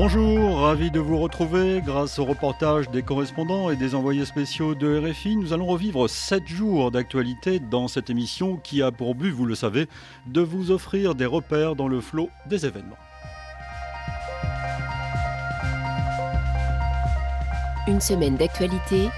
Bonjour, 0.00 0.60
ravi 0.60 0.92
de 0.92 1.00
vous 1.00 1.18
retrouver. 1.18 1.82
Grâce 1.84 2.20
au 2.20 2.24
reportage 2.24 2.88
des 2.88 3.02
correspondants 3.02 3.68
et 3.68 3.74
des 3.74 3.96
envoyés 3.96 4.24
spéciaux 4.24 4.76
de 4.76 4.96
RFI, 4.96 5.34
nous 5.34 5.52
allons 5.52 5.66
revivre 5.66 6.08
7 6.08 6.46
jours 6.46 6.92
d'actualité 6.92 7.58
dans 7.58 7.88
cette 7.88 8.08
émission 8.08 8.58
qui 8.58 8.80
a 8.80 8.92
pour 8.92 9.16
but, 9.16 9.32
vous 9.32 9.44
le 9.44 9.56
savez, 9.56 9.88
de 10.28 10.40
vous 10.40 10.70
offrir 10.70 11.16
des 11.16 11.26
repères 11.26 11.74
dans 11.74 11.88
le 11.88 12.00
flot 12.00 12.30
des 12.46 12.64
événements. 12.64 12.96
Une 17.88 18.00
semaine 18.00 18.36
d'actualité, 18.36 19.08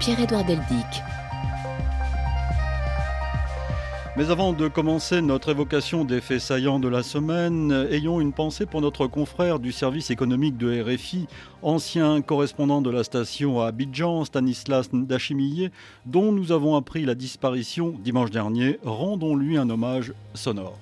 Pierre-Édouard 0.00 0.44
Deldic. 0.44 1.02
Mais 4.14 4.30
avant 4.30 4.52
de 4.52 4.68
commencer 4.68 5.22
notre 5.22 5.48
évocation 5.50 6.04
des 6.04 6.20
faits 6.20 6.40
saillants 6.40 6.78
de 6.78 6.88
la 6.88 7.02
semaine, 7.02 7.86
ayons 7.90 8.20
une 8.20 8.34
pensée 8.34 8.66
pour 8.66 8.82
notre 8.82 9.06
confrère 9.06 9.58
du 9.58 9.72
service 9.72 10.10
économique 10.10 10.58
de 10.58 10.82
RFI, 10.82 11.26
ancien 11.62 12.20
correspondant 12.20 12.82
de 12.82 12.90
la 12.90 13.04
station 13.04 13.62
à 13.62 13.68
Abidjan, 13.68 14.26
Stanislas 14.26 14.92
Ndachimillé, 14.92 15.70
dont 16.04 16.30
nous 16.30 16.52
avons 16.52 16.76
appris 16.76 17.06
la 17.06 17.14
disparition 17.14 17.94
dimanche 18.04 18.30
dernier. 18.30 18.78
Rendons-lui 18.84 19.56
un 19.56 19.70
hommage 19.70 20.12
sonore. 20.34 20.78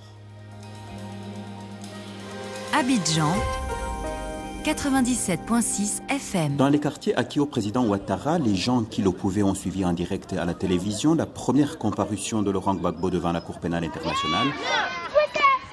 Abidjan 2.76 3.36
97.6 4.64 6.02
FM. 6.10 6.56
Dans 6.56 6.68
les 6.68 6.78
quartiers 6.78 7.16
acquis 7.16 7.40
au 7.40 7.46
président 7.46 7.86
Ouattara, 7.86 8.38
les 8.38 8.54
gens 8.54 8.82
qui 8.82 9.00
le 9.00 9.10
pouvaient 9.10 9.42
ont 9.42 9.54
suivi 9.54 9.86
en 9.86 9.94
direct 9.94 10.34
à 10.34 10.44
la 10.44 10.52
télévision 10.52 11.14
la 11.14 11.24
première 11.24 11.78
comparution 11.78 12.42
de 12.42 12.50
Laurent 12.50 12.74
Gbagbo 12.74 13.08
devant 13.08 13.32
la 13.32 13.40
Cour 13.40 13.58
pénale 13.58 13.84
internationale. 13.84 14.48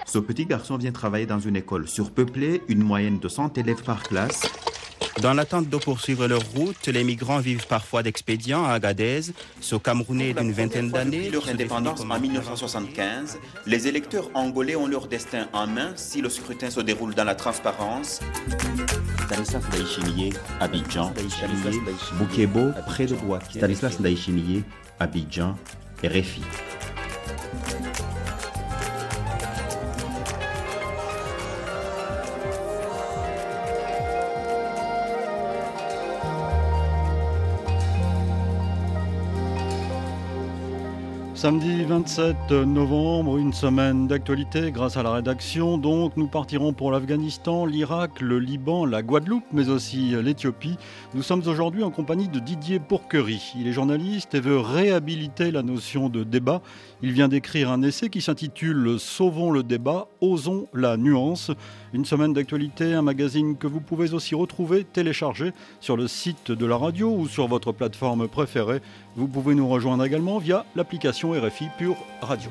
Ce 0.05 0.19
petit 0.19 0.45
garçon 0.45 0.77
vient 0.77 0.93
travailler 0.93 1.25
dans 1.25 1.39
une 1.39 1.57
école 1.57 1.85
surpeuplée, 1.87 2.61
une 2.69 2.81
moyenne 2.81 3.19
de 3.19 3.27
100 3.27 3.57
élèves 3.57 3.83
par 3.83 4.03
classe. 4.03 4.43
Dans 5.21 5.33
l'attente 5.33 5.67
de 5.69 5.77
poursuivre 5.77 6.27
leur 6.27 6.43
route, 6.55 6.87
les 6.87 7.03
migrants 7.03 7.39
vivent 7.39 7.65
parfois 7.67 8.03
d'expédients 8.03 8.65
à 8.65 8.73
Agadez. 8.73 9.21
Ce 9.61 9.75
Camerounais 9.75 10.33
d'une 10.33 10.51
vingtaine 10.51 10.91
d'années. 10.91 11.29
leur 11.29 11.49
indépendance 11.49 12.01
en 12.01 12.19
1975, 12.19 13.39
les 13.65 13.87
électeurs 13.87 14.29
angolais 14.35 14.75
ont 14.75 14.87
leur 14.87 15.07
destin 15.07 15.47
en 15.53 15.65
main 15.65 15.93
si 15.95 16.21
le 16.21 16.29
scrutin 16.29 16.69
se 16.69 16.81
déroule 16.81 17.15
dans 17.15 17.23
la 17.23 17.35
transparence. 17.35 18.19
Stanislas 19.25 19.63
Ndaïchimiye, 19.69 20.33
Abidjan, 20.59 21.11
Boukebo, 22.13 22.71
près 22.85 23.07
de 23.07 23.15
Boaké. 23.15 23.57
Stanislas 23.57 23.99
Ndaïchimiye, 23.99 24.63
Abidjan, 24.99 25.55
RFI. 26.03 26.41
Samedi 41.37 41.83
27 41.83 42.49
novembre, 42.49 43.37
une 43.37 43.53
semaine 43.53 44.07
d'actualité 44.07 44.71
grâce 44.71 44.97
à 44.97 45.03
la 45.03 45.11
rédaction. 45.11 45.77
Donc, 45.77 46.17
nous 46.17 46.25
partirons 46.25 46.73
pour 46.73 46.91
l'Afghanistan, 46.91 47.67
l'Irak, 47.67 48.21
le 48.21 48.39
Liban, 48.39 48.87
la 48.87 49.03
Guadeloupe, 49.03 49.45
mais 49.53 49.69
aussi 49.69 50.15
l'Éthiopie. 50.19 50.77
Nous 51.13 51.23
sommes 51.23 51.43
aujourd'hui 51.47 51.83
en 51.83 51.89
compagnie 51.89 52.27
de 52.27 52.39
Didier 52.39 52.79
Pourquerie. 52.79 53.53
Il 53.57 53.65
est 53.65 53.71
journaliste 53.71 54.35
et 54.35 54.41
veut 54.41 54.59
réhabiliter 54.59 55.51
la 55.51 55.63
notion 55.63 56.09
de 56.09 56.25
débat. 56.25 56.61
Il 57.01 57.13
vient 57.13 57.29
d'écrire 57.29 57.71
un 57.71 57.81
essai 57.81 58.09
qui 58.09 58.21
s'intitule 58.21 58.99
Sauvons 58.99 59.51
le 59.51 59.63
débat, 59.63 60.09
osons 60.19 60.67
la 60.73 60.97
nuance. 60.97 61.51
Une 61.93 62.03
semaine 62.03 62.33
d'actualité, 62.33 62.93
un 62.93 63.03
magazine 63.03 63.55
que 63.55 63.67
vous 63.67 63.79
pouvez 63.79 64.13
aussi 64.13 64.35
retrouver, 64.35 64.83
télécharger 64.83 65.53
sur 65.79 65.95
le 65.95 66.09
site 66.09 66.51
de 66.51 66.65
la 66.65 66.75
radio 66.75 67.09
ou 67.15 67.29
sur 67.29 67.47
votre 67.47 67.71
plateforme 67.71 68.27
préférée. 68.27 68.81
Vous 69.15 69.29
pouvez 69.29 69.55
nous 69.55 69.69
rejoindre 69.69 70.03
également 70.03 70.39
via 70.39 70.65
l'application 70.75 71.31
RFI 71.31 71.67
Pure 71.77 71.95
Radio. 72.21 72.49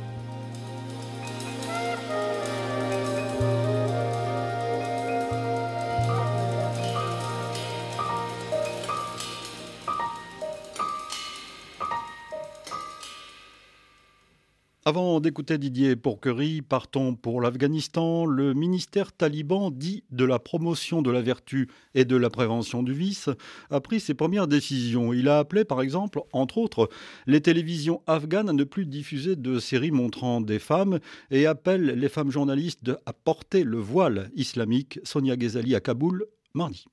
Avant 14.89 15.19
d'écouter 15.19 15.59
Didier 15.59 15.97
Pourquerie, 15.97 16.63
partons 16.63 17.17
pour 17.17 17.41
l'Afghanistan. 17.41 18.25
Le 18.25 18.55
ministère 18.55 19.13
taliban 19.13 19.73
dit 19.73 20.05
de 20.13 20.25
la 20.25 20.39
promotion 20.39 21.03
de 21.03 21.11
la 21.11 21.23
vertu 21.23 21.69
et 21.97 22.05
de 22.05 22.15
la 22.15 22.31
prévention 22.31 22.85
du 22.85 22.93
vice 22.93 23.29
a 23.71 23.81
pris 23.81 23.99
ses 23.99 24.15
premières 24.15 24.47
décisions. 24.47 25.13
Il 25.13 25.29
a 25.29 25.41
appelé 25.41 25.65
par 25.65 25.83
exemple, 25.83 26.21
entre 26.33 26.59
autres, 26.59 26.89
les 27.27 27.41
télévisions 27.41 28.01
afghanes 28.07 28.49
à 28.49 28.53
ne 28.53 28.63
plus 28.63 28.87
diffuser 28.87 29.35
de 29.35 29.59
séries 29.59 29.91
montrant 29.91 30.41
des 30.41 30.61
femmes 30.61 31.01
et 31.33 31.47
appelle 31.47 31.87
les 31.87 32.09
femmes 32.09 32.31
journalistes 32.31 32.93
à 33.07 33.13
porter 33.13 33.65
le 33.65 33.79
voile 33.79 34.31
islamique. 34.37 35.01
Sonia 35.03 35.35
Ghezali 35.35 35.75
à 35.75 35.81
Kaboul, 35.81 36.27
mardi. 36.55 36.85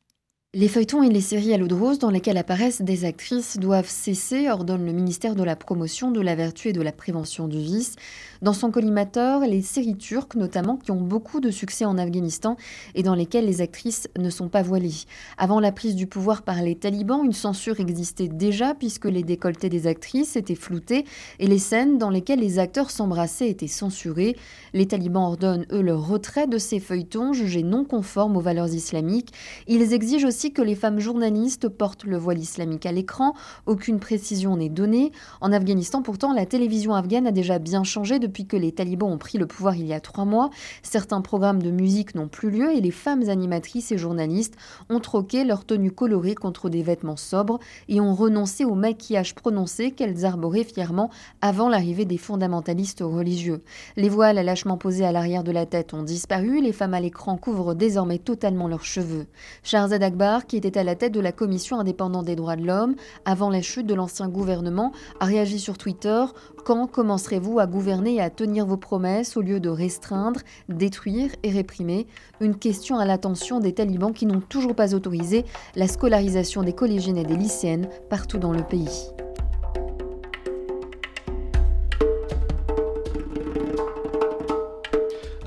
Les 0.55 0.67
feuilletons 0.67 1.01
et 1.01 1.09
les 1.09 1.19
séries 1.19 1.51
à 1.55 1.57
l'eau 1.57 1.65
de 1.65 1.73
rose 1.73 1.97
dans 1.97 2.11
lesquelles 2.11 2.37
apparaissent 2.37 2.83
des 2.83 3.05
actrices 3.05 3.57
doivent 3.57 3.89
cesser, 3.89 4.51
ordonne 4.51 4.85
le 4.85 4.91
ministère 4.91 5.33
de 5.33 5.41
la 5.41 5.55
Promotion 5.55 6.11
de 6.11 6.21
la 6.21 6.35
Vertu 6.35 6.67
et 6.67 6.73
de 6.73 6.81
la 6.83 6.91
Prévention 6.91 7.47
du 7.47 7.57
Vice. 7.57 7.95
Dans 8.43 8.53
son 8.53 8.69
collimateur, 8.69 9.39
les 9.39 9.63
séries 9.63 9.97
turques 9.97 10.35
notamment, 10.35 10.77
qui 10.77 10.91
ont 10.91 11.01
beaucoup 11.01 11.39
de 11.39 11.49
succès 11.49 11.85
en 11.85 11.97
Afghanistan 11.97 12.55
et 12.93 13.01
dans 13.01 13.15
lesquelles 13.15 13.47
les 13.47 13.61
actrices 13.61 14.07
ne 14.19 14.29
sont 14.29 14.47
pas 14.47 14.61
voilées. 14.61 14.93
Avant 15.39 15.59
la 15.59 15.71
prise 15.71 15.95
du 15.95 16.05
pouvoir 16.05 16.43
par 16.43 16.61
les 16.61 16.75
talibans, 16.75 17.25
une 17.25 17.33
censure 17.33 17.79
existait 17.79 18.27
déjà 18.27 18.75
puisque 18.75 19.05
les 19.05 19.23
décolletés 19.23 19.69
des 19.69 19.87
actrices 19.87 20.35
étaient 20.35 20.53
floutés 20.53 21.05
et 21.39 21.47
les 21.47 21.57
scènes 21.57 21.97
dans 21.97 22.11
lesquelles 22.11 22.41
les 22.41 22.59
acteurs 22.59 22.91
s'embrassaient 22.91 23.49
étaient 23.49 23.65
censurées. 23.65 24.35
Les 24.73 24.85
talibans 24.85 25.23
ordonnent, 25.23 25.65
eux, 25.71 25.81
le 25.81 25.95
retrait 25.95 26.45
de 26.45 26.59
ces 26.59 26.79
feuilletons 26.79 27.33
jugés 27.33 27.63
non 27.63 27.85
conformes 27.85 28.37
aux 28.37 28.41
valeurs 28.41 28.71
islamiques. 28.71 29.33
Ils 29.67 29.93
exigent 29.93 30.27
aussi 30.27 30.42
que 30.51 30.61
les 30.61 30.75
femmes 30.75 30.99
journalistes 30.99 31.69
portent 31.69 32.03
le 32.03 32.17
voile 32.17 32.39
islamique 32.39 32.85
à 32.85 32.91
l'écran. 32.91 33.33
Aucune 33.65 33.99
précision 33.99 34.57
n'est 34.57 34.69
donnée. 34.69 35.11
En 35.41 35.51
Afghanistan, 35.51 36.01
pourtant, 36.01 36.33
la 36.33 36.45
télévision 36.45 36.93
afghane 36.93 37.27
a 37.27 37.31
déjà 37.31 37.59
bien 37.59 37.83
changé 37.83 38.19
depuis 38.19 38.45
que 38.45 38.57
les 38.57 38.71
talibans 38.71 39.11
ont 39.11 39.17
pris 39.17 39.37
le 39.37 39.45
pouvoir 39.45 39.75
il 39.75 39.85
y 39.85 39.93
a 39.93 39.99
trois 39.99 40.25
mois. 40.25 40.49
Certains 40.81 41.21
programmes 41.21 41.61
de 41.61 41.71
musique 41.71 42.15
n'ont 42.15 42.27
plus 42.27 42.49
lieu 42.49 42.71
et 42.71 42.81
les 42.81 42.91
femmes 42.91 43.29
animatrices 43.29 43.91
et 43.91 43.97
journalistes 43.97 44.55
ont 44.89 44.99
troqué 44.99 45.43
leur 45.43 45.65
tenue 45.65 45.91
colorée 45.91 46.35
contre 46.35 46.69
des 46.69 46.83
vêtements 46.83 47.17
sobres 47.17 47.59
et 47.87 48.01
ont 48.01 48.13
renoncé 48.13 48.65
au 48.65 48.75
maquillage 48.75 49.35
prononcé 49.35 49.91
qu'elles 49.91 50.25
arboraient 50.25 50.63
fièrement 50.63 51.09
avant 51.41 51.69
l'arrivée 51.69 52.05
des 52.05 52.17
fondamentalistes 52.17 53.01
religieux. 53.01 53.63
Les 53.95 54.09
voiles 54.09 54.43
lâchement 54.43 54.77
posés 54.77 55.05
à 55.05 55.11
l'arrière 55.11 55.43
de 55.43 55.51
la 55.51 55.65
tête 55.65 55.93
ont 55.93 56.03
disparu. 56.03 56.61
Les 56.61 56.73
femmes 56.73 56.93
à 56.93 56.99
l'écran 56.99 57.37
couvrent 57.37 57.75
désormais 57.75 58.17
totalement 58.17 58.67
leurs 58.67 58.85
cheveux. 58.85 59.27
Charzad 59.63 60.01
Akbar 60.01 60.32
qui 60.41 60.57
était 60.57 60.77
à 60.77 60.83
la 60.83 60.95
tête 60.95 61.13
de 61.13 61.19
la 61.19 61.31
Commission 61.31 61.79
indépendante 61.79 62.25
des 62.25 62.35
droits 62.35 62.55
de 62.55 62.65
l'homme 62.65 62.95
avant 63.25 63.49
la 63.49 63.61
chute 63.61 63.85
de 63.85 63.93
l'ancien 63.93 64.27
gouvernement, 64.27 64.91
a 65.19 65.25
réagi 65.25 65.59
sur 65.59 65.77
Twitter 65.77 66.23
Quand 66.65 66.87
commencerez-vous 66.87 67.59
à 67.59 67.67
gouverner 67.67 68.15
et 68.15 68.21
à 68.21 68.29
tenir 68.29 68.65
vos 68.65 68.77
promesses 68.77 69.37
au 69.37 69.41
lieu 69.41 69.59
de 69.59 69.69
restreindre, 69.69 70.41
détruire 70.69 71.31
et 71.43 71.51
réprimer 71.51 72.07
Une 72.41 72.55
question 72.55 72.97
à 72.97 73.05
l'attention 73.05 73.59
des 73.59 73.73
talibans 73.73 74.13
qui 74.13 74.25
n'ont 74.25 74.41
toujours 74.41 74.75
pas 74.75 74.95
autorisé 74.95 75.45
la 75.75 75.87
scolarisation 75.87 76.63
des 76.63 76.73
collégiennes 76.73 77.17
et 77.17 77.25
des 77.25 77.37
lycéennes 77.37 77.89
partout 78.09 78.37
dans 78.37 78.51
le 78.51 78.63
pays. 78.63 79.13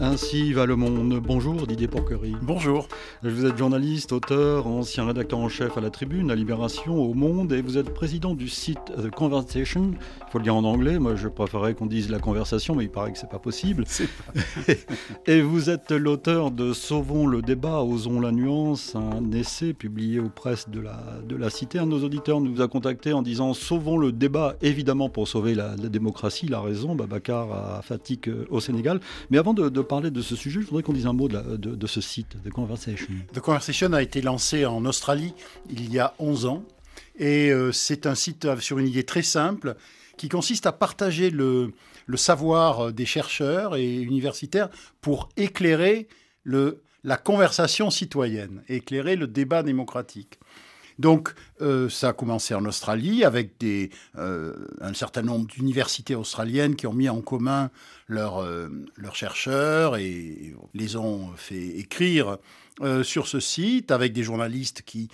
Ainsi 0.07 0.53
va 0.53 0.67
le 0.67 0.77
monde. 0.77 1.21
Bonjour 1.21 1.67
Didier 1.67 1.89
Porquerie. 1.89 2.37
Bonjour. 2.41 2.87
Vous 3.25 3.45
êtes 3.45 3.59
journaliste, 3.59 4.13
auteur, 4.13 4.69
ancien 4.69 5.05
rédacteur 5.05 5.41
en 5.41 5.49
chef 5.49 5.77
à 5.77 5.81
la 5.81 5.91
Tribune, 5.91 6.31
à 6.31 6.37
Libération, 6.37 6.95
au 6.97 7.13
Monde, 7.13 7.53
et 7.53 7.61
vous 7.61 7.77
êtes 7.77 7.93
président 7.93 8.35
du 8.35 8.49
site 8.49 8.79
The 8.97 9.11
Conversation. 9.11 9.91
Il 9.95 10.31
faut 10.31 10.39
le 10.39 10.45
dire 10.45 10.55
en 10.55 10.63
anglais. 10.63 11.01
Moi, 11.01 11.17
je 11.17 11.27
préférerais 11.27 11.75
qu'on 11.75 11.87
dise 11.87 12.09
la 12.09 12.21
conversation, 12.21 12.77
mais 12.77 12.85
il 12.85 12.89
paraît 12.89 13.11
que 13.11 13.19
c'est 13.19 13.29
pas 13.29 13.41
possible. 13.41 13.85
Pas... 13.85 14.73
et 15.27 15.41
vous 15.41 15.71
êtes 15.71 15.91
l'auteur 15.91 16.53
de 16.53 16.73
Sauvons 16.73 17.27
le 17.27 17.43
débat, 17.43 17.83
osons 17.83 18.21
la 18.21 18.31
nuance, 18.31 18.95
un 18.95 19.33
essai 19.33 19.73
publié 19.73 20.21
aux 20.21 20.29
presses 20.29 20.69
de 20.69 20.79
la, 20.79 21.01
de 21.29 21.35
la 21.35 21.51
Cité. 21.51 21.81
Un 21.81 21.87
de 21.87 21.91
nos 21.91 22.05
auditeurs 22.05 22.41
nous 22.41 22.61
a 22.63 22.69
contacté 22.69 23.13
en 23.13 23.23
disant 23.23 23.55
Sauvons 23.55 23.99
le 23.99 24.13
débat, 24.13 24.55
évidemment 24.63 25.09
pour 25.09 25.27
sauver 25.27 25.57
la, 25.57 25.75
la 25.75 25.89
démocratie, 25.89 26.47
la 26.47 26.61
raison. 26.61 26.95
Babacar 26.95 27.51
a 27.51 27.83
fatigue 27.83 28.33
au 28.51 28.61
Sénégal. 28.61 29.01
Mais 29.31 29.39
avant 29.39 29.53
de, 29.53 29.69
de 29.69 29.81
parler 29.81 29.96
de 30.01 30.23
ce 30.23 30.37
sujet, 30.37 30.61
je 30.61 30.67
voudrais 30.67 30.83
qu'on 30.83 30.93
dise 30.93 31.07
un 31.07 31.13
mot 31.13 31.29
de, 31.29 31.87
ce 31.87 32.01
site, 32.01 32.37
The 32.45 32.51
Conversation. 32.51 33.09
The 33.33 33.41
Conversation 33.41 33.93
a 33.93 34.03
été 34.03 34.23
lancé 34.23 34.67
en 34.67 34.85
Australie 34.85 35.35
il 35.71 35.93
y 35.93 35.99
a 35.99 36.15
11 36.19 36.47
ans. 36.47 36.65
Et 37.19 37.51
euh, 37.51 37.73
c'est 37.73 38.07
un 38.07 38.15
site 38.15 38.61
sur 38.61 38.79
une 38.79 38.89
idée 38.89 39.05
très 39.05 39.23
simple 39.23 39.77
qui 40.17 40.29
consiste 40.29 40.67
à 40.67 40.73
partager 40.73 41.31
le, 41.31 41.73
savoir 42.15 42.93
des 42.93 43.07
chercheurs 43.07 43.77
et 43.77 43.95
universitaires 43.95 44.71
pour 45.01 45.29
éclairer 45.37 46.09
la 46.45 47.17
conversation 47.17 47.91
citoyenne, 47.91 48.63
éclairer 48.69 49.17
le 49.17 49.27
débat 49.27 49.63
démocratique. 49.63 50.39
Donc, 50.99 51.35
euh, 51.61 51.89
ça 51.89 52.09
a 52.09 52.13
commencé 52.13 52.55
en 52.55 52.65
Australie 52.65 53.25
avec 53.25 53.63
euh, 53.63 54.55
un 54.81 54.95
certain 54.95 55.23
nombre 55.23 55.47
d'universités 55.47 56.15
australiennes 56.15 56.77
qui 56.77 56.87
ont 56.87 56.93
mis 56.93 57.09
en 57.09 57.21
commun 57.21 57.71
leurs, 58.09 58.43
euh, 58.43 58.69
leurs 58.97 59.17
chercheurs 59.17 59.97
et 59.97 60.55
les 60.75 60.97
ont 60.97 61.33
fait 61.37 61.79
écrire 61.79 62.39
sur 63.05 63.27
ce 63.27 63.41
site 63.41 63.91
avec 63.91 64.13
des 64.13 64.23
journalistes 64.23 64.83
qui 64.83 65.09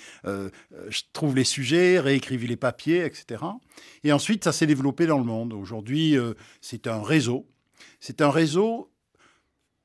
trouvent 1.13 1.37
les 1.37 1.45
sujets, 1.45 2.01
réécrivent 2.01 2.49
les 2.49 2.57
papiers, 2.57 3.05
etc. 3.05 3.45
Et 4.03 4.13
ensuite, 4.13 4.43
ça 4.43 4.51
s'est 4.51 4.67
développé 4.67 5.07
dans 5.07 5.19
le 5.19 5.23
monde. 5.23 5.53
Aujourd'hui, 5.53 6.17
c'est 6.61 6.89
un 6.89 7.01
réseau. 7.01 7.47
C'est 8.01 8.21
un 8.21 8.33
réseau 8.33 8.92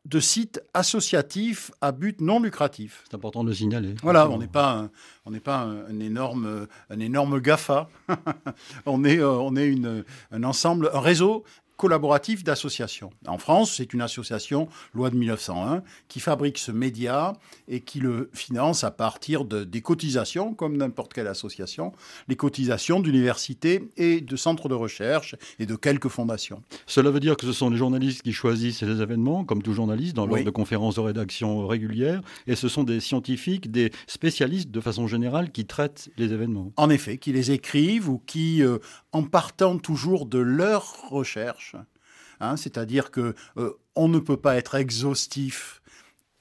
de 0.08 0.20
sites 0.22 0.62
associatifs 0.74 1.72
à 1.82 1.92
but 1.92 2.22
non 2.22 2.40
lucratif. 2.40 3.04
C'est 3.10 3.16
important 3.16 3.44
de 3.44 3.50
le 3.50 3.56
signaler. 3.56 3.94
Voilà, 4.02 4.30
on 4.30 4.38
n'est 4.38 4.48
pas, 4.48 4.72
un, 4.72 4.90
on 5.26 5.32
n'est 5.32 5.42
pas 5.42 5.60
un, 5.60 6.00
énorme, 6.00 6.68
un 6.90 7.00
énorme 7.00 7.42
GAFA. 7.42 7.90
on 8.86 9.04
est, 9.04 9.20
euh, 9.20 9.32
on 9.32 9.56
est 9.58 9.68
une, 9.68 10.06
un 10.32 10.44
ensemble, 10.44 10.90
un 10.94 11.02
réseau 11.02 11.44
collaboratif 11.78 12.44
d'associations. 12.44 13.12
En 13.28 13.38
France, 13.38 13.76
c'est 13.78 13.94
une 13.94 14.02
association, 14.02 14.68
loi 14.94 15.10
de 15.10 15.16
1901, 15.16 15.84
qui 16.08 16.20
fabrique 16.20 16.58
ce 16.58 16.72
média 16.72 17.34
et 17.68 17.82
qui 17.82 18.00
le 18.00 18.30
finance 18.34 18.84
à 18.84 18.92
partir 18.92 19.46
de, 19.46 19.64
des 19.64 19.82
cotisations, 19.82 20.54
comme 20.54 20.76
n'importe 20.76 21.14
quelle 21.14 21.28
association, 21.28 21.94
les 22.28 22.36
cotisations 22.36 23.00
d'universités 23.00 23.88
et 23.96 24.22
de 24.22 24.36
centres 24.36 24.70
de 24.70 24.74
recherche 24.74 25.36
et 25.60 25.66
de 25.66 25.76
quelques 25.76 26.10
fondations. 26.10 26.64
Cela 26.88 27.12
veut 27.12 27.20
dire 27.20 27.38
que 27.38 27.46
ce 27.46 27.54
sont 27.54 27.70
les 27.70 27.78
journalistes 27.78 28.24
qui 28.24 28.34
choisissent 28.34 28.82
les 28.82 29.02
événements, 29.02 29.46
comme 29.46 29.62
tout 29.62 29.74
journaliste, 29.74 30.16
dans 30.16 30.26
l'ordre 30.26 30.44
de 30.44 30.50
conférences 30.50 30.96
de 30.96 31.02
rédaction 31.02 31.68
régulières, 31.68 32.22
et 32.48 32.56
ce 32.56 32.68
sont 32.68 32.84
des 32.84 33.00
scientifiques, 33.00 33.72
des 33.72 33.92
spécialistes 34.08 34.72
de 34.72 34.82
façon 34.82 35.08
générale 35.08 35.52
qui 35.52 35.66
traitent 35.66 36.10
les 36.18 36.34
événements. 36.34 36.72
En 36.76 36.90
effet, 36.90 37.18
qui 37.18 37.32
les 37.32 37.52
écrivent 37.52 38.10
ou 38.10 38.20
qui, 38.26 38.64
euh, 38.64 38.80
en 39.12 39.24
partant 39.24 39.78
toujours 39.78 40.26
de 40.26 40.40
leurs 40.40 41.10
recherches, 41.10 41.67
Hein, 42.40 42.58
c'est-à-dire 42.58 43.12
que 43.12 43.34
euh, 43.58 43.74
on 43.96 44.08
ne 44.08 44.20
peut 44.20 44.38
pas 44.38 44.56
être 44.56 44.76
exhaustif 44.76 45.82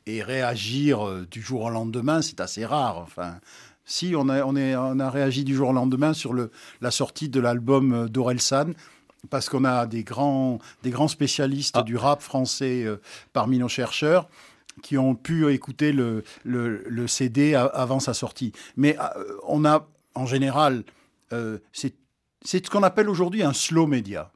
et 0.06 0.22
réagir 0.22 1.06
euh, 1.06 1.26
du 1.30 1.40
jour 1.40 1.62
au 1.62 1.70
lendemain, 1.70 2.22
c'est 2.22 2.40
assez 2.40 2.66
rare. 2.66 2.98
Enfin, 2.98 3.36
si 3.84 4.14
on 4.16 4.28
a, 4.28 4.44
on, 4.44 4.56
est, 4.56 4.76
on 4.76 5.00
a 5.00 5.10
réagi 5.10 5.44
du 5.44 5.54
jour 5.54 5.70
au 5.70 5.72
lendemain 5.72 6.12
sur 6.12 6.32
le, 6.32 6.50
la 6.80 6.90
sortie 6.90 7.28
de 7.28 7.40
l'album 7.40 7.92
euh, 7.92 8.08
d'Orelsan, 8.08 8.72
parce 9.30 9.48
qu'on 9.48 9.64
a 9.64 9.86
des 9.86 10.04
grands, 10.04 10.58
des 10.82 10.90
grands 10.90 11.08
spécialistes 11.08 11.76
ah. 11.78 11.82
du 11.82 11.96
rap 11.96 12.20
français 12.20 12.86
parmi 13.32 13.58
nos 13.58 13.66
chercheurs 13.66 14.28
qui 14.82 14.98
ont 14.98 15.16
pu 15.16 15.52
écouter 15.52 15.90
le, 15.90 16.22
le, 16.44 17.06
CD 17.08 17.56
avant 17.56 17.98
sa 17.98 18.14
sortie. 18.14 18.52
Mais 18.76 18.96
on 19.48 19.64
a, 19.64 19.88
en 20.14 20.26
général, 20.26 20.84
c'est 21.72 21.94
ce 22.44 22.70
qu'on 22.70 22.84
appelle 22.84 23.08
aujourd'hui 23.08 23.42
un 23.42 23.54
slow 23.54 23.88
média 23.88 24.30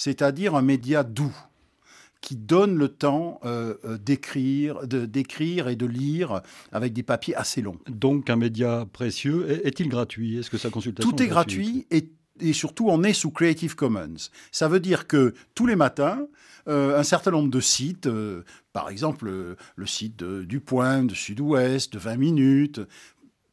c'est-à-dire 0.00 0.54
un 0.54 0.62
média 0.62 1.04
doux 1.04 1.36
qui 2.22 2.34
donne 2.34 2.74
le 2.74 2.88
temps 2.88 3.38
euh, 3.44 3.74
euh, 3.84 3.98
d'écrire, 3.98 4.86
de, 4.86 5.04
d'écrire 5.04 5.68
et 5.68 5.76
de 5.76 5.84
lire 5.84 6.40
avec 6.72 6.94
des 6.94 7.02
papiers 7.02 7.34
assez 7.34 7.60
longs. 7.60 7.78
Donc 7.86 8.30
un 8.30 8.36
média 8.36 8.86
précieux. 8.94 9.66
Est-il 9.66 9.90
gratuit? 9.90 10.38
Est-ce 10.38 10.48
que 10.48 10.56
sa 10.56 10.70
consultation 10.70 11.10
Tout 11.10 11.22
est, 11.22 11.26
gratuit 11.26 11.86
et, 11.90 12.08
et, 12.40 12.54
surtout 12.54 12.88
on 12.88 13.02
est 13.02 13.12
sous 13.12 13.30
Creative 13.30 13.76
Commons. 13.76 14.30
Ça 14.52 14.68
veut 14.68 14.80
dire 14.80 15.06
que 15.06 15.34
tous 15.54 15.66
les 15.66 15.76
matins, 15.76 16.26
euh, 16.66 16.98
un 16.98 17.02
certain 17.02 17.32
nombre 17.32 17.50
de 17.50 17.60
sites, 17.60 18.08
par 18.72 18.88
exemple 18.88 19.30
le 19.76 19.86
site 19.86 20.24
du 20.24 20.60
Point, 20.60 21.04
de 21.04 21.14
Sud-Ouest, 21.14 21.92
de 21.92 21.98
20 21.98 22.16
minutes, 22.16 22.80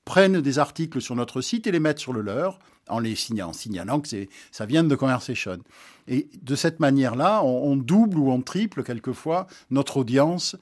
prennent 0.05 0.39
des 0.39 0.59
articles 0.59 1.01
sur 1.01 1.15
notre 1.17 1.41
site 1.41 1.67
et 1.67 1.71
les 1.71 1.81
mettent 1.81 1.99
sur 1.99 2.13
le 2.13 2.21
leur 2.21 2.57
en 2.89 2.99
les 2.99 3.15
signalant, 3.15 3.53
signalant 3.53 3.99
que 3.99 4.09
ça 4.51 4.65
vient 4.65 4.83
de 4.83 4.95
Conversation. 4.95 5.59
Et 6.07 6.29
de 6.41 6.55
cette 6.55 6.79
manière-là, 6.79 7.43
on, 7.43 7.75
double 7.75 8.17
ou 8.17 8.31
on 8.31 8.41
triple 8.41 8.83
quelquefois 8.83 9.47
notre 9.69 9.97
audience 9.97 10.55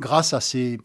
grâce 0.00 0.32
à 0.32 0.40
ces 0.40 0.78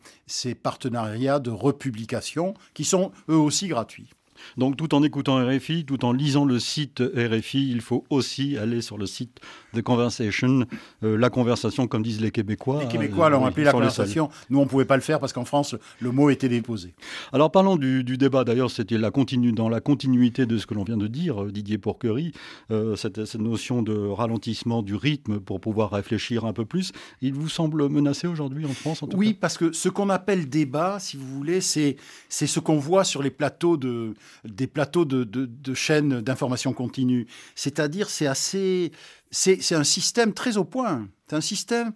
partenariats 0.61 1.39
de 1.39 1.51
republication 1.51 2.53
qui 2.73 2.85
sont 2.85 3.11
eux 3.29 3.37
aussi 3.37 3.67
gratuits. 3.67 4.09
Donc 4.57 4.77
tout 4.77 4.93
en 4.95 5.03
écoutant 5.03 5.45
RFI, 5.45 5.85
tout 5.85 6.05
en 6.05 6.11
lisant 6.11 6.45
le 6.45 6.59
site 6.59 7.01
RFI, 7.01 7.71
il 7.71 7.81
faut 7.81 8.05
aussi 8.09 8.57
aller 8.57 8.81
sur 8.81 8.97
le 8.97 9.05
site 9.05 9.39
de 9.73 9.81
Conversation, 9.81 10.65
euh, 11.03 11.17
la 11.17 11.29
conversation 11.29 11.87
comme 11.87 12.03
disent 12.03 12.21
les 12.21 12.31
Québécois. 12.31 12.81
Les 12.81 12.87
Québécois 12.87 13.29
l'ont 13.29 13.45
appelé 13.45 13.63
la 13.63 13.71
conversation. 13.71 14.29
Nous, 14.49 14.59
on 14.59 14.63
ne 14.63 14.67
pouvait 14.67 14.85
pas 14.85 14.95
le 14.95 15.01
faire 15.01 15.19
parce 15.19 15.33
qu'en 15.33 15.45
France, 15.45 15.75
le 15.99 16.11
mot 16.11 16.29
était 16.29 16.49
déposé. 16.49 16.93
Alors 17.31 17.51
parlons 17.51 17.75
du, 17.77 18.03
débat. 18.03 18.43
D'ailleurs, 18.43 18.71
c'était 18.71 18.97
la 18.97 19.11
continue, 19.11 19.51
dans 19.51 19.69
la 19.69 19.79
continuité 19.79 20.45
de 20.45 20.57
ce 20.57 20.65
que 20.65 20.73
l'on 20.73 20.83
vient 20.83 20.97
de 20.97 21.07
dire, 21.07 21.43
euh, 21.43 21.51
Didier 21.51 21.77
Porquerie, 21.77 22.31
euh, 22.71 22.95
cette, 22.95 23.25
cette, 23.25 23.41
notion 23.41 23.81
de 23.81 23.95
ralentissement 23.95 24.81
du 24.81 24.95
rythme 24.95 25.39
pour 25.39 25.59
pouvoir 25.61 25.91
réfléchir 25.91 26.45
un 26.45 26.53
peu 26.53 26.65
plus. 26.65 26.91
Il 27.21 27.33
vous 27.33 27.49
semble 27.49 27.87
menacé 27.89 28.27
aujourd'hui 28.27 28.65
en 28.65 28.73
France 28.73 29.03
en 29.03 29.07
tout 29.07 29.17
Oui, 29.17 29.33
parce 29.33 29.57
que 29.57 29.71
ce 29.71 29.89
qu'on 29.89 30.09
appelle 30.09 30.49
débat, 30.49 30.97
si 30.99 31.17
vous 31.17 31.27
voulez, 31.27 31.61
c'est 31.61 31.97
ce 32.29 32.59
qu'on 32.59 32.77
voit 32.77 33.03
sur 33.03 33.21
les 33.21 33.31
plateaux 33.31 33.77
de, 33.77 34.13
des 34.43 34.67
plateaux 34.67 35.05
de, 35.05 35.73
chaînes 35.73 36.21
d'information 36.21 36.73
continue. 36.73 37.27
C'est-à-dire, 37.55 38.09
c'est 38.09 38.27
assez, 38.27 38.91
c'est 39.31 39.75
un 39.75 39.83
système 39.83 40.33
très 40.33 40.57
au 40.57 40.63
point. 40.63 41.07
C'est 41.27 41.35
un 41.35 41.41
système 41.41 41.93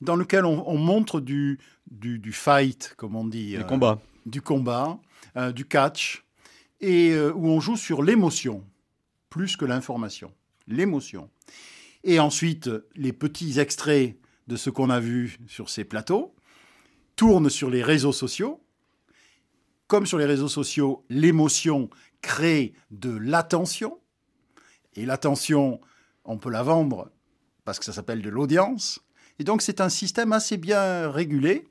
dans 0.00 0.16
lequel 0.16 0.44
on, 0.44 0.76
montre 0.76 1.20
du, 1.20 1.58
du, 1.90 2.32
fight, 2.32 2.94
comme 2.96 3.16
on 3.16 3.24
dit, 3.24 3.56
du 3.56 3.64
combat, 3.64 4.00
du 4.26 4.42
combat, 4.42 4.98
euh, 5.36 5.52
du 5.52 5.64
catch, 5.64 6.24
et 6.80 7.10
euh, 7.10 7.32
où 7.32 7.48
on 7.48 7.60
joue 7.60 7.76
sur 7.76 8.02
l'émotion 8.02 8.64
plus 9.30 9.56
que 9.56 9.64
l'information, 9.64 10.32
l'émotion. 10.66 11.28
Et 12.04 12.20
ensuite, 12.20 12.70
les 12.94 13.12
petits 13.12 13.58
extraits 13.58 14.16
de 14.46 14.56
ce 14.56 14.70
qu'on 14.70 14.90
a 14.90 15.00
vu 15.00 15.38
sur 15.46 15.68
ces 15.68 15.84
plateaux 15.84 16.34
tournent 17.16 17.50
sur 17.50 17.68
les 17.68 17.82
réseaux 17.82 18.12
sociaux 18.12 18.60
comme 19.88 20.06
sur 20.06 20.18
les 20.18 20.26
réseaux 20.26 20.48
sociaux, 20.48 21.04
l'émotion 21.08 21.90
crée 22.20 22.74
de 22.90 23.10
l'attention. 23.10 23.98
Et 24.94 25.06
l'attention, 25.06 25.80
on 26.24 26.38
peut 26.38 26.50
la 26.50 26.62
vendre 26.62 27.10
parce 27.64 27.78
que 27.78 27.84
ça 27.84 27.92
s'appelle 27.92 28.22
de 28.22 28.28
l'audience. 28.28 29.00
Et 29.38 29.44
donc 29.44 29.62
c'est 29.62 29.80
un 29.80 29.88
système 29.88 30.32
assez 30.32 30.56
bien 30.56 31.10
régulé 31.10 31.66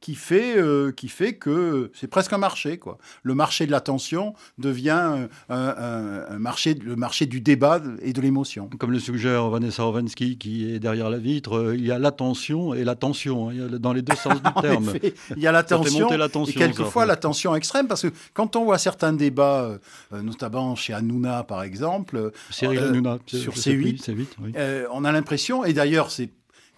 qui 0.00 0.14
fait, 0.14 0.56
euh, 0.56 0.92
qui 0.92 1.08
fait 1.08 1.34
que 1.34 1.90
c'est 1.92 2.06
presque 2.06 2.32
un 2.32 2.38
marché. 2.38 2.78
Quoi. 2.78 2.98
Le 3.22 3.34
marché 3.34 3.66
de 3.66 3.72
l'attention 3.72 4.34
devient 4.56 5.26
un, 5.48 6.38
marché, 6.38 6.74
le 6.74 6.94
marché 6.94 7.26
du 7.26 7.40
débat 7.40 7.80
et 8.00 8.12
de 8.12 8.20
l'émotion. 8.20 8.70
Comme 8.78 8.92
le 8.92 9.00
suggère 9.00 9.48
Vanessa 9.48 9.82
Rovensky, 9.82 10.38
qui 10.38 10.72
est 10.72 10.78
derrière 10.78 11.10
la 11.10 11.18
vitre, 11.18 11.58
euh, 11.58 11.76
il 11.76 11.84
y 11.84 11.90
a 11.90 11.98
l'attention 11.98 12.74
et 12.74 12.84
l'attention, 12.84 13.50
hein, 13.50 13.54
dans 13.78 13.92
les 13.92 14.02
deux 14.02 14.14
sens 14.14 14.40
du 14.40 14.52
terme. 14.60 14.92
il 15.36 15.42
y 15.42 15.46
a 15.46 15.52
l'attention 15.52 16.08
et 16.46 16.52
quelquefois 16.52 17.04
l'attention 17.04 17.56
extrême, 17.56 17.88
parce 17.88 18.02
que 18.02 18.12
quand 18.34 18.54
on 18.54 18.64
voit 18.64 18.78
certains 18.78 19.12
débats, 19.12 19.78
euh, 20.12 20.22
notamment 20.22 20.76
chez 20.76 20.92
Hanouna 20.92 21.42
par 21.42 21.62
exemple, 21.62 22.30
Cyril 22.50 22.78
Hanouna, 22.78 23.18
sur 23.26 23.54
C8, 23.54 24.86
on 24.92 25.04
a 25.04 25.12
l'impression, 25.12 25.64
et 25.64 25.72
d'ailleurs 25.72 26.10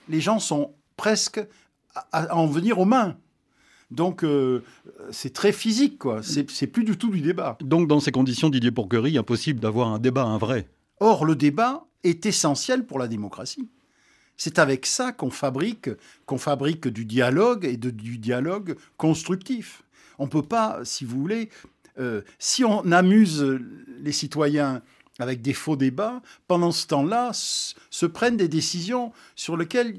les 0.09 0.21
gens 0.21 0.39
sont 0.39 0.73
presque 0.97 1.41
à, 1.95 2.35
en 2.35 2.47
venir 2.47 2.79
aux 2.79 2.85
mains. 2.85 3.17
Donc 3.91 4.23
euh, 4.23 4.63
c'est 5.11 5.33
très 5.33 5.53
physique, 5.53 5.99
quoi. 5.99 6.21
C'est 6.23 6.67
plus 6.67 6.85
du 6.85 6.97
tout 6.97 7.11
du 7.11 7.21
débat. 7.21 7.59
Donc 7.61 7.89
dans 7.89 8.01
ces 8.01 8.13
conditions, 8.13 8.49
Didier 8.49 8.71
Pourquerie, 8.71 9.19
impossible 9.19 9.61
d'avoir 9.61 9.89
un 9.89 9.99
débat, 9.99 10.25
un 10.25 10.39
vrai. 10.39 10.69
Or, 11.01 11.25
le 11.25 11.35
débat 11.35 11.87
est 12.05 12.27
essentiel 12.27 12.87
pour 12.87 12.99
la 12.99 13.09
démocratie. 13.09 13.69
C'est 14.37 14.59
avec 14.59 14.87
ça 14.87 15.13
qu'on 15.13 15.31
fabrique, 15.31 15.91
qu'on 16.25 16.39
fabrique 16.39 16.89
du 16.89 17.05
dialogue 17.05 17.65
et 17.65 17.77
de, 17.77 17.91
du 17.91 18.17
dialogue 18.19 18.77
constructif. 18.97 19.83
On 20.19 20.25
ne 20.25 20.31
peut 20.31 20.43
pas, 20.43 20.81
si 20.85 21.05
vous 21.05 21.19
voulez, 21.19 21.51
euh, 21.99 22.23
si 22.39 22.65
on 22.65 22.91
amuse 22.93 23.45
les 24.01 24.13
citoyens 24.13 24.83
avec 25.19 25.43
des 25.43 25.53
faux 25.53 25.77
débats, 25.77 26.23
pendant 26.49 26.73
ce 26.73 26.87
temps-là, 26.87 27.33
se 27.35 28.07
prennent 28.07 28.39
des 28.39 28.49
décisions 28.49 29.13
sur 29.35 29.57
lesquelles 29.57 29.95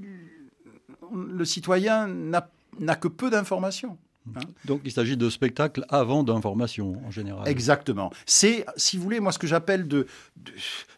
le 1.13 1.45
citoyen 1.45 2.07
n'a 2.07 2.95
que 2.95 3.07
peu 3.07 3.29
d'informations. 3.29 3.97
Hein. 4.35 4.41
Donc 4.65 4.81
il 4.85 4.91
s'agit 4.91 5.17
de 5.17 5.29
spectacles 5.29 5.85
avant 5.89 6.23
d'informations 6.23 7.01
en 7.05 7.11
général. 7.11 7.47
Exactement. 7.47 8.11
C'est, 8.25 8.65
si 8.77 8.97
vous 8.97 9.03
voulez, 9.03 9.19
moi 9.19 9.31
ce 9.31 9.39
que 9.39 9.47
j'appelle 9.47 9.87
de, 9.87 10.07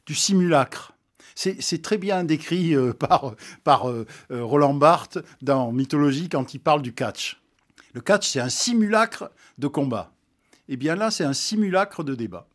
du 0.06 0.16
simulacre. 0.16 0.94
C'est 1.36 1.82
très 1.82 1.98
bien 1.98 2.24
décrit 2.24 2.76
euh, 2.76 2.94
par, 3.00 3.36
par 3.64 3.90
euh, 3.90 4.06
euh, 4.32 4.44
Roland 4.44 4.76
Barthes 4.76 5.18
dans 5.42 5.72
Mythologie 5.72 6.30
quand 6.30 6.54
il 6.54 6.60
parle 6.60 6.82
du 6.82 6.94
catch. 6.94 7.42
Le 7.94 8.02
catch, 8.02 8.30
c'est 8.30 8.40
un 8.40 8.50
simulacre 8.50 9.32
de 9.58 9.68
combat. 9.68 10.12
Et 10.70 10.74
eh 10.74 10.78
bien 10.78 10.96
là, 10.96 11.12
c'est 11.12 11.24
un 11.24 11.34
simulacre 11.34 12.04
de 12.04 12.16
débat. 12.16 12.48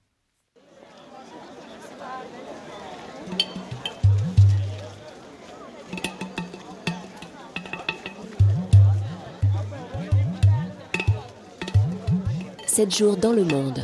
7 12.78 12.96
jours 12.96 13.16
dans 13.16 13.32
le 13.32 13.42
monde. 13.42 13.82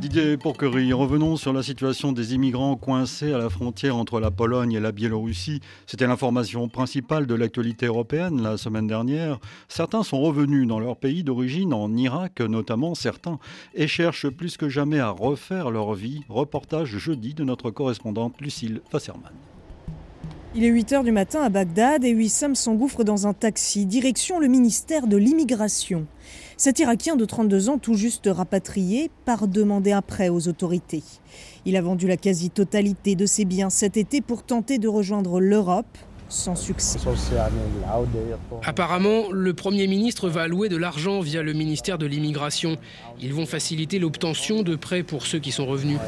Didier 0.00 0.36
Pourquerie, 0.36 0.92
revenons 0.92 1.36
sur 1.36 1.52
la 1.52 1.64
situation 1.64 2.12
des 2.12 2.34
immigrants 2.34 2.76
coincés 2.76 3.32
à 3.32 3.38
la 3.38 3.50
frontière 3.50 3.96
entre 3.96 4.20
la 4.20 4.30
Pologne 4.30 4.74
et 4.74 4.78
la 4.78 4.92
Biélorussie. 4.92 5.60
C'était 5.88 6.06
l'information 6.06 6.68
principale 6.68 7.26
de 7.26 7.34
l'actualité 7.34 7.86
européenne 7.86 8.40
la 8.40 8.56
semaine 8.56 8.86
dernière. 8.86 9.40
Certains 9.66 10.04
sont 10.04 10.20
revenus 10.20 10.68
dans 10.68 10.78
leur 10.78 10.98
pays 10.98 11.24
d'origine, 11.24 11.74
en 11.74 11.92
Irak 11.96 12.38
notamment 12.38 12.94
certains, 12.94 13.40
et 13.74 13.88
cherchent 13.88 14.28
plus 14.28 14.56
que 14.56 14.68
jamais 14.68 15.00
à 15.00 15.10
refaire 15.10 15.72
leur 15.72 15.94
vie. 15.94 16.20
Reportage 16.28 16.96
jeudi 16.96 17.34
de 17.34 17.42
notre 17.42 17.72
correspondante 17.72 18.40
Lucille 18.40 18.82
Wasserman. 18.92 19.32
Il 20.54 20.62
est 20.64 20.68
8 20.68 20.92
h 20.92 21.04
du 21.04 21.10
matin 21.10 21.42
à 21.42 21.48
Bagdad 21.48 22.04
et 22.04 22.14
Wissam 22.14 22.54
s'engouffre 22.54 23.02
dans 23.02 23.26
un 23.26 23.34
taxi, 23.34 23.84
direction 23.84 24.38
le 24.38 24.46
ministère 24.46 25.08
de 25.08 25.16
l'Immigration. 25.16 26.06
Cet 26.58 26.78
Irakien 26.78 27.16
de 27.16 27.24
32 27.26 27.68
ans, 27.68 27.76
tout 27.76 27.92
juste 27.92 28.30
rapatrié, 28.32 29.10
part 29.26 29.46
demander 29.46 29.92
un 29.92 30.00
prêt 30.00 30.30
aux 30.30 30.48
autorités. 30.48 31.02
Il 31.66 31.76
a 31.76 31.82
vendu 31.82 32.08
la 32.08 32.16
quasi-totalité 32.16 33.14
de 33.14 33.26
ses 33.26 33.44
biens 33.44 33.68
cet 33.68 33.98
été 33.98 34.22
pour 34.22 34.42
tenter 34.42 34.78
de 34.78 34.88
rejoindre 34.88 35.38
l'Europe, 35.38 35.98
sans 36.30 36.56
succès. 36.56 36.98
Apparemment, 38.64 39.30
le 39.30 39.52
Premier 39.52 39.86
ministre 39.86 40.30
va 40.30 40.42
allouer 40.42 40.70
de 40.70 40.78
l'argent 40.78 41.20
via 41.20 41.42
le 41.42 41.52
ministère 41.52 41.98
de 41.98 42.06
l'Immigration. 42.06 42.78
Ils 43.20 43.34
vont 43.34 43.46
faciliter 43.46 43.98
l'obtention 43.98 44.62
de 44.62 44.76
prêts 44.76 45.02
pour 45.02 45.26
ceux 45.26 45.38
qui 45.38 45.52
sont 45.52 45.66
revenus. 45.66 45.98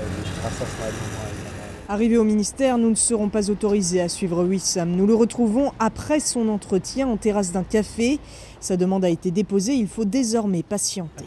Arrivé 1.91 2.19
au 2.19 2.25
ministère, 2.25 2.77
nous 2.77 2.91
ne 2.91 2.95
serons 2.95 3.31
pas 3.31 3.49
autorisés 3.51 4.01
à 4.01 4.09
suivre 4.09 4.45
Wissam. 4.45 4.91
Nous 4.91 5.07
le 5.07 5.15
retrouvons 5.15 5.73
après 5.79 6.21
son 6.21 6.49
entretien 6.49 7.09
en 7.09 7.17
terrasse 7.17 7.53
d'un 7.53 7.65
café. 7.65 8.19
Sa 8.61 8.77
demande 8.77 9.05
a 9.05 9.09
été 9.09 9.31
déposée, 9.31 9.75
il 9.75 9.87
faut 9.87 10.05
désormais 10.05 10.63
patienter. 10.63 11.25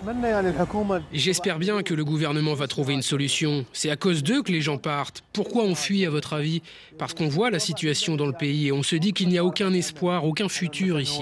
J'espère 1.13 1.59
bien 1.59 1.81
que 1.81 1.93
le 1.93 2.03
gouvernement 2.03 2.53
va 2.53 2.67
trouver 2.67 2.93
une 2.93 3.01
solution. 3.01 3.65
C'est 3.73 3.89
à 3.89 3.95
cause 3.95 4.23
d'eux 4.23 4.43
que 4.43 4.51
les 4.51 4.61
gens 4.61 4.77
partent. 4.77 5.23
Pourquoi 5.33 5.63
on 5.63 5.75
fuit 5.75 6.05
à 6.05 6.09
votre 6.09 6.33
avis? 6.33 6.61
Parce 6.97 7.13
qu'on 7.13 7.29
voit 7.29 7.49
la 7.49 7.59
situation 7.59 8.15
dans 8.15 8.25
le 8.25 8.33
pays 8.33 8.67
et 8.67 8.71
on 8.71 8.83
se 8.83 8.95
dit 8.95 9.13
qu'il 9.13 9.29
n'y 9.29 9.37
a 9.37 9.45
aucun 9.45 9.71
espoir, 9.73 10.25
aucun 10.25 10.49
futur 10.49 10.99
ici. 10.99 11.21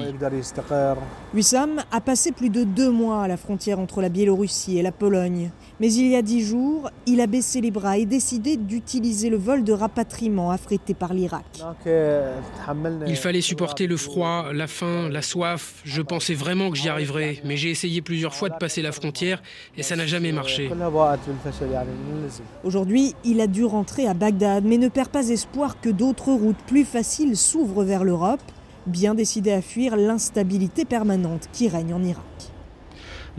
Wissam 1.34 1.84
a 1.92 2.02
passé 2.02 2.32
plus 2.32 2.50
de 2.50 2.64
deux 2.64 2.92
mois 2.92 3.24
à 3.24 3.28
la 3.28 3.38
frontière 3.38 3.80
entre 3.80 4.02
la 4.02 4.10
Biélorussie 4.10 4.78
et 4.78 4.82
la 4.82 4.92
Pologne. 4.92 5.52
Mais 5.80 5.94
il 5.94 6.08
y 6.08 6.16
a 6.18 6.22
dix 6.22 6.42
jours, 6.42 6.90
il 7.06 7.22
a 7.22 7.28
baissé 7.28 7.62
les 7.62 7.72
bras 7.72 7.98
et 7.98 8.06
décidé 8.06 8.58
d'utiliser 8.58 9.30
le 9.30 9.38
vol 9.38 9.64
de 9.64 9.72
rapatriement 9.72 10.52
affrété 10.52 10.94
par 10.94 11.14
l'Irak. 11.14 11.46
Il 13.08 13.16
fallait 13.16 13.40
supporter 13.40 13.88
le 13.88 13.96
froid, 13.96 14.52
la 14.52 14.68
faim, 14.68 15.08
la 15.10 15.22
soif. 15.22 15.82
Je 15.86 16.02
pensais 16.02 16.34
vraiment 16.34 16.70
que 16.70 16.78
j'y 16.78 16.90
arriverais, 16.90 17.42
mais 17.46 17.56
j'ai 17.56 17.70
essayé 17.70 18.02
plusieurs 18.02 18.36
fois 18.36 18.50
de 18.50 18.58
passer 18.58 18.82
la 18.82 18.92
frontière 18.92 19.42
et 19.78 19.84
ça 19.84 19.96
n'a 19.96 20.06
jamais 20.06 20.34
marché. 20.34 20.70
Aujourd'hui, 22.66 23.16
il 23.24 23.40
a 23.40 23.48
dû 23.48 23.64
rentrer 23.64 24.06
à 24.06 24.14
Bagdad, 24.14 24.66
mais 24.66 24.78
ne 24.78 24.90
perd 24.90 25.10
pas 25.10 25.30
espoir 25.30 25.80
que 25.80 25.90
d'autres 25.90 26.34
routes 26.34 26.62
plus 26.68 26.84
faciles 26.84 27.38
s'ouvrent 27.38 27.84
vers 27.84 28.04
l'Europe, 28.04 28.42
bien 28.86 29.16
décidé 29.16 29.54
à 29.54 29.62
fuir 29.62 29.96
l'instabilité 29.96 30.84
permanente 30.84 31.48
qui 31.54 31.70
règne 31.70 31.94
en 31.94 32.04
Irak. 32.04 32.26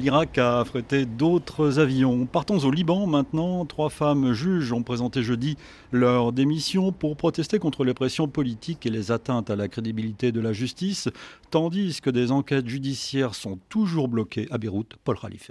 L'Irak 0.00 0.38
a 0.38 0.60
affrété 0.60 1.04
d'autres 1.04 1.78
avions. 1.78 2.24
Partons 2.24 2.60
au 2.60 2.70
Liban 2.70 3.06
maintenant. 3.06 3.66
Trois 3.66 3.90
femmes 3.90 4.32
juges 4.32 4.72
ont 4.72 4.82
présenté 4.82 5.22
jeudi 5.22 5.58
leur 5.92 6.32
démission 6.32 6.90
pour 6.90 7.18
protester 7.18 7.58
contre 7.58 7.84
les 7.84 7.92
pressions 7.92 8.26
politiques 8.26 8.86
et 8.86 8.90
les 8.90 9.12
atteintes 9.12 9.50
à 9.50 9.56
la 9.56 9.68
crédibilité 9.68 10.32
de 10.32 10.40
la 10.40 10.54
justice, 10.54 11.10
tandis 11.50 12.00
que 12.00 12.08
des 12.08 12.32
enquêtes 12.32 12.66
judiciaires 12.66 13.34
sont 13.34 13.58
toujours 13.68 14.08
bloquées 14.08 14.48
à 14.50 14.56
Beyrouth. 14.56 14.96
Paul 15.04 15.18
Khalife. 15.20 15.50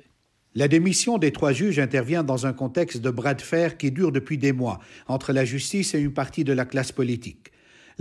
La 0.56 0.68
démission 0.68 1.20
des 1.20 1.32
trois 1.32 1.52
juges 1.52 1.78
intervient 1.78 2.24
dans 2.24 2.48
un 2.48 2.54
contexte 2.54 3.02
de 3.02 3.12
bras 3.12 3.36
de 3.36 3.44
fer 3.44 3.78
qui 3.78 3.92
dure 3.92 4.12
depuis 4.12 4.40
des 4.40 4.52
mois 4.52 4.80
entre 5.08 5.32
la 5.32 5.46
justice 5.46 5.94
et 5.94 6.00
une 6.00 6.14
partie 6.14 6.44
de 6.44 6.54
la 6.54 6.66
classe 6.66 6.92
politique. 6.92 7.52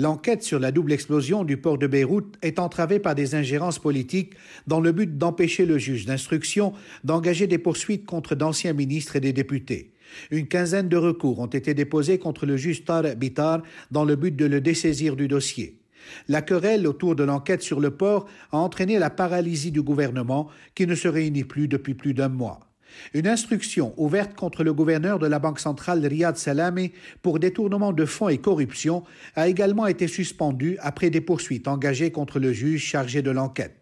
L'enquête 0.01 0.45
sur 0.45 0.61
la 0.61 0.71
double 0.71 0.93
explosion 0.93 1.43
du 1.43 1.57
port 1.57 1.77
de 1.77 1.89
Beyrouth 1.89 2.37
est 2.41 2.61
entravée 2.61 3.01
par 3.01 3.17
des 3.17 3.35
ingérences 3.35 3.81
politiques 3.81 4.35
dans 4.69 4.79
le 4.79 4.93
but 4.93 5.19
d'empêcher 5.19 5.67
le 5.67 5.77
juge 5.77 6.07
d'instruction 6.07 6.73
d'engager 7.03 7.49
des 7.49 7.59
poursuites 7.59 8.07
contre 8.07 8.37
d'anciens 8.37 8.75
ministres 8.75 9.17
et 9.17 9.21
des 9.21 9.33
députés. 9.33 9.91
Une 10.31 10.47
quinzaine 10.47 10.89
de 10.89 10.97
recours 10.97 11.41
ont 11.41 11.47
été 11.47 11.75
déposés 11.75 12.19
contre 12.19 12.47
le 12.47 12.57
juge 12.57 12.85
Tar 12.85 13.03
Bitar 13.17 13.63
dans 13.91 14.05
le 14.05 14.15
but 14.15 14.37
de 14.37 14.47
le 14.47 14.61
dessaisir 14.61 15.17
du 15.17 15.27
dossier. 15.27 15.81
La 16.29 16.43
querelle 16.43 16.87
autour 16.87 17.17
de 17.17 17.25
l'enquête 17.25 17.63
sur 17.63 17.81
le 17.81 17.91
port 17.91 18.29
a 18.53 18.59
entraîné 18.59 19.01
la 19.01 19.11
paralysie 19.11 19.73
du 19.73 19.83
gouvernement 19.83 20.49
qui 20.77 20.87
ne 20.87 20.95
se 20.95 21.09
réunit 21.09 21.43
plus 21.43 21.67
depuis 21.67 21.95
plus 21.95 22.15
d'un 22.15 22.29
mois. 22.29 22.68
Une 23.15 23.27
instruction 23.27 23.95
ouverte 23.97 24.35
contre 24.35 24.65
le 24.65 24.73
gouverneur 24.73 25.19
de 25.19 25.27
la 25.27 25.39
Banque 25.39 25.61
centrale 25.61 26.05
Riyad 26.07 26.37
Salami 26.37 26.93
pour 27.23 27.39
détournement 27.39 27.93
de 27.93 28.05
fonds 28.05 28.29
et 28.29 28.39
corruption 28.39 29.05
a 29.35 29.49
également 29.49 29.87
été 29.87 30.09
suspendue 30.09 30.77
après 30.81 31.11
des 31.11 31.21
poursuites 31.21 31.69
engagées 31.69 32.11
contre 32.11 32.39
le 32.39 32.53
juge 32.53 32.85
chargé 32.85 33.23
de 33.23 33.31
l'enquête. 33.31 33.75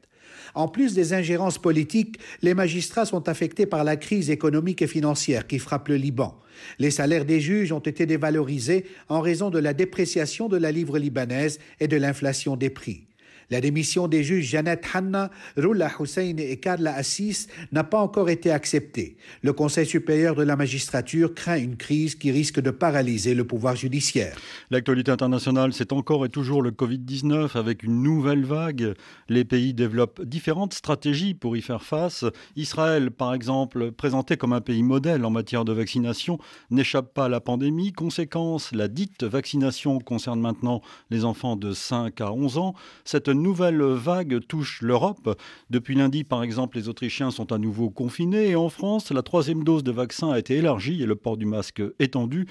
En 0.55 0.69
plus 0.69 0.95
des 0.95 1.13
ingérences 1.13 1.59
politiques, 1.59 2.19
les 2.41 2.55
magistrats 2.55 3.05
sont 3.05 3.29
affectés 3.29 3.67
par 3.67 3.85
la 3.85 3.97
crise 3.97 4.31
économique 4.31 4.81
et 4.81 4.87
financière 4.87 5.47
qui 5.47 5.59
frappe 5.59 5.89
le 5.89 5.97
Liban. 5.97 6.41
Les 6.79 6.91
salaires 6.91 7.27
des 7.27 7.41
juges 7.41 7.73
ont 7.73 7.81
été 7.81 8.07
dévalorisés 8.07 8.87
en 9.09 9.21
raison 9.21 9.51
de 9.51 9.59
la 9.59 9.75
dépréciation 9.75 10.49
de 10.49 10.57
la 10.57 10.73
livre 10.73 10.99
libanaise 10.99 11.59
et 11.79 11.89
de 11.89 11.97
l'inflation 11.97 12.57
des 12.57 12.71
prix. 12.71 13.06
La 13.49 13.61
démission 13.61 14.09
des 14.09 14.25
juges 14.25 14.47
Jeannette 14.47 14.85
Hanna, 14.93 15.31
Rula 15.57 15.89
Hussein 16.01 16.35
et 16.37 16.57
Carla 16.57 16.95
Assis 16.95 17.47
n'a 17.71 17.85
pas 17.85 18.01
encore 18.01 18.29
été 18.29 18.51
acceptée. 18.51 19.17
Le 19.43 19.53
Conseil 19.53 19.87
supérieur 19.87 20.35
de 20.35 20.43
la 20.43 20.57
magistrature 20.57 21.33
craint 21.33 21.57
une 21.57 21.77
crise 21.77 22.17
qui 22.17 22.33
risque 22.33 22.59
de 22.59 22.73
paralyser 22.73 23.35
le 23.35 23.45
pouvoir 23.45 23.77
judiciaire. 23.77 24.37
L'actualité 24.71 25.13
internationale, 25.13 25.73
c'est 25.73 25.93
encore 25.93 26.25
et 26.25 26.29
toujours 26.29 26.61
le 26.61 26.73
Covid-19 26.73 27.57
avec 27.57 27.85
une 27.85 28.03
nouvelle 28.03 28.45
vague. 28.45 28.95
Les 29.29 29.45
pays 29.45 29.75
développent 29.75 30.23
différentes 30.23 30.75
stratégies 30.75 31.35
pour 31.35 31.57
y 31.57 31.63
faire 31.63 31.85
face. 31.85 32.25
Israël, 32.57 33.13
par 33.13 33.33
exemple, 33.33 33.93
présenté 33.93 34.37
comme 34.37 34.55
un 34.55 34.61
pays 34.61 34.83
modèle 34.83 35.25
en 35.25 35.31
matière 35.31 35.65
de 35.65 35.73
vaccination, 35.73 36.39
n'échappe 36.71 37.15
pas 37.15 37.27
à 37.27 37.29
la 37.29 37.41
pandémie. 37.41 37.93
Conséquence, 37.93 38.73
la 38.73 38.89
dite 38.89 39.23
vaccination 39.23 40.01
concerne 40.01 40.41
maintenant 40.41 40.83
les 41.11 41.25
enfants 41.25 41.55
de 41.55 41.73
5 41.73 42.21
à 42.21 42.33
11 42.33 42.59
ans. 42.59 42.75
Cette 43.05 43.29
nouvelle 43.43 43.83
vague 43.83 44.41
touche 44.47 44.83
l'Europe. 44.83 45.39
Depuis 45.71 45.95
lundi, 45.95 46.25
par 46.25 46.43
exemple, 46.43 46.77
les 46.77 46.89
Autrichiens 46.89 47.31
sont 47.31 47.53
à 47.53 47.59
nouveau 47.59 47.91
confinés 47.91 48.49
et 48.49 48.57
en 48.57 48.69
France, 48.69 49.11
la 49.11 49.23
troisième 49.23 49.65
dose 49.65 49.85
de 49.85 49.93
vaccin 49.93 50.31
a 50.31 50.39
été 50.39 50.57
élargie 50.57 51.03
et 51.03 51.07
le 51.07 51.17
port 51.17 51.37
du 51.37 51.47
masque 51.47 51.83
étendu. 51.99 52.47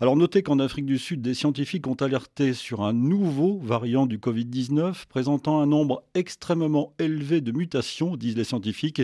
Alors 0.00 0.16
notez 0.16 0.42
qu'en 0.42 0.58
Afrique 0.58 0.86
du 0.86 0.98
Sud, 0.98 1.20
des 1.20 1.34
scientifiques 1.34 1.86
ont 1.86 1.94
alerté 1.94 2.54
sur 2.54 2.82
un 2.82 2.94
nouveau 2.94 3.58
variant 3.62 4.06
du 4.06 4.18
Covid-19 4.18 5.06
présentant 5.08 5.60
un 5.60 5.66
nombre 5.66 6.04
extrêmement 6.14 6.94
élevé 6.98 7.40
de 7.40 7.52
mutations, 7.52 8.16
disent 8.16 8.36
les 8.36 8.44
scientifiques, 8.44 9.02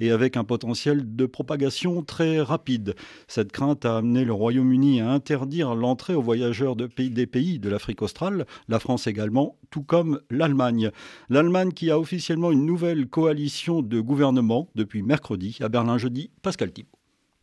et 0.00 0.10
avec 0.10 0.36
un 0.36 0.44
potentiel 0.44 1.16
de 1.16 1.26
propagation 1.26 2.02
très 2.02 2.40
rapide. 2.40 2.94
Cette 3.26 3.52
crainte 3.52 3.84
a 3.84 3.98
amené 3.98 4.24
le 4.24 4.32
Royaume-Uni 4.32 5.00
à 5.00 5.10
interdire 5.10 5.74
l'entrée 5.74 6.14
aux 6.14 6.22
voyageurs 6.22 6.76
de 6.76 6.86
pays, 6.86 7.10
des 7.10 7.26
pays 7.26 7.58
de 7.58 7.68
l'Afrique 7.68 8.02
australe, 8.02 8.46
la 8.68 8.78
France 8.78 9.06
également, 9.06 9.56
tout 9.70 9.82
comme 9.82 10.20
l'Allemagne. 10.30 10.77
L'Allemagne 11.28 11.72
qui 11.72 11.90
a 11.90 11.98
officiellement 11.98 12.50
une 12.50 12.66
nouvelle 12.66 13.06
coalition 13.08 13.82
de 13.82 14.00
gouvernement 14.00 14.68
depuis 14.74 15.02
mercredi 15.02 15.58
à 15.60 15.68
Berlin 15.68 15.98
jeudi, 15.98 16.30
Pascal 16.42 16.72
Thibault. 16.72 16.98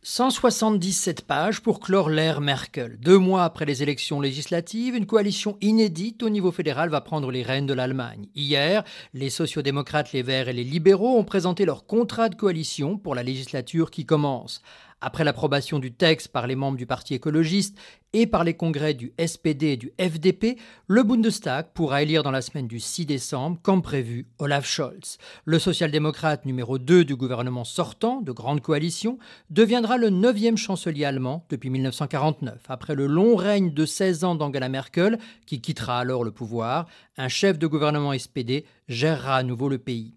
177 0.08 1.22
pages 1.22 1.60
pour 1.60 1.80
clore 1.80 2.10
l'ère 2.10 2.40
Merkel. 2.40 2.96
Deux 3.00 3.18
mois 3.18 3.42
après 3.42 3.64
les 3.64 3.82
élections 3.82 4.20
législatives, 4.20 4.94
une 4.94 5.04
coalition 5.04 5.58
inédite 5.60 6.22
au 6.22 6.30
niveau 6.30 6.52
fédéral 6.52 6.90
va 6.90 7.00
prendre 7.00 7.32
les 7.32 7.42
rênes 7.42 7.66
de 7.66 7.74
l'Allemagne. 7.74 8.28
Hier, 8.36 8.84
les 9.14 9.30
sociodémocrates, 9.30 10.12
les 10.12 10.22
Verts 10.22 10.48
et 10.48 10.52
les 10.52 10.62
libéraux 10.62 11.18
ont 11.18 11.24
présenté 11.24 11.64
leur 11.64 11.86
contrat 11.86 12.28
de 12.28 12.36
coalition 12.36 12.98
pour 12.98 13.16
la 13.16 13.24
législature 13.24 13.90
qui 13.90 14.06
commence. 14.06 14.62
Après 15.02 15.24
l'approbation 15.24 15.78
du 15.78 15.92
texte 15.92 16.28
par 16.28 16.46
les 16.46 16.56
membres 16.56 16.78
du 16.78 16.86
Parti 16.86 17.12
écologiste 17.12 17.78
et 18.14 18.26
par 18.26 18.44
les 18.44 18.54
congrès 18.54 18.94
du 18.94 19.12
SPD 19.24 19.64
et 19.64 19.76
du 19.76 19.92
FDP, 20.00 20.56
le 20.86 21.02
Bundestag 21.02 21.66
pourra 21.74 22.02
élire 22.02 22.22
dans 22.22 22.30
la 22.30 22.40
semaine 22.40 22.66
du 22.66 22.80
6 22.80 23.04
décembre, 23.04 23.58
comme 23.62 23.82
prévu, 23.82 24.26
Olaf 24.38 24.66
Scholz. 24.66 25.18
Le 25.44 25.58
social-démocrate 25.58 26.46
numéro 26.46 26.78
2 26.78 27.04
du 27.04 27.14
gouvernement 27.14 27.64
sortant, 27.64 28.22
de 28.22 28.32
grande 28.32 28.62
coalition, 28.62 29.18
deviendra 29.50 29.98
le 29.98 30.08
neuvième 30.08 30.56
chancelier 30.56 31.04
allemand 31.04 31.44
depuis 31.50 31.68
1949. 31.68 32.62
Après 32.70 32.94
le 32.94 33.06
long 33.06 33.36
règne 33.36 33.74
de 33.74 33.84
16 33.84 34.24
ans 34.24 34.34
d'Angela 34.34 34.70
Merkel, 34.70 35.18
qui 35.44 35.60
quittera 35.60 35.98
alors 35.98 36.24
le 36.24 36.30
pouvoir, 36.30 36.86
un 37.18 37.28
chef 37.28 37.58
de 37.58 37.66
gouvernement 37.66 38.16
SPD 38.18 38.64
gérera 38.88 39.36
à 39.36 39.42
nouveau 39.42 39.68
le 39.68 39.78
pays. 39.78 40.14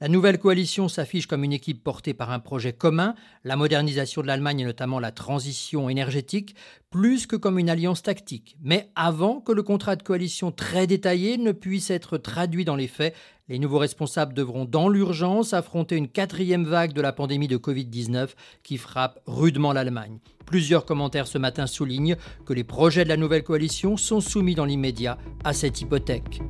La 0.00 0.08
nouvelle 0.08 0.38
coalition 0.38 0.88
s'affiche 0.88 1.26
comme 1.26 1.44
une 1.44 1.52
équipe 1.52 1.82
portée 1.82 2.14
par 2.14 2.30
un 2.30 2.38
projet 2.38 2.72
commun, 2.72 3.14
la 3.44 3.56
modernisation 3.56 4.22
de 4.22 4.26
l'Allemagne 4.26 4.60
et 4.60 4.64
notamment 4.64 4.98
la 4.98 5.12
transition 5.12 5.88
énergétique, 5.88 6.54
plus 6.90 7.26
que 7.26 7.36
comme 7.36 7.58
une 7.58 7.70
alliance 7.70 8.02
tactique. 8.02 8.56
Mais 8.62 8.90
avant 8.94 9.40
que 9.40 9.52
le 9.52 9.62
contrat 9.62 9.96
de 9.96 10.02
coalition 10.02 10.50
très 10.52 10.86
détaillé 10.86 11.38
ne 11.38 11.52
puisse 11.52 11.90
être 11.90 12.18
traduit 12.18 12.64
dans 12.64 12.76
les 12.76 12.88
faits, 12.88 13.14
Les 13.50 13.58
nouveaux 13.58 13.78
responsables 13.78 14.32
devront 14.32 14.64
dans 14.64 14.88
l'urgence 14.88 15.54
affronter 15.54 15.96
une 15.96 16.06
quatrième 16.06 16.64
vague 16.64 16.92
de 16.92 17.00
la 17.00 17.12
pandémie 17.12 17.48
de 17.48 17.56
Covid-19 17.56 18.28
qui 18.62 18.76
frappe 18.76 19.18
rudement 19.26 19.72
l'Allemagne. 19.72 20.18
Plusieurs 20.46 20.84
commentaires 20.84 21.26
ce 21.26 21.36
matin 21.36 21.66
soulignent 21.66 22.16
que 22.46 22.52
les 22.52 22.62
projets 22.62 23.02
de 23.02 23.08
la 23.08 23.16
nouvelle 23.16 23.42
coalition 23.42 23.96
sont 23.96 24.20
soumis 24.20 24.54
dans 24.54 24.66
l'immédiat 24.66 25.18
à 25.42 25.52
cette 25.52 25.80
hypothèque. 25.80 26.40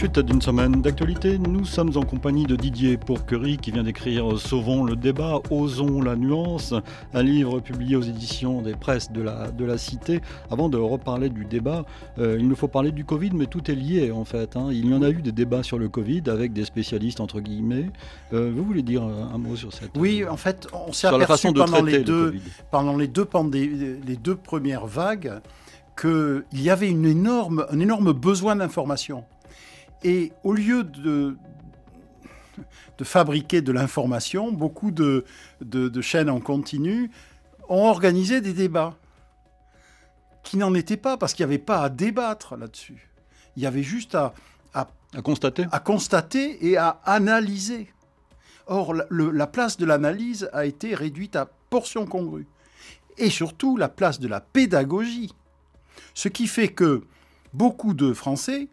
Suite 0.00 0.18
d'une 0.18 0.40
semaine 0.40 0.80
d'actualité, 0.80 1.36
nous 1.36 1.66
sommes 1.66 1.94
en 1.98 2.04
compagnie 2.04 2.44
de 2.44 2.56
Didier 2.56 2.96
Pourquerie 2.96 3.58
qui 3.58 3.70
vient 3.70 3.82
d'écrire 3.82 4.38
Sauvons 4.38 4.82
le 4.82 4.96
débat, 4.96 5.40
osons 5.50 6.00
la 6.00 6.16
nuance, 6.16 6.72
un 7.12 7.22
livre 7.22 7.60
publié 7.60 7.96
aux 7.96 8.02
éditions 8.02 8.62
des 8.62 8.72
presses 8.72 9.12
de 9.12 9.20
la, 9.20 9.50
de 9.50 9.62
la 9.62 9.76
Cité. 9.76 10.22
Avant 10.50 10.70
de 10.70 10.78
reparler 10.78 11.28
du 11.28 11.44
débat, 11.44 11.84
euh, 12.18 12.38
il 12.40 12.48
nous 12.48 12.56
faut 12.56 12.66
parler 12.66 12.92
du 12.92 13.04
Covid, 13.04 13.32
mais 13.34 13.44
tout 13.44 13.70
est 13.70 13.74
lié 13.74 14.10
en 14.10 14.24
fait. 14.24 14.56
Hein. 14.56 14.68
Il 14.70 14.90
y 14.90 14.94
en 14.94 15.02
a 15.02 15.10
eu 15.10 15.20
des 15.20 15.32
débats 15.32 15.62
sur 15.62 15.78
le 15.78 15.90
Covid 15.90 16.22
avec 16.28 16.54
des 16.54 16.64
spécialistes 16.64 17.20
entre 17.20 17.40
guillemets. 17.40 17.90
Euh, 18.32 18.50
vous 18.56 18.64
voulez 18.64 18.82
dire 18.82 19.02
un 19.02 19.36
mot 19.36 19.54
sur 19.54 19.70
cette 19.70 19.90
Oui, 19.98 20.24
en 20.26 20.38
fait, 20.38 20.66
on 20.72 20.94
s'est 20.94 21.08
aperçu 21.08 21.52
pendant, 21.52 21.82
les 21.82 21.98
deux, 21.98 22.36
pendant 22.70 22.96
les 22.96 23.06
deux, 23.06 23.28
les 23.52 24.16
deux 24.16 24.36
premières 24.36 24.86
vagues 24.86 25.42
qu'il 26.00 26.42
y 26.54 26.70
avait 26.70 26.88
une 26.88 27.04
énorme, 27.04 27.66
un 27.68 27.80
énorme 27.80 28.14
besoin 28.14 28.56
d'information. 28.56 29.24
Et 30.02 30.32
au 30.44 30.52
lieu 30.52 30.84
de, 30.84 31.36
de 32.98 33.04
fabriquer 33.04 33.62
de 33.62 33.72
l'information, 33.72 34.52
beaucoup 34.52 34.90
de, 34.90 35.24
de, 35.60 36.00
chaînes 36.00 36.30
en 36.30 36.40
continu 36.40 37.10
ont 37.68 37.84
organisé 37.84 38.40
des 38.40 38.52
débats 38.52 38.96
qui 40.42 40.56
n'en 40.56 40.74
étaient 40.74 40.96
pas, 40.96 41.16
parce 41.16 41.34
qu'il 41.34 41.44
n'y 41.46 41.52
avait 41.52 41.62
pas 41.62 41.82
à 41.82 41.88
débattre 41.88 42.56
là-dessus. 42.56 43.10
Il 43.56 43.62
y 43.62 43.66
avait 43.66 43.82
juste 43.82 44.14
à, 44.14 44.32
à, 44.74 44.88
constater. 45.22 45.66
à 45.70 45.80
constater 45.80 46.66
et 46.66 46.76
à 46.76 47.00
analyser. 47.04 47.92
Or, 48.66 48.94
la, 48.94 49.04
la 49.10 49.46
place 49.46 49.76
de 49.76 49.84
l'analyse 49.84 50.48
a 50.52 50.64
été 50.64 50.94
réduite 50.94 51.36
à 51.36 51.50
portion 51.68 52.06
congrue. 52.06 52.46
Et 53.18 53.28
surtout, 53.28 53.76
la 53.76 53.88
place 53.88 54.18
de 54.18 54.28
la 54.28 54.40
pédagogie. 54.40 55.32
Ce 56.14 56.28
qui 56.28 56.46
fait 56.46 56.68
que 56.68 57.04
beaucoup 57.52 57.92
de 57.92 58.12
Français 58.14 58.68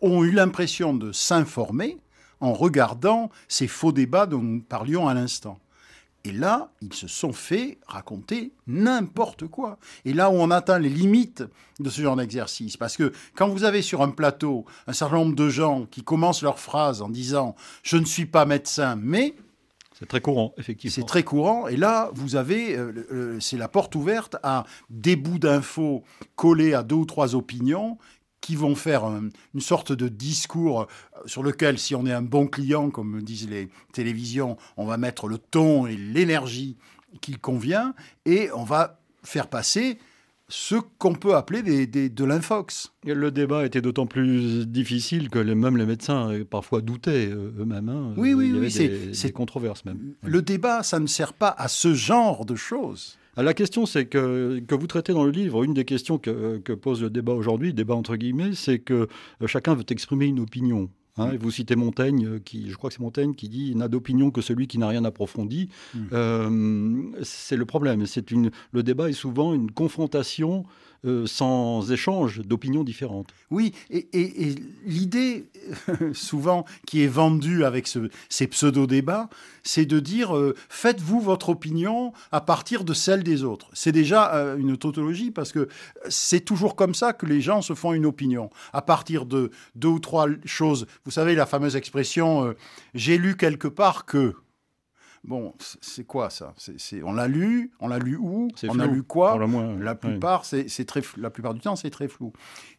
ont 0.00 0.24
eu 0.24 0.30
l'impression 0.30 0.94
de 0.94 1.12
s'informer 1.12 1.98
en 2.40 2.52
regardant 2.52 3.30
ces 3.48 3.66
faux 3.66 3.92
débats 3.92 4.26
dont 4.26 4.42
nous 4.42 4.60
parlions 4.60 5.08
à 5.08 5.14
l'instant. 5.14 5.58
Et 6.26 6.32
là, 6.32 6.70
ils 6.80 6.94
se 6.94 7.06
sont 7.06 7.34
fait 7.34 7.78
raconter 7.86 8.52
n'importe 8.66 9.46
quoi. 9.46 9.78
Et 10.06 10.14
là 10.14 10.30
où 10.30 10.34
on 10.34 10.50
atteint 10.50 10.78
les 10.78 10.88
limites 10.88 11.44
de 11.80 11.90
ce 11.90 12.00
genre 12.00 12.16
d'exercice, 12.16 12.78
parce 12.78 12.96
que 12.96 13.12
quand 13.34 13.48
vous 13.48 13.64
avez 13.64 13.82
sur 13.82 14.00
un 14.00 14.08
plateau 14.08 14.64
un 14.86 14.94
certain 14.94 15.16
nombre 15.16 15.36
de 15.36 15.50
gens 15.50 15.84
qui 15.90 16.02
commencent 16.02 16.42
leur 16.42 16.58
phrase 16.58 17.02
en 17.02 17.10
disant⁇ 17.10 17.50
Je 17.82 17.98
ne 17.98 18.06
suis 18.06 18.24
pas 18.24 18.46
médecin, 18.46 18.96
mais⁇ 18.96 19.28
c'est 19.96 20.08
très 20.08 20.20
courant, 20.20 20.54
effectivement. 20.58 20.92
C'est 20.92 21.06
très 21.06 21.22
courant. 21.22 21.68
Et 21.68 21.76
là, 21.76 22.10
vous 22.14 22.34
avez, 22.34 22.76
euh, 22.76 22.92
euh, 23.12 23.38
c'est 23.40 23.56
la 23.56 23.68
porte 23.68 23.94
ouverte 23.94 24.36
à 24.42 24.64
des 24.90 25.14
bouts 25.14 25.38
d'infos 25.38 26.02
collés 26.34 26.74
à 26.74 26.82
deux 26.82 26.96
ou 26.96 27.04
trois 27.04 27.36
opinions 27.36 27.96
qui 28.44 28.56
vont 28.56 28.74
faire 28.74 29.04
une 29.06 29.60
sorte 29.60 29.92
de 29.92 30.06
discours 30.06 30.82
euh, 30.82 30.84
sur 31.24 31.42
lequel, 31.42 31.78
si 31.78 31.94
on 31.94 32.04
est 32.04 32.12
un 32.12 32.20
bon 32.20 32.46
client, 32.46 32.90
comme 32.90 33.22
disent 33.22 33.48
les 33.48 33.70
télévisions, 33.94 34.58
on 34.76 34.84
va 34.84 34.98
mettre 34.98 35.28
le 35.28 35.38
ton 35.38 35.86
et 35.86 35.96
l'énergie 35.96 36.76
qu'il 37.22 37.38
convient, 37.38 37.94
et 38.26 38.50
on 38.54 38.64
va 38.64 39.00
faire 39.22 39.48
passer 39.48 39.98
ce 40.48 40.74
qu'on 40.98 41.14
peut 41.14 41.34
appeler 41.34 41.62
des, 41.62 42.10
de 42.10 42.24
l'infox. 42.24 42.92
Le 43.06 43.30
débat 43.30 43.64
était 43.64 43.80
d'autant 43.80 44.06
plus 44.06 44.66
difficile 44.66 45.30
que 45.30 45.38
les, 45.38 45.54
même 45.54 45.78
les 45.78 45.86
médecins 45.86 46.30
euh, 46.30 46.44
parfois 46.44 46.82
doutaient 46.82 47.28
euh, 47.28 47.50
eux-mêmes. 47.58 47.88
Hein. 47.88 48.12
Oui, 48.18 48.34
oui, 48.34 48.52
oui. 48.52 48.70
C'est 48.70 49.32
controverse 49.32 49.86
même. 49.86 50.16
Le 50.22 50.42
débat, 50.42 50.82
ça 50.82 51.00
ne 51.00 51.06
sert 51.06 51.32
pas 51.32 51.54
à 51.56 51.68
ce 51.68 51.94
genre 51.94 52.44
de 52.44 52.56
choses. 52.56 53.16
Ah, 53.36 53.42
la 53.42 53.54
question, 53.54 53.86
c'est 53.86 54.06
que, 54.06 54.60
que 54.60 54.74
vous 54.74 54.86
traitez 54.86 55.12
dans 55.12 55.24
le 55.24 55.30
livre, 55.30 55.64
une 55.64 55.74
des 55.74 55.84
questions 55.84 56.18
que, 56.18 56.58
que 56.58 56.72
pose 56.72 57.02
le 57.02 57.10
débat 57.10 57.32
aujourd'hui, 57.32 57.74
débat 57.74 57.94
entre 57.94 58.16
guillemets, 58.16 58.54
c'est 58.54 58.78
que 58.78 59.08
euh, 59.42 59.46
chacun 59.46 59.74
veut 59.74 59.84
exprimer 59.88 60.26
une 60.26 60.40
opinion. 60.40 60.88
Hein. 61.16 61.30
Vous 61.38 61.50
citez 61.50 61.76
Montaigne, 61.76 62.26
euh, 62.26 62.38
qui, 62.44 62.70
je 62.70 62.76
crois 62.76 62.90
que 62.90 62.94
c'est 62.94 63.02
Montaigne 63.02 63.34
qui 63.34 63.48
dit 63.48 63.74
n'a 63.76 63.88
d'opinion 63.88 64.30
que 64.30 64.40
celui 64.40 64.66
qui 64.66 64.78
n'a 64.78 64.88
rien 64.88 65.04
approfondi. 65.04 65.68
Mmh. 65.94 65.98
Euh, 66.12 67.02
c'est 67.22 67.56
le 67.56 67.64
problème. 67.64 68.06
C'est 68.06 68.30
une, 68.30 68.50
le 68.72 68.82
débat 68.82 69.08
est 69.08 69.12
souvent 69.14 69.54
une 69.54 69.70
confrontation 69.70 70.64
euh, 71.04 71.26
sans 71.26 71.90
échange 71.92 72.40
d'opinions 72.40 72.84
différentes. 72.84 73.28
Oui, 73.50 73.72
et, 73.90 74.06
l'idée, 74.84 75.46
souvent, 76.12 76.64
qui 76.86 77.02
est 77.02 77.08
vendue 77.08 77.64
avec 77.64 77.88
ces 78.28 78.46
pseudo-débats, 78.46 79.28
c'est 79.62 79.86
de 79.86 80.00
dire 80.00 80.36
euh, 80.36 80.54
faites-vous 80.68 81.20
votre 81.20 81.50
opinion 81.50 82.12
à 82.32 82.40
partir 82.40 82.84
de 82.84 82.94
celle 82.94 83.22
des 83.22 83.44
autres. 83.44 83.68
C'est 83.72 83.92
déjà 83.92 84.34
euh, 84.34 84.56
une 84.56 84.76
tautologie 84.76 85.30
parce 85.30 85.52
que 85.52 85.68
c'est 86.08 86.44
toujours 86.44 86.76
comme 86.76 86.94
ça 86.94 87.12
que 87.12 87.26
les 87.26 87.40
gens 87.40 87.62
se 87.62 87.74
font 87.74 87.92
une 87.92 88.06
opinion, 88.06 88.50
à 88.72 88.82
partir 88.82 89.26
de 89.26 89.50
deux 89.74 89.88
ou 89.88 89.98
trois 89.98 90.26
choses. 90.44 90.86
Vous 91.04 91.10
savez, 91.10 91.34
la 91.34 91.46
fameuse 91.46 91.76
expression 91.76 92.54
j'ai 92.94 93.18
lu 93.18 93.36
quelque 93.36 93.68
part 93.68 94.04
que. 94.04 94.34
Bon, 95.24 95.54
c'est 95.80 96.04
quoi 96.04 96.28
ça? 96.28 96.54
On 97.02 97.14
l'a 97.14 97.28
lu, 97.28 97.72
on 97.80 97.88
l'a 97.88 97.98
lu 97.98 98.16
où? 98.16 98.48
On 98.68 98.78
a 98.78 98.86
lu 98.86 99.02
quoi? 99.02 99.38
La 99.78 99.94
plupart, 99.94 100.44
c'est, 100.44 100.84
très, 100.84 101.00
la 101.16 101.30
plupart 101.30 101.54
du 101.54 101.60
temps, 101.60 101.76
c'est 101.76 101.90
très 101.90 102.08
flou. 102.08 102.32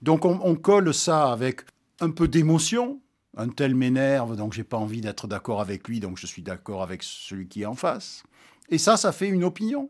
Donc 0.04 0.26
on, 0.26 0.56
colle 0.56 0.94
ça 0.94 1.32
avec 1.32 1.62
un 2.00 2.12
peu 2.12 2.28
d'émotion. 2.28 3.02
Un 3.38 3.50
tel 3.50 3.76
m'énerve, 3.76 4.38
donc 4.38 4.54
j'ai 4.54 4.64
pas 4.64 4.78
envie 4.78 5.02
d'être 5.02 5.28
d'accord 5.28 5.60
avec 5.60 5.90
lui, 5.90 6.00
donc 6.00 6.18
je 6.18 6.26
suis 6.26 6.42
d'accord 6.42 6.82
avec 6.84 7.04
celui 7.04 7.50
qui 7.50 7.64
est 7.64 7.66
en 7.66 7.76
face. 7.76 8.24
Et 8.70 8.78
ça, 8.78 8.96
ça 8.96 9.12
fait 9.12 9.28
une 9.28 9.44
opinion. 9.44 9.90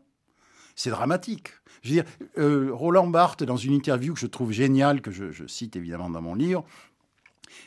C'est 0.74 0.90
dramatique. 0.90 1.50
Je 1.82 1.90
veux 1.90 1.94
dire, 1.94 2.04
euh, 2.38 2.70
Roland 2.72 3.06
Barthes, 3.06 3.44
dans 3.44 3.56
une 3.56 3.72
interview 3.72 4.14
que 4.14 4.20
je 4.20 4.26
trouve 4.26 4.50
géniale, 4.50 5.00
que 5.00 5.12
je 5.12 5.46
cite 5.46 5.76
évidemment 5.76 6.10
dans 6.10 6.22
mon 6.22 6.34
livre, 6.34 6.64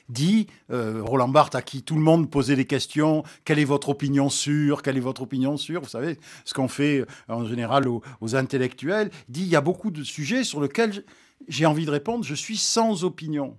dit, 0.10 0.48
euh, 0.72 1.02
Roland 1.04 1.28
Barthes, 1.28 1.56
à 1.56 1.62
qui 1.62 1.84
tout 1.84 1.96
le 1.96 2.02
monde 2.02 2.30
posait 2.30 2.56
des 2.56 2.66
questions, 2.66 3.24
quelle 3.46 3.60
est 3.60 3.66
votre 3.66 3.90
opinion 3.90 4.30
sur, 4.30 4.82
quelle 4.82 4.98
est 4.98 5.02
votre 5.02 5.22
opinion 5.22 5.58
sur, 5.58 5.82
vous 5.82 5.90
savez, 5.90 6.18
ce 6.46 6.54
qu'on 6.54 6.68
fait 6.68 7.00
euh, 7.00 7.06
en 7.28 7.46
général 7.46 7.88
aux, 7.88 8.02
intellectuels, 8.34 9.10
dit, 9.28 9.42
il 9.42 9.48
y 9.48 9.56
a 9.56 9.62
beaucoup 9.62 9.92
de 9.92 10.04
sujets 10.04 10.44
sur 10.44 10.62
lesquels 10.62 11.04
j'ai 11.48 11.66
envie 11.66 11.86
de 11.86 11.92
répondre, 11.92 12.24
je 12.24 12.36
suis 12.36 12.58
sans 12.58 13.04
opinion. 13.04 13.58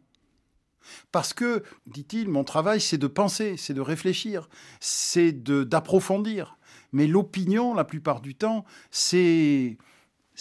Parce 1.12 1.32
que, 1.32 1.62
dit-il, 1.86 2.28
mon 2.28 2.44
travail, 2.44 2.80
c'est 2.80 2.98
de 2.98 3.06
penser, 3.06 3.56
c'est 3.56 3.74
de 3.74 3.80
réfléchir, 3.80 4.48
c'est 4.80 5.32
d'approfondir. 5.32 6.56
Mais 6.92 7.06
l'opinion, 7.06 7.74
la 7.74 7.84
plupart 7.84 8.20
du 8.20 8.34
temps, 8.34 8.64
c'est 8.90 9.76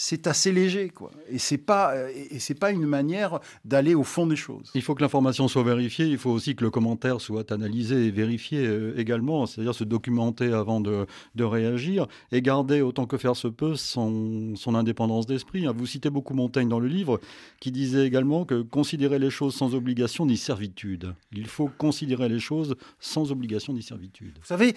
c'est 0.01 0.27
assez 0.27 0.53
léger, 0.53 0.87
quoi. 0.87 1.11
Et 1.29 1.39
c'est 1.39 1.57
pas, 1.57 1.93
et 2.09 2.39
c'est 2.39 2.57
pas 2.57 2.71
une 2.71 2.85
manière 2.85 3.41
d'aller 3.65 3.95
au 3.95 4.05
fond 4.05 4.27
des 4.27 4.37
choses. 4.37 4.71
Il 4.73 4.81
faut 4.81 4.95
que 4.95 5.01
l'information 5.01 5.49
soit 5.49 5.63
vérifiée. 5.63 6.05
Il 6.05 6.17
faut 6.17 6.29
aussi 6.29 6.55
que 6.55 6.63
le 6.63 6.69
commentaire 6.69 7.19
soit 7.19 7.51
analysé 7.51 8.05
et 8.05 8.09
vérifié 8.09 8.65
euh, 8.65 8.97
également, 8.97 9.45
c'est-à-dire 9.45 9.75
se 9.75 9.83
documenter 9.83 10.53
avant 10.53 10.79
de, 10.79 11.05
de, 11.35 11.43
réagir 11.43 12.07
et 12.31 12.41
garder 12.41 12.79
autant 12.79 13.07
que 13.07 13.17
faire 13.17 13.35
se 13.35 13.49
peut 13.49 13.75
son, 13.75 14.55
son 14.55 14.73
indépendance 14.73 15.25
d'esprit. 15.25 15.65
Vous 15.75 15.85
citez 15.85 16.09
beaucoup 16.09 16.33
Montaigne 16.33 16.69
dans 16.69 16.79
le 16.79 16.87
livre, 16.87 17.19
qui 17.59 17.71
disait 17.71 18.07
également 18.07 18.45
que 18.45 18.61
considérer 18.61 19.19
les 19.19 19.29
choses 19.29 19.53
sans 19.53 19.75
obligation 19.75 20.25
ni 20.25 20.37
servitude. 20.37 21.13
Il 21.33 21.47
faut 21.47 21.69
considérer 21.77 22.29
les 22.29 22.39
choses 22.39 22.77
sans 23.01 23.33
obligation 23.33 23.73
ni 23.73 23.83
servitude. 23.83 24.37
Vous 24.39 24.47
savez, 24.47 24.75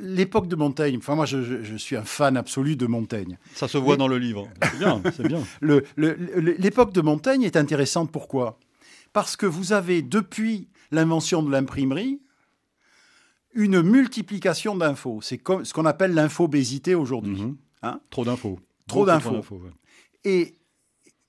l'époque 0.00 0.48
de 0.48 0.56
Montaigne. 0.56 0.96
Enfin, 0.98 1.14
moi, 1.14 1.26
je, 1.26 1.62
je, 1.62 1.76
suis 1.76 1.96
un 1.96 2.04
fan 2.04 2.36
absolu 2.36 2.76
de 2.76 2.86
Montaigne. 2.86 3.38
Ça 3.54 3.68
se 3.68 3.78
voit 3.78 3.96
dans 3.96 4.08
le 4.08 4.18
livre. 4.18 4.48
C'est 4.62 4.78
bien, 4.78 5.02
c'est 5.16 5.26
bien. 5.26 5.42
L'époque 5.60 6.92
de 6.92 7.00
Montaigne 7.00 7.42
est 7.42 7.56
intéressante. 7.56 8.10
Pourquoi? 8.10 8.58
Parce 9.12 9.36
que 9.36 9.46
vous 9.46 9.72
avez, 9.72 10.02
depuis 10.02 10.68
l'invention 10.90 11.42
de 11.42 11.50
l'imprimerie, 11.50 12.20
une 13.54 13.82
multiplication 13.82 14.76
d'infos. 14.76 15.20
C'est 15.22 15.40
ce 15.62 15.72
qu'on 15.72 15.86
appelle 15.86 16.14
l'infobésité 16.14 16.94
aujourd'hui. 16.94 17.42
Mhm. 17.42 17.56
Hein 17.82 18.00
Trop 18.10 18.24
d'infos. 18.24 18.58
Trop 18.86 19.06
d'infos. 19.06 19.40
Et 20.24 20.54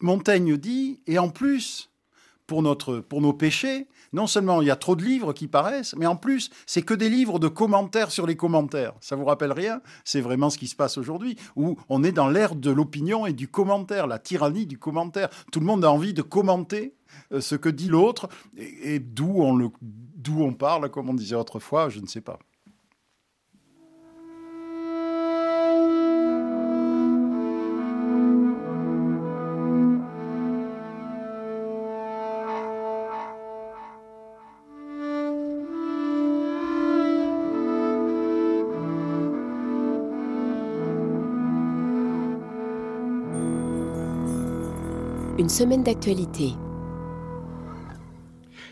Montaigne 0.01 0.57
dit, 0.57 1.01
et 1.07 1.19
en 1.19 1.29
plus, 1.29 1.89
pour, 2.47 2.61
notre, 2.61 2.97
pour 2.97 3.21
nos 3.21 3.33
péchés, 3.33 3.87
non 4.13 4.27
seulement 4.27 4.61
il 4.61 4.67
y 4.67 4.71
a 4.71 4.75
trop 4.75 4.95
de 4.95 5.03
livres 5.03 5.33
qui 5.33 5.47
paraissent, 5.47 5.95
mais 5.97 6.05
en 6.05 6.15
plus, 6.15 6.49
c'est 6.65 6.81
que 6.81 6.93
des 6.93 7.09
livres 7.09 7.39
de 7.39 7.47
commentaires 7.47 8.11
sur 8.11 8.27
les 8.27 8.35
commentaires. 8.35 8.93
Ça 9.01 9.15
vous 9.15 9.25
rappelle 9.25 9.51
rien? 9.51 9.81
C'est 10.03 10.21
vraiment 10.21 10.49
ce 10.49 10.57
qui 10.57 10.67
se 10.67 10.75
passe 10.75 10.97
aujourd'hui, 10.97 11.37
où 11.55 11.77
on 11.89 12.03
est 12.03 12.11
dans 12.11 12.29
l'ère 12.29 12.55
de 12.55 12.71
l'opinion 12.71 13.25
et 13.25 13.33
du 13.33 13.47
commentaire, 13.47 14.07
la 14.07 14.19
tyrannie 14.19 14.65
du 14.65 14.77
commentaire. 14.77 15.29
Tout 15.51 15.59
le 15.59 15.65
monde 15.65 15.83
a 15.83 15.91
envie 15.91 16.13
de 16.13 16.21
commenter 16.21 16.95
euh, 17.31 17.41
ce 17.41 17.55
que 17.55 17.69
dit 17.69 17.87
l'autre, 17.87 18.29
et, 18.57 18.99
d'où 18.99 19.41
on, 19.41 19.71
d'où 19.81 20.41
on 20.41 20.53
parle, 20.53 20.89
comme 20.89 21.09
on 21.09 21.13
disait 21.13 21.35
autrefois, 21.35 21.89
je 21.89 21.99
ne 21.99 22.07
sais 22.07 22.21
pas. 22.21 22.39
Semaine 45.49 45.83
d'actualité. 45.83 46.53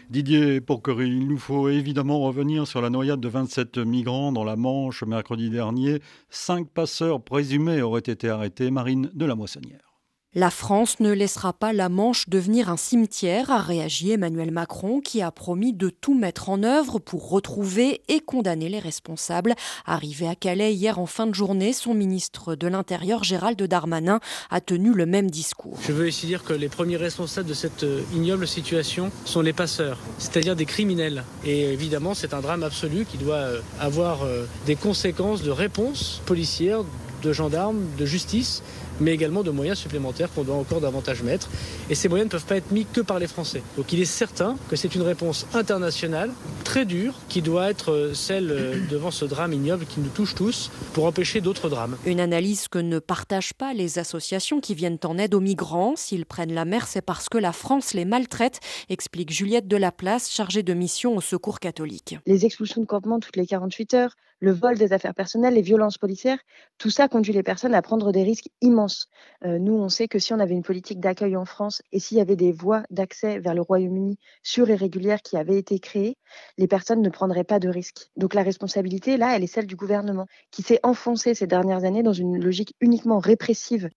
Didier 0.10 0.62
Pourquerie, 0.62 1.08
il 1.08 1.28
nous 1.28 1.38
faut 1.38 1.70
évidemment 1.70 2.20
revenir 2.20 2.68
sur 2.68 2.82
la 2.82 2.90
noyade 2.90 3.20
de 3.20 3.28
27 3.28 3.78
migrants 3.80 4.32
dans 4.32 4.44
la 4.44 4.56
Manche 4.56 5.04
mercredi 5.04 5.50
dernier. 5.50 6.02
Cinq 6.30 6.70
passeurs 6.70 7.24
présumés 7.24 7.82
auraient 7.82 8.02
été 8.02 8.30
arrêtés. 8.30 8.70
Marine 8.70 9.10
de 9.14 9.26
la 9.26 9.36
Moissonnière. 9.36 9.93
La 10.36 10.50
France 10.50 11.00
ne 11.00 11.12
laissera 11.12 11.54
pas 11.54 11.74
la 11.74 11.90
Manche 11.90 12.28
devenir 12.28 12.68
un 12.68 12.78
cimetière, 12.78 13.52
a 13.52 13.62
réagi 13.62 14.10
Emmanuel 14.10 14.50
Macron, 14.50 15.00
qui 15.00 15.22
a 15.22 15.30
promis 15.30 15.74
de 15.74 15.90
tout 15.90 16.18
mettre 16.18 16.50
en 16.50 16.64
œuvre 16.64 16.98
pour 16.98 17.30
retrouver 17.30 18.02
et 18.08 18.20
condamner 18.20 18.68
les 18.68 18.80
responsables. 18.80 19.54
Arrivé 19.86 20.28
à 20.28 20.34
Calais 20.34 20.74
hier 20.74 20.98
en 20.98 21.06
fin 21.06 21.28
de 21.28 21.36
journée, 21.36 21.72
son 21.72 21.94
ministre 21.94 22.56
de 22.56 22.66
l'Intérieur, 22.66 23.24
Gérald 23.24 23.62
Darmanin, 23.62 24.22
a 24.50 24.60
tenu 24.60 24.92
le 24.92 25.06
même 25.06 25.30
discours. 25.30 25.78
Je 25.86 25.92
veux 25.92 26.08
ici 26.08 26.26
dire 26.26 26.44
que 26.44 26.54
les 26.54 26.70
premiers 26.70 26.98
responsables 26.98 27.48
de 27.48 27.54
cette 27.54 27.84
euh, 27.84 28.02
ignoble 28.16 28.48
situation 28.48 29.12
sont 29.26 29.42
les 29.42 29.54
passeurs, 29.54 30.00
c'est-à-dire 30.18 30.56
des 30.56 30.66
criminels. 30.66 31.26
Et 31.46 31.72
évidemment, 31.74 32.16
c'est 32.16 32.34
un 32.34 32.42
drame 32.42 32.64
absolu 32.64 33.06
qui 33.06 33.20
doit 33.20 33.36
euh, 33.36 33.62
avoir 33.80 34.24
euh, 34.24 34.46
des 34.66 34.76
conséquences 34.76 35.44
de 35.44 35.52
réponse 35.52 36.24
policière, 36.26 36.80
de 37.22 37.34
gendarmes, 37.34 37.86
de 38.00 38.06
justice 38.08 38.64
mais 39.00 39.12
également 39.12 39.44
de 39.44 39.52
moyens 39.52 39.78
supplémentaires 39.78 40.30
qu'on 40.34 40.44
doit 40.44 40.56
encore 40.56 40.82
davantage 40.82 41.24
mettre. 41.24 41.50
Et 41.90 41.96
ces 41.96 42.10
moyens 42.10 42.28
ne 42.28 42.32
peuvent 42.32 42.46
pas 42.46 42.58
être 42.58 42.72
mis 42.72 42.86
que 42.86 43.02
par 43.02 43.20
les 43.20 43.28
Français. 43.28 43.64
Donc 43.78 43.94
il 43.94 44.02
est 44.02 44.06
certain 44.06 44.58
que 44.70 44.76
c'est 44.76 44.96
une 44.96 45.02
réponse 45.02 45.46
internationale 45.54 46.32
très 46.64 46.86
dure 46.86 47.16
qui 47.30 47.42
doit 47.42 47.70
être 47.70 47.92
euh, 47.92 48.14
celle 48.14 48.52
euh, 48.52 48.76
devant 48.90 49.12
ce 49.12 49.26
drame 49.26 49.54
ignoble 49.54 49.86
qui 49.86 50.00
nous 50.00 50.10
touche 50.10 50.36
tous 50.36 50.72
pour 50.94 51.06
empêcher 51.06 51.42
d'autres 51.42 51.70
drames. 51.70 51.98
Une 52.06 52.20
analyse 52.20 52.68
que 52.68 52.80
ne 52.80 53.00
partagent 53.00 53.54
pas 53.54 53.74
les 53.74 54.00
associations 54.00 54.60
qui 54.60 54.76
viennent 54.76 55.00
en 55.04 55.18
aide 55.18 55.36
aux 55.36 55.40
migrants. 55.40 55.96
S'ils 55.96 56.26
prennent 56.26 56.54
la 56.54 56.66
mer, 56.66 56.88
c'est 56.88 57.02
parce 57.02 57.30
que 57.30 57.38
la 57.38 57.52
France 57.52 57.94
les 57.94 58.06
maltraite, 58.06 58.60
explique 58.90 59.32
Juliette 59.32 59.68
Delaplace, 59.68 60.32
chargée 60.32 60.64
de 60.64 60.74
mission 60.74 61.16
au 61.16 61.22
secours 61.22 61.60
catholique. 61.60 62.18
Les 62.26 62.46
expulsions 62.46 62.82
de 62.82 62.86
campement 62.86 63.20
toutes 63.20 63.36
les 63.36 63.46
48 63.46 63.94
heures, 63.94 64.16
le 64.40 64.52
vol 64.52 64.78
des 64.78 64.94
affaires 64.94 65.14
personnelles, 65.14 65.54
les 65.54 65.62
violences 65.62 65.98
policières, 65.98 66.40
tout 66.78 66.90
ça 66.90 67.08
conduit 67.08 67.34
les 67.34 67.44
personnes 67.44 67.74
à 67.74 67.82
prendre 67.82 68.12
des 68.12 68.24
risques 68.24 68.50
immenses. 68.62 69.08
Euh, 69.46 69.60
nous, 69.60 69.74
on 69.74 69.90
sait 69.90 70.08
que 70.08 70.20
si 70.20 70.34
on 70.34 70.40
avait 70.40 70.54
une 70.54 70.64
politique 70.64 71.00
d'accueil 71.00 71.36
en 71.36 71.46
France 71.46 71.82
et 71.92 72.00
s'il 72.00 72.18
y 72.18 72.22
avait 72.22 72.36
des 72.36 72.52
voies 72.52 72.84
d'accès 72.90 73.40
vers 73.40 73.54
le 73.54 73.62
Royaume-Uni 73.62 74.18
sûres 74.44 74.70
et 74.70 74.76
régulières 74.76 75.22
qui 75.22 75.38
avaient 75.38 75.58
été 75.58 75.80
créées, 75.80 76.18
les 76.58 76.68
personnes 76.68 77.02
ne 77.02 77.10
prendraient 77.10 77.44
pas 77.44 77.60
de 77.60 77.70
risques. 77.70 78.10
Donc 78.18 78.34
la 78.34 78.44
responsabilité, 78.44 79.18
là, 79.18 79.36
elle 79.36 79.44
est 79.44 79.48
celle 79.48 79.68
du 79.68 79.76
gouvernement, 79.76 80.28
qui 80.52 80.62
s'est 80.62 80.80
enfoncé 80.84 81.34
ces 81.34 81.48
dernières 81.48 81.84
années 81.84 82.04
dans 82.04 82.14
une 82.14 82.42
logique 82.42 82.76
uniquement 82.82 83.20
répressive 83.20 83.90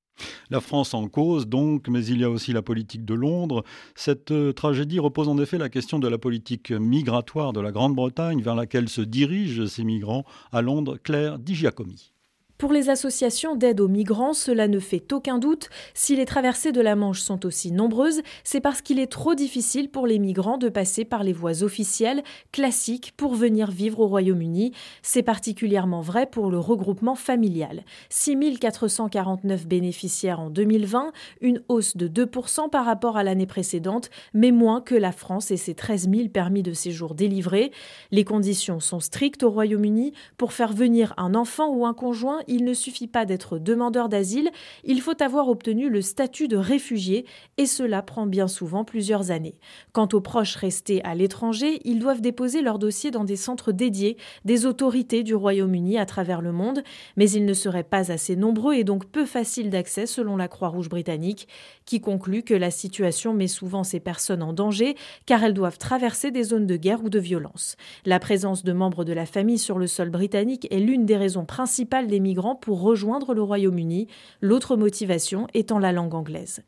la 0.50 0.60
France 0.60 0.94
en 0.94 1.08
cause 1.08 1.46
donc, 1.46 1.88
mais 1.88 2.04
il 2.06 2.20
y 2.20 2.24
a 2.24 2.30
aussi 2.30 2.52
la 2.52 2.62
politique 2.62 3.04
de 3.04 3.14
Londres. 3.14 3.64
Cette 3.94 4.30
euh, 4.30 4.52
tragédie 4.52 4.98
repose 4.98 5.28
en 5.28 5.38
effet 5.38 5.58
la 5.58 5.68
question 5.68 5.98
de 5.98 6.08
la 6.08 6.18
politique 6.18 6.70
migratoire 6.70 7.52
de 7.52 7.60
la 7.60 7.72
Grande-Bretagne 7.72 8.42
vers 8.42 8.54
laquelle 8.54 8.88
se 8.88 9.00
dirigent 9.00 9.66
ces 9.66 9.84
migrants. 9.84 10.24
À 10.52 10.62
Londres, 10.62 10.98
Claire 11.02 11.38
Di 11.38 11.54
Giacomi. 11.54 12.15
Pour 12.58 12.72
les 12.72 12.88
associations 12.88 13.54
d'aide 13.54 13.82
aux 13.82 13.88
migrants, 13.88 14.32
cela 14.32 14.66
ne 14.66 14.78
fait 14.78 15.12
aucun 15.12 15.36
doute. 15.36 15.68
Si 15.92 16.16
les 16.16 16.24
traversées 16.24 16.72
de 16.72 16.80
la 16.80 16.96
Manche 16.96 17.20
sont 17.20 17.44
aussi 17.44 17.70
nombreuses, 17.70 18.22
c'est 18.44 18.62
parce 18.62 18.80
qu'il 18.80 18.98
est 18.98 19.12
trop 19.12 19.34
difficile 19.34 19.90
pour 19.90 20.06
les 20.06 20.18
migrants 20.18 20.56
de 20.56 20.70
passer 20.70 21.04
par 21.04 21.22
les 21.22 21.34
voies 21.34 21.62
officielles, 21.62 22.22
classiques, 22.52 23.12
pour 23.18 23.34
venir 23.34 23.70
vivre 23.70 24.00
au 24.00 24.06
Royaume-Uni. 24.06 24.72
C'est 25.02 25.22
particulièrement 25.22 26.00
vrai 26.00 26.24
pour 26.24 26.50
le 26.50 26.58
regroupement 26.58 27.14
familial. 27.14 27.84
6 28.08 28.58
449 28.58 29.66
bénéficiaires 29.66 30.40
en 30.40 30.48
2020, 30.48 31.12
une 31.42 31.60
hausse 31.68 31.94
de 31.94 32.08
2% 32.08 32.70
par 32.70 32.86
rapport 32.86 33.18
à 33.18 33.22
l'année 33.22 33.46
précédente, 33.46 34.08
mais 34.32 34.50
moins 34.50 34.80
que 34.80 34.94
la 34.94 35.12
France 35.12 35.50
et 35.50 35.58
ses 35.58 35.74
13 35.74 36.08
000 36.10 36.28
permis 36.30 36.62
de 36.62 36.72
séjour 36.72 37.14
délivrés. 37.14 37.70
Les 38.12 38.24
conditions 38.24 38.80
sont 38.80 39.00
strictes 39.00 39.42
au 39.42 39.50
Royaume-Uni. 39.50 40.14
Pour 40.38 40.54
faire 40.54 40.72
venir 40.72 41.12
un 41.18 41.34
enfant 41.34 41.68
ou 41.68 41.84
un 41.84 41.92
conjoint, 41.92 42.40
il 42.48 42.64
ne 42.64 42.74
suffit 42.74 43.06
pas 43.06 43.26
d'être 43.26 43.58
demandeur 43.58 44.08
d'asile, 44.08 44.50
il 44.84 45.00
faut 45.00 45.22
avoir 45.22 45.48
obtenu 45.48 45.90
le 45.90 46.02
statut 46.02 46.48
de 46.48 46.56
réfugié, 46.56 47.26
et 47.58 47.66
cela 47.66 48.02
prend 48.02 48.26
bien 48.26 48.48
souvent 48.48 48.84
plusieurs 48.84 49.30
années. 49.30 49.58
Quant 49.92 50.08
aux 50.12 50.20
proches 50.20 50.56
restés 50.56 51.02
à 51.04 51.14
l'étranger, 51.14 51.80
ils 51.84 51.98
doivent 51.98 52.20
déposer 52.20 52.62
leur 52.62 52.78
dossier 52.78 53.10
dans 53.10 53.24
des 53.24 53.36
centres 53.36 53.72
dédiés 53.72 54.16
des 54.44 54.66
autorités 54.66 55.22
du 55.22 55.34
Royaume-Uni 55.34 55.98
à 55.98 56.06
travers 56.06 56.40
le 56.40 56.52
monde, 56.52 56.82
mais 57.16 57.30
ils 57.30 57.44
ne 57.44 57.54
seraient 57.54 57.82
pas 57.82 58.12
assez 58.12 58.36
nombreux 58.36 58.74
et 58.74 58.84
donc 58.84 59.06
peu 59.06 59.26
faciles 59.26 59.70
d'accès 59.70 60.06
selon 60.06 60.36
la 60.36 60.48
Croix-Rouge 60.48 60.88
britannique, 60.88 61.48
qui 61.84 62.00
conclut 62.00 62.42
que 62.42 62.54
la 62.54 62.70
situation 62.70 63.32
met 63.32 63.46
souvent 63.46 63.84
ces 63.84 64.00
personnes 64.00 64.42
en 64.42 64.52
danger 64.52 64.96
car 65.26 65.44
elles 65.44 65.54
doivent 65.54 65.78
traverser 65.78 66.30
des 66.30 66.44
zones 66.44 66.66
de 66.66 66.76
guerre 66.76 67.02
ou 67.04 67.10
de 67.10 67.18
violence. 67.18 67.76
La 68.04 68.18
présence 68.18 68.64
de 68.64 68.72
membres 68.72 69.04
de 69.04 69.12
la 69.12 69.26
famille 69.26 69.58
sur 69.58 69.78
le 69.78 69.86
sol 69.86 70.10
britannique 70.10 70.66
est 70.70 70.80
l'une 70.80 71.06
des 71.06 71.16
raisons 71.16 71.44
principales 71.44 72.06
des 72.06 72.20
migrations 72.20 72.35
pour 72.60 72.80
rejoindre 72.80 73.34
le 73.34 73.42
Royaume-Uni, 73.42 74.08
l'autre 74.40 74.76
motivation 74.76 75.46
étant 75.54 75.78
la 75.78 75.92
langue 75.92 76.14
anglaise. 76.14 76.62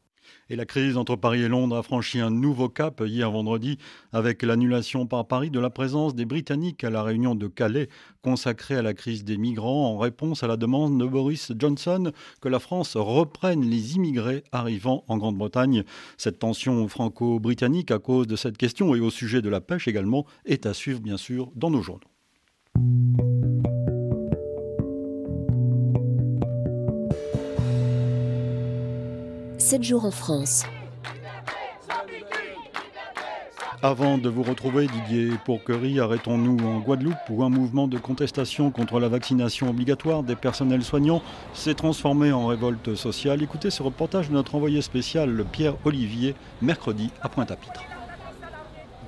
Et 0.50 0.57
la 0.57 0.64
crise 0.64 0.96
entre 0.96 1.16
Paris 1.16 1.42
et 1.42 1.48
Londres 1.48 1.76
a 1.76 1.83
franchi 1.83 2.20
un 2.20 2.31
nouveau 2.31 2.68
cap 2.68 3.02
hier 3.04 3.31
vendredi 3.31 3.78
avec 4.12 4.42
l'annulation 4.42 5.07
par 5.07 5.26
Paris 5.26 5.50
de 5.50 5.61
la 5.61 5.70
présence 5.70 6.14
des 6.14 6.24
Britanniques 6.24 6.85
à 6.85 6.90
la 6.90 7.02
réunion 7.02 7.35
de 7.35 7.48
Calais 7.48 7.88
consacrée 8.22 8.76
à 8.76 8.83
la 8.83 8.94
crise 8.94 9.24
des 9.24 9.37
migrants 9.37 9.92
en 9.92 9.98
réponse 9.98 10.42
à 10.42 10.46
la 10.46 10.57
demande 10.57 10.98
de 10.98 11.07
Boris 11.07 11.52
Johnson 11.59 12.12
que 12.40 12.48
la 12.48 12.61
France 12.61 12.96
reprenne 12.96 13.68
les 13.68 13.96
immigrés 13.96 14.42
arrivant 14.52 15.04
en 15.09 15.18
Grande-Bretagne. 15.18 15.85
Cette 16.16 16.38
tension 16.38 16.88
franco-britannique 16.88 17.90
à 17.90 17.98
cause 17.98 18.26
de 18.26 18.37
cette 18.37 18.57
question 18.57 18.94
et 18.94 19.00
au 19.00 19.11
sujet 19.11 19.42
de 19.42 19.48
la 19.48 19.61
pêche 19.61 19.88
également 19.88 20.24
est 20.46 20.66
à 20.66 20.74
suivre 20.74 21.00
bien 21.00 21.16
sûr 21.16 21.50
dans 21.54 21.70
nos 21.70 21.83
journaux. 21.83 22.09
7 29.68 29.85
jours 29.85 30.07
en 30.07 30.11
France. 30.11 30.64
Avant 33.83 34.16
de 34.16 34.31
vous 34.31 34.42
retrouver, 34.42 34.87
Didier 34.87 35.33
Pourquerie, 35.44 36.00
arrêtons-nous 36.00 36.66
en 36.66 36.78
Guadeloupe 36.78 37.18
où 37.28 37.44
un 37.44 37.50
mouvement 37.50 37.87
de 37.87 37.98
contestation 37.98 38.70
contre 38.70 38.98
la 38.98 39.09
vaccination 39.09 39.68
obligatoire 39.68 40.22
des 40.22 40.37
personnels 40.37 40.85
soignants 40.85 41.20
s'est 41.52 41.74
transformé 41.74 42.33
en 42.33 42.46
révolte 42.46 42.94
sociale. 42.94 43.42
Écoutez 43.42 43.68
ce 43.68 43.83
reportage 43.83 44.31
de 44.31 44.33
notre 44.33 44.54
envoyé 44.54 44.81
spécial 44.81 45.44
Pierre 45.52 45.74
Olivier, 45.85 46.35
mercredi 46.62 47.11
à 47.20 47.28
Pointe-à-Pitre. 47.28 47.83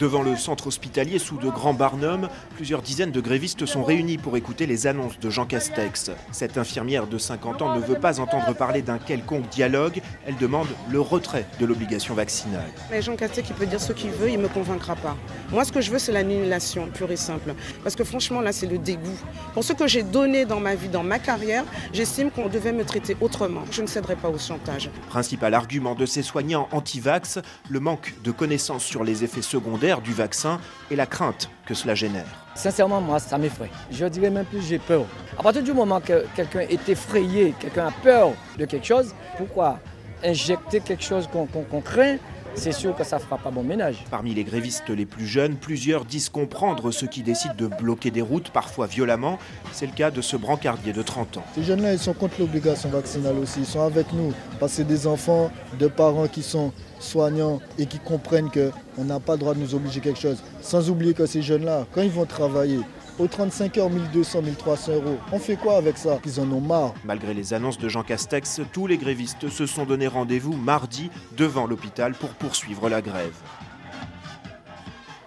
Devant 0.01 0.23
le 0.23 0.35
centre 0.35 0.69
hospitalier 0.69 1.19
sous 1.19 1.37
de 1.37 1.51
grands 1.51 1.75
barnums, 1.75 2.31
plusieurs 2.57 2.81
dizaines 2.81 3.11
de 3.11 3.21
grévistes 3.21 3.67
sont 3.67 3.85
réunis 3.85 4.17
pour 4.17 4.35
écouter 4.39 4.65
les 4.65 4.87
annonces 4.87 5.21
de 5.21 5.29
Jean 5.29 5.45
Castex. 5.45 6.11
Cette 6.33 6.57
infirmière 6.57 7.07
de 7.07 7.19
50 7.19 7.61
ans 7.61 7.77
ne 7.77 7.83
veut 7.83 7.99
pas 7.99 8.19
entendre 8.19 8.55
parler 8.55 8.81
d'un 8.81 8.97
quelconque 8.97 9.51
dialogue, 9.51 10.01
elle 10.27 10.39
demande 10.39 10.69
le 10.91 11.03
retrait 11.03 11.45
de 11.61 11.67
l'obligation 11.67 12.15
vaccinale. 12.15 12.71
Mais 12.91 13.03
Jean 13.03 13.15
Castex, 13.15 13.51
il 13.51 13.55
peut 13.55 13.67
dire 13.67 13.79
ce 13.79 13.93
qu'il 13.93 14.09
veut, 14.13 14.31
il 14.31 14.39
ne 14.39 14.45
me 14.45 14.49
convaincra 14.49 14.97
pas. 14.97 15.19
Moi, 15.53 15.67
ce 15.67 15.73
que 15.73 15.83
je 15.83 15.91
veux, 15.91 15.99
c'est 15.99 16.13
l'annulation, 16.13 16.89
pure 16.95 17.11
et 17.11 17.17
simple. 17.17 17.55
Parce 17.83 17.95
que 17.95 18.05
franchement, 18.05 18.41
là, 18.41 18.53
c'est 18.53 18.69
le 18.69 18.79
dégoût. 18.79 19.21
Pour 19.53 19.65
ce 19.65 19.75
que 19.75 19.87
j'ai 19.87 20.03
donné 20.03 20.47
dans 20.47 20.61
ma 20.61 20.77
vie, 20.77 20.89
dans 20.89 21.03
ma 21.03 21.19
carrière, 21.19 21.65
j'estime 21.93 22.31
qu'on 22.31 22.49
devait 22.49 22.73
me 22.73 22.87
traiter 22.87 23.19
autrement. 23.21 23.65
Je 23.71 23.83
ne 23.83 23.87
céderai 23.87 24.17
pas 24.17 24.31
au 24.31 24.39
chantage. 24.39 24.89
Principal 25.11 25.53
argument 25.53 25.95
de 25.95 26.07
ces 26.07 26.23
soignants 26.23 26.69
anti-vax, 26.73 27.39
le 27.69 27.81
manque 27.81 28.15
de 28.25 28.31
connaissances 28.31 28.85
sur 28.85 29.05
les 29.05 29.25
effets 29.25 29.43
secondaires 29.43 29.90
du 29.99 30.13
vaccin 30.13 30.61
et 30.93 30.97
la 30.97 31.07
crainte 31.07 31.51
que 31.67 31.75
cela 31.75 31.97
génère. 31.97 32.27
Sincèrement, 32.55 33.01
moi, 33.01 33.19
ça 33.19 33.37
m'effraie. 33.39 33.71
Je 33.91 34.07
dirais 34.07 34.31
même 34.31 34.45
plus, 34.45 34.63
j'ai 34.63 34.79
peur. 34.79 35.05
À 35.37 35.43
partir 35.43 35.63
du 35.63 35.73
moment 35.73 36.01
que 36.01 36.25
quelqu'un 36.37 36.61
est 36.61 36.89
effrayé, 36.89 37.55
quelqu'un 37.59 37.89
a 37.89 37.93
peur 38.03 38.33
de 38.57 38.65
quelque 38.65 38.87
chose, 38.87 39.13
pourquoi 39.37 39.81
injecter 40.25 40.81
quelque 40.81 41.03
chose 41.03 41.29
qu'on 41.33 41.81
craint 41.81 42.17
c'est 42.55 42.73
sûr 42.73 42.95
que 42.95 43.05
ça 43.05 43.17
ne 43.17 43.23
fera 43.23 43.39
pas 43.39 43.51
bon 43.51 43.63
ménage. 43.63 44.05
Parmi 44.11 44.35
les 44.35 44.45
grévistes 44.45 44.91
les 44.91 45.07
plus 45.07 45.27
jeunes, 45.27 45.57
plusieurs 45.57 46.05
disent 46.05 46.29
comprendre 46.29 46.91
ceux 46.91 47.07
qui 47.07 47.23
décident 47.23 47.55
de 47.57 47.67
bloquer 47.67 48.11
des 48.11 48.23
routes, 48.23 48.51
parfois 48.51 48.87
violemment. 48.87 49.39
C'est 49.73 49.87
le 49.87 49.93
cas 49.93 50.11
de 50.11 50.21
ce 50.21 50.37
brancardier 50.37 50.93
de 50.93 51.03
30 51.03 51.39
ans. 51.39 51.45
Ces 51.55 51.63
jeunes-là, 51.63 51.93
ils 51.93 51.99
sont 51.99 52.13
contre 52.13 52.41
l'obligation 52.41 52.89
vaccinale 52.91 53.37
aussi. 53.39 53.61
Ils 53.61 53.67
sont 53.67 53.83
avec 53.83 54.13
nous 54.13 54.33
parce 54.59 54.73
que 54.73 54.77
c'est 54.79 54.85
des 54.85 55.07
enfants 55.07 55.51
de 55.79 55.87
parents 55.87 56.29
qui 56.29 56.43
sont 56.43 56.73
soignants 56.99 57.61
et 57.79 57.87
qui 57.87 57.99
comprennent 57.99 58.51
qu'on 58.51 59.05
n'a 59.05 59.21
pas 59.21 59.33
le 59.33 59.39
droit 59.39 59.55
de 59.55 59.61
nous 59.61 59.75
obliger 59.75 60.01
quelque 60.01 60.21
chose. 60.21 60.43
Sans 60.61 60.91
oublier 60.91 61.15
que 61.15 61.27
ces 61.27 61.43
jeunes-là, 61.43 61.87
quand 61.93 62.03
ils 62.03 62.11
vont 62.11 62.27
travailler, 62.27 62.81
aux 63.21 63.29
35 63.29 63.79
heures, 63.79 63.91
1200, 63.91 64.43
1300 64.43 64.93
euros. 64.95 65.19
On 65.33 65.39
fait 65.39 65.57
quoi 65.57 65.77
avec 65.77 65.99
ça 65.99 66.19
Ils 66.25 66.41
en 66.41 66.51
ont 66.51 66.61
marre. 66.61 66.95
Malgré 67.05 67.35
les 67.35 67.53
annonces 67.53 67.79
de 67.79 67.89
Jean 67.89 68.03
Castex, 68.03 68.63
tous 68.73 68.87
les 68.87 68.97
grévistes 68.97 69.49
se 69.51 69.67
sont 69.67 69.85
donné 69.85 70.07
rendez-vous 70.07 70.57
mardi 70.57 71.11
devant 71.37 71.67
l'hôpital 71.67 72.15
pour 72.15 72.31
poursuivre 72.31 72.89
la 72.89 73.03
grève. 73.03 73.35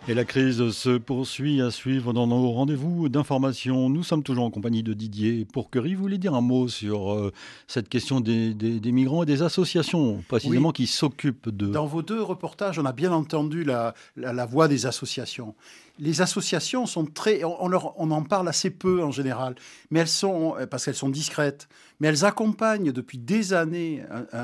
Et 0.10 0.14
la 0.14 0.26
crise 0.26 0.72
se 0.72 0.98
poursuit 0.98 1.62
à 1.62 1.72
suivre 1.72 2.12
dans 2.12 2.28
nos 2.28 2.52
rendez-vous 2.52 3.08
d'information. 3.08 3.88
Nous 3.88 4.04
sommes 4.04 4.22
toujours 4.22 4.44
en 4.44 4.52
compagnie 4.52 4.84
de 4.84 4.92
Didier 4.94 5.46
Pourquerie. 5.46 5.96
Vous 5.96 6.02
voulez 6.02 6.18
dire 6.18 6.34
un 6.34 6.42
mot 6.42 6.68
sur 6.68 7.14
euh, 7.14 7.32
cette 7.68 7.88
question 7.88 8.20
des, 8.20 8.54
migrants 8.84 9.24
et 9.24 9.26
des 9.26 9.44
associations, 9.44 10.22
précisément, 10.28 10.74
qui 10.74 10.88
s'occupent 10.88 11.48
de... 11.48 11.68
Dans 11.68 11.86
vos 11.86 12.02
deux 12.02 12.22
reportages, 12.22 12.80
on 12.80 12.86
a 12.86 12.92
bien 12.92 13.14
entendu 13.14 13.64
la, 13.64 13.94
la, 14.18 14.46
voix 14.46 14.68
des 14.68 14.86
associations. 14.88 15.56
Les 16.00 16.22
associations 16.22 16.86
sont 16.86 17.06
très... 17.06 17.44
On, 17.44 18.12
en 18.12 18.24
parle 18.24 18.48
assez 18.48 18.70
peu 18.70 19.04
en 19.04 19.12
général, 19.12 19.56
mais 19.92 20.00
elles 20.00 20.08
sont... 20.08 20.56
parce 20.70 20.86
qu'elles 20.86 20.96
sont 20.96 21.10
discrètes. 21.10 21.68
Mais 22.00 22.08
elles 22.10 22.26
accompagnent 22.26 22.92
depuis 22.92 23.18
des 23.18 23.54
années, 23.54 24.04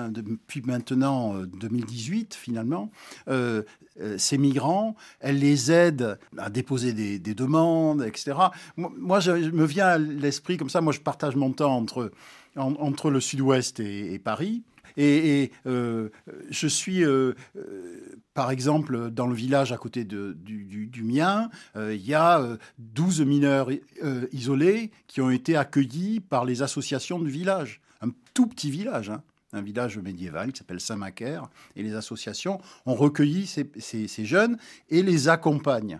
depuis 0.09 0.61
maintenant 0.61 1.33
2018 1.33 2.33
euh, 2.33 2.37
finalement, 2.37 2.91
euh, 3.27 3.63
euh, 4.01 4.17
ces 4.17 4.37
migrants, 4.37 4.95
elles 5.19 5.39
les 5.39 5.71
aident 5.71 6.17
à 6.37 6.49
déposer 6.49 6.93
des, 6.93 7.19
demandes, 7.33 8.03
etc. 8.03 8.37
Moi, 8.77 9.19
je, 9.19 9.31
me 9.31 9.65
viens 9.65 9.87
à 9.87 9.97
l'esprit 9.97 10.57
comme 10.57 10.69
ça, 10.69 10.81
moi 10.81 10.93
je 10.93 10.99
partage 10.99 11.35
mon 11.35 11.51
temps 11.51 11.75
entre, 11.75 12.11
entre 12.55 13.09
le 13.09 13.19
sud-ouest 13.19 13.79
et, 13.79 14.19
Paris. 14.19 14.63
Et, 14.97 15.51
euh, 15.65 16.09
je 16.49 16.67
suis, 16.67 17.03
euh, 17.03 17.33
par 18.33 18.51
exemple, 18.51 19.09
dans 19.11 19.27
le 19.27 19.35
village 19.35 19.71
à 19.71 19.77
côté 19.77 20.03
du, 20.03 21.03
mien, 21.03 21.49
il 21.75 22.05
y 22.05 22.13
a 22.13 22.57
12 22.77 23.21
mineurs 23.21 23.69
isolés 24.31 24.91
qui 25.07 25.21
ont 25.21 25.29
été 25.29 25.55
accueillis 25.55 26.19
par 26.19 26.45
les 26.45 26.61
associations 26.61 27.19
du 27.19 27.29
village. 27.29 27.81
Un 28.01 28.09
tout 28.33 28.47
petit 28.47 28.71
village. 28.71 29.09
Hein 29.09 29.23
un 29.53 29.61
village 29.61 29.97
médiéval 29.97 30.51
qui 30.51 30.59
s'appelle 30.59 30.79
Saint-Macaire, 30.79 31.49
et 31.75 31.83
les 31.83 31.95
associations 31.95 32.61
ont 32.85 32.95
recueilli 32.95 33.47
ces, 33.47 34.25
jeunes 34.25 34.57
et 34.89 35.01
les 35.01 35.27
accompagnent. 35.27 35.99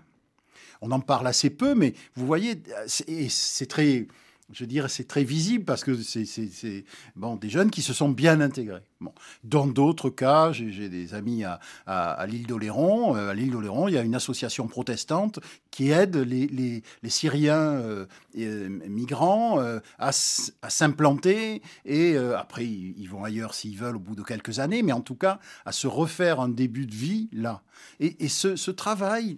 On 0.82 0.91
en 0.91 0.99
parle 0.99 1.28
assez 1.28 1.49
peu, 1.49 1.75
mais 1.75 1.93
vous 2.15 2.25
voyez, 2.25 2.62
c'est 2.88 3.67
très 3.67 4.08
je 4.52 4.66
dirais, 4.66 4.90
c'est 4.90 5.08
très 5.08 5.24
visible 5.24 5.64
parce 5.64 5.84
que 5.84 5.96
c'est 6.02 6.86
bon, 7.16 7.36
des 7.36 7.50
jeunes 7.50 7.70
qui 7.70 7.82
se 7.82 7.94
sont 7.94 8.10
bien 8.10 8.42
intégrés. 8.42 8.82
Bon. 9.00 9.14
Dans 9.44 9.68
d'autres 9.68 10.10
cas, 10.10 10.52
j'ai 10.52 10.90
des 10.90 11.14
amis 11.14 11.44
à, 11.86 12.26
l'île 12.28 12.48
d'Oléron. 12.48 13.16
Euh, 13.16 13.30
à 13.30 13.34
l'île 13.34 13.52
d'Oléron, 13.52 13.88
il 13.88 13.94
y 13.94 13.98
a 13.98 14.02
une 14.02 14.16
association 14.16 14.68
protestante 14.68 15.40
qui 15.72 15.92
aide 15.92 16.16
les, 16.18 16.84
Syriens 17.08 17.76
euh, 17.76 18.06
euh, 18.38 18.70
migrants 18.88 19.60
à, 20.00 20.12
s'implanter 20.12 21.62
et 21.86 22.18
après, 22.18 22.66
ils 22.66 23.08
vont 23.08 23.24
ailleurs 23.24 23.54
s'ils 23.54 23.78
veulent 23.78 23.98
au 23.98 24.00
bout 24.00 24.16
de 24.16 24.24
quelques 24.24 24.60
années, 24.60 24.82
mais 24.82 24.92
en 24.92 25.02
tout 25.02 25.16
cas, 25.16 25.40
à 25.66 25.72
se 25.72 25.88
refaire 25.88 26.40
un 26.40 26.50
début 26.50 26.86
de 26.86 26.96
vie 26.96 27.30
là. 27.32 27.62
Et, 28.00 28.28
ce 28.28 28.72
travail 28.72 29.38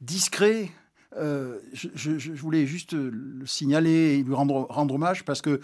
discret, 0.00 0.70
euh, 1.18 1.58
je, 1.72 2.32
voulais 2.32 2.66
juste 2.66 2.92
le 2.92 3.46
signaler 3.46 4.18
et 4.18 4.22
lui 4.22 4.34
rendre, 4.34 4.66
rendre 4.68 4.94
hommage 4.94 5.24
parce 5.24 5.42
que 5.42 5.60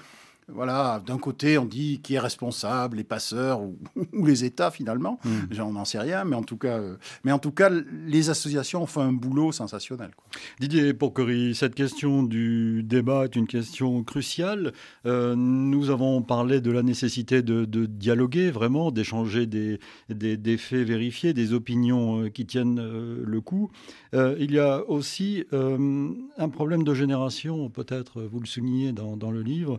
voilà, 0.48 1.02
d'un 1.07 1.18
côté, 1.18 1.57
on 1.57 1.64
dit 1.64 2.00
qui 2.02 2.14
est 2.14 2.18
responsable, 2.18 2.96
les 2.96 3.05
passeurs 3.05 3.62
ou, 3.62 3.76
les 4.26 4.44
États 4.44 4.70
finalement. 4.70 5.18
Hmm. 5.24 5.61
On 5.61 5.72
n'en 5.72 5.85
sait 5.85 5.98
rien, 5.98 6.24
mais 6.24 6.35
en 6.35 6.42
tout 6.42 6.57
cas, 6.57 6.78
euh, 6.78 6.96
mais 7.24 7.33
en 7.33 7.38
tout 7.38 7.52
cas, 7.52 7.70
les 7.70 8.31
associations 8.31 8.87
font 8.87 9.02
un 9.02 9.12
boulot 9.12 9.52
sensationnel. 9.52 10.11
Didier 10.59 10.92
Pourquerie, 10.94 11.55
cette 11.55 11.74
question 11.74 12.22
du 12.22 12.83
débat 12.83 13.24
est 13.24 13.37
une 13.37 13.46
question 13.46 14.02
cruciale. 14.02 14.72
Euh, 15.07 15.37
nous 15.37 15.90
avons 15.90 16.22
parlé 16.22 16.61
de 16.61 16.70
la 16.70 16.83
nécessité 16.83 17.42
de, 17.42 17.64
dialoguer 17.87 18.50
vraiment, 18.50 18.90
d'échanger 18.90 19.46
des, 19.46 19.78
des, 20.09 20.57
faits 20.57 20.87
vérifiés, 20.87 21.33
des 21.33 21.52
opinions 21.52 22.24
euh, 22.24 22.28
qui 22.28 22.46
tiennent 22.46 22.83
le 23.24 23.40
coup. 23.40 23.70
il 24.12 24.52
y 24.52 24.59
a 24.59 24.83
aussi 24.88 25.44
un 25.52 26.48
problème 26.48 26.85
de 26.85 26.94
génération, 26.94 27.70
peut-être, 27.70 28.22
vous 28.22 28.40
le 28.40 28.46
soulignez 28.46 28.92
dans, 28.92 29.16
dans 29.16 29.31
le 29.31 29.42
livre. 29.42 29.78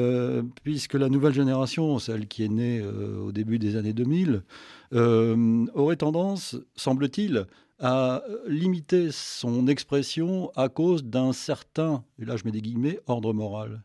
Euh, 0.00 0.42
puisque 0.62 0.94
la 0.94 1.08
nouvelle 1.08 1.34
génération, 1.34 1.98
celle 1.98 2.26
qui 2.26 2.44
est 2.44 2.48
née 2.48 2.80
euh, 2.80 3.18
au 3.18 3.32
début 3.32 3.58
des 3.58 3.76
années 3.76 3.92
2000, 3.92 4.42
euh, 4.94 5.66
aurait 5.74 5.96
tendance, 5.96 6.56
semble-t-il, 6.74 7.46
à 7.78 8.22
limiter 8.46 9.10
son 9.10 9.66
expression 9.66 10.50
à 10.56 10.68
cause 10.68 11.04
d'un 11.04 11.32
certain, 11.32 12.04
et 12.18 12.24
là 12.24 12.36
je 12.36 12.44
mets 12.44 12.50
des 12.50 12.60
guillemets, 12.60 13.00
ordre 13.06 13.32
moral. 13.32 13.82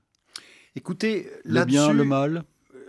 Écoutez, 0.75 1.29
le 1.43 1.63
bien, 1.65 1.91
le 1.93 2.03
mal. 2.03 2.43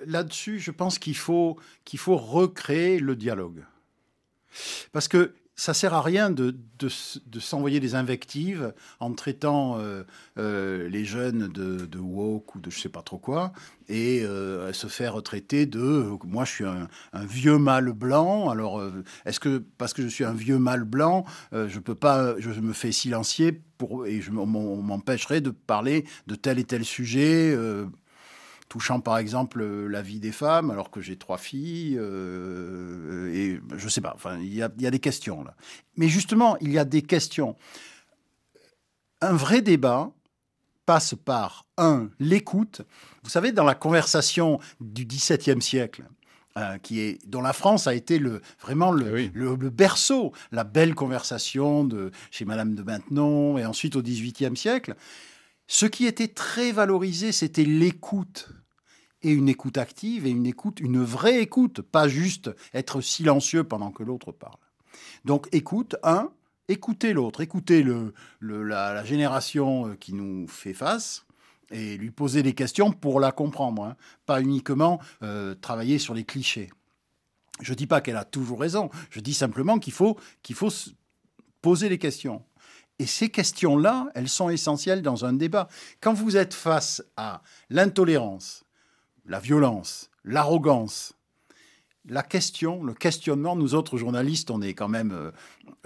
Là-dessus, 0.07 0.59
je 0.59 0.71
pense 0.71 0.99
qu'il 0.99 1.17
faut, 1.17 1.57
qu'il 1.85 1.99
faut 1.99 2.17
recréer 2.17 2.99
le 2.99 3.17
dialogue. 3.17 3.65
Parce 4.93 5.09
que 5.09 5.33
ça 5.57 5.73
sert 5.73 5.95
à 5.95 6.03
rien 6.03 6.31
de, 6.31 6.55
de, 6.79 7.41
s'envoyer 7.41 7.81
des 7.81 7.95
invectives 7.95 8.75
en 9.01 9.13
traitant 9.15 9.79
euh, 9.79 10.05
euh, 10.39 10.89
les 10.89 11.07
jeunes 11.07 11.49
de, 11.49 11.99
woke 11.99 12.55
ou 12.55 12.61
de 12.61 12.71
je 12.71 12.79
sais 12.79 12.91
pas 12.91 13.01
trop 13.01 13.19
quoi 13.19 13.53
et 13.89 14.23
euh, 14.23 14.73
se 14.75 14.87
faire 14.87 15.23
traiter 15.23 15.65
de 15.65 16.07
moi 16.25 16.45
je 16.45 16.51
suis 16.51 16.65
un, 16.65 16.89
vieux 17.15 17.57
mâle 17.57 17.93
blanc 17.93 18.51
alors 18.51 18.83
est-ce 19.25 19.41
que 19.41 19.65
parce 19.79 19.95
que 19.95 20.03
je 20.03 20.09
suis 20.09 20.25
un 20.25 20.35
vieux 20.35 20.59
mâle 20.59 20.85
blanc 20.85 21.25
je 21.53 21.79
peux 21.79 21.95
pas 21.95 22.39
je 22.39 22.51
me 22.61 22.75
fais 22.75 22.93
silencier 22.93 23.63
pour 23.79 24.07
et 24.07 24.21
je 24.21 24.31
m'empêcherai 24.31 25.41
de 25.41 25.51
parler 25.51 26.05
de 26.27 26.35
tel 26.35 26.59
et 26.59 26.65
tel 26.65 26.85
sujet 26.85 27.57
touchant 28.69 29.01
par 29.01 29.19
exemple 29.19 29.61
euh, 29.61 29.87
la 29.87 30.03
vie 30.03 30.21
des 30.21 30.33
femmes, 30.33 30.71
alors 30.71 30.91
que 30.91 31.01
j'ai 31.01 31.17
trois 31.17 31.39
filles, 31.39 31.97
euh, 31.99 33.33
et 33.33 33.61
je 33.77 33.89
sais 33.89 34.01
pas, 34.01 34.13
enfin, 34.15 34.39
il 34.39 34.55
y 34.55 34.63
a, 34.63 34.69
des 34.69 34.99
questions 34.99 35.45
là. 35.45 35.55
Mais 35.97 36.09
justement, 36.09 36.57
il 36.61 36.73
y 36.73 36.79
a 36.79 36.85
des 36.85 37.03
questions. 37.03 37.57
Un 39.21 39.33
vrai 39.33 39.63
débat 39.63 40.11
passe 40.85 41.15
par, 41.15 41.67
un, 41.79 42.11
l'écoute. 42.21 42.83
Vous 43.25 43.31
savez, 43.31 43.53
dans 43.53 43.65
la 43.65 43.75
conversation 43.75 44.61
du 44.81 45.05
XVIIe 45.05 45.61
siècle, 45.61 46.05
euh, 46.57 46.79
qui 46.79 47.01
est, 47.01 47.19
dont 47.27 47.43
la 47.43 47.53
France 47.53 47.87
a 47.87 47.95
été 47.95 48.19
le, 48.19 48.41
vraiment 48.61 48.91
le, 48.91 49.29
le, 49.35 49.71
berceau, 49.71 50.33
la 50.53 50.65
belle 50.65 50.95
conversation 50.95 51.85
de, 51.85 52.11
chez 52.31 52.45
Madame 52.45 52.75
de 52.75 52.83
Maintenon, 52.83 53.59
et 53.59 53.67
ensuite 53.67 53.97
au 53.97 54.03
XVIIIe 54.03 54.57
siècle, 54.57 54.95
ce 55.67 55.87
qui 55.87 56.07
était 56.07 56.29
très 56.29 56.73
valorisé, 56.73 57.33
c'était 57.33 57.65
l'écoute. 57.65 58.49
Et 59.23 59.31
une 59.31 59.49
écoute 59.49 59.79
active 59.79 60.27
et 60.27 60.31
une 60.31 60.47
écoute, 60.47 60.79
une 60.79 61.03
vraie 61.03 61.41
écoute, 61.41 61.81
pas 61.81 62.07
juste 62.07 62.51
être 62.75 63.01
silencieux 63.01 63.65
pendant 63.65 63.91
que 63.91 64.03
l'autre 64.03 64.31
parle. 64.31 64.59
Donc 65.25 65.49
écoute, 65.53 65.97
un, 66.05 66.31
écoutez 66.69 67.13
l'autre, 67.13 67.41
écoutez 67.41 67.85
la, 68.41 69.05
génération 69.05 69.89
euh, 69.89 69.95
qui 69.97 70.13
nous 70.13 70.47
fait 70.47 70.75
face 70.75 71.27
et 71.71 71.97
lui 71.97 72.11
poser 72.13 72.43
des 72.45 72.55
questions 72.55 72.93
pour 72.93 73.19
la 73.19 73.33
comprendre, 73.33 73.83
hein. 73.83 73.97
pas 74.27 74.41
uniquement 74.41 75.01
euh, 75.23 75.55
travailler 75.55 75.99
sur 75.99 76.15
les 76.15 76.25
clichés. 76.25 76.71
Je 77.61 77.73
ne 77.73 77.77
dis 77.77 77.87
pas 77.87 78.01
qu'elle 78.01 78.17
a 78.17 78.25
toujours 78.25 78.61
raison, 78.61 78.91
je 79.11 79.21
dis 79.21 79.35
simplement 79.35 79.79
qu'il 79.79 79.95
faut, 79.95 80.17
qu'il 80.43 80.55
faut 80.55 80.71
poser 81.63 81.89
les 81.89 81.99
questions. 81.99 82.45
Et 82.99 83.07
ces 83.07 83.29
questions-là, 83.29 84.09
elles 84.15 84.29
sont 84.29 84.49
essentielles 84.49 85.03
dans 85.03 85.25
un 85.25 85.33
débat. 85.33 85.69
Quand 86.01 86.15
vous 86.15 86.37
êtes 86.37 86.55
face 86.55 87.03
à 87.17 87.43
l'intolérance, 87.69 88.65
la 89.27 89.39
violence, 89.39 90.11
l'arrogance, 90.25 91.15
la 92.09 92.23
question, 92.23 92.85
le 92.85 92.95
questionnement, 92.95 93.57
nous 93.57 93.75
autres 93.75 93.99
journalistes, 93.99 94.51
on 94.51 94.63
est 94.63 94.75
quand 94.75 94.89
même 94.89 95.13
euh, 95.13 95.31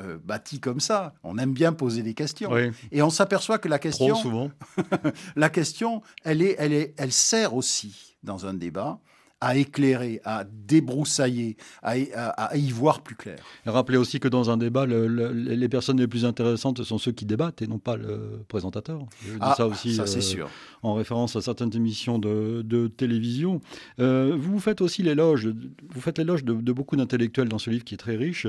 euh, 0.01 0.18
bâtis 0.23 0.61
comme 0.61 0.81
ça. 0.81 1.14
On 1.23 1.38
aime 1.38 1.53
bien 1.53 1.73
poser 1.73 2.03
des 2.03 2.14
questions. 2.14 2.51
Et 2.92 3.03
on 3.03 3.11
s'aperçoit 3.11 3.59
que 3.59 3.68
la 3.68 3.79
question, 3.79 4.14
souvent. 4.14 4.51
la 5.37 5.49
question, 5.49 6.03
elle, 6.25 6.42
est, 6.42 6.57
elle, 6.59 6.73
est, 6.73 6.94
elle 6.99 7.12
sert 7.12 7.55
aussi 7.55 8.16
dans 8.23 8.46
un 8.46 8.55
débat 8.55 9.01
à 9.40 9.57
éclairer, 9.57 10.20
à 10.24 10.44
débroussailler, 10.44 11.57
à, 11.83 12.57
y 12.57 12.70
voir 12.70 13.03
plus 13.03 13.14
clair. 13.14 13.38
rappelez 13.64 13.96
aussi 13.96 14.20
que 14.20 14.29
dans 14.29 14.50
un 14.50 14.57
débat, 14.57 14.87
les 14.87 15.68
personnes 15.68 15.98
les 15.98 16.07
plus 16.07 16.24
intéressantes 16.24 16.83
sont 16.83 16.98
ceux 16.98 17.12
qui 17.12 17.24
débattent 17.24 17.62
et 17.62 17.66
non 17.66 17.79
pas 17.79 17.96
le 17.96 18.42
présentateur. 18.48 19.00
Je 19.24 19.33
dis 19.33 19.38
ah, 19.40 19.55
ça 19.57 19.66
aussi 19.66 19.94
ça, 19.94 20.03
euh, 20.03 20.20
sûr. 20.20 20.50
en 20.83 20.94
référence 20.94 21.37
à 21.37 21.40
certaines 21.40 21.74
émissions 21.74 22.18
de, 22.18 22.88
télévision. 22.96 23.61
Euh, 23.98 24.37
vous 24.38 24.61
faites 24.61 24.81
aussi 24.81 25.03
l'éloge, 25.03 25.48
vous 25.88 26.00
faites 26.00 26.18
l'éloge 26.18 26.44
de, 26.44 26.72
beaucoup 26.72 26.96
d'intellectuels 26.96 27.48
dans 27.48 27.59
ce 27.59 27.70
livre 27.70 27.85
qui 27.85 27.94
est 27.94 27.98
très 27.98 28.16
riche. 28.16 28.46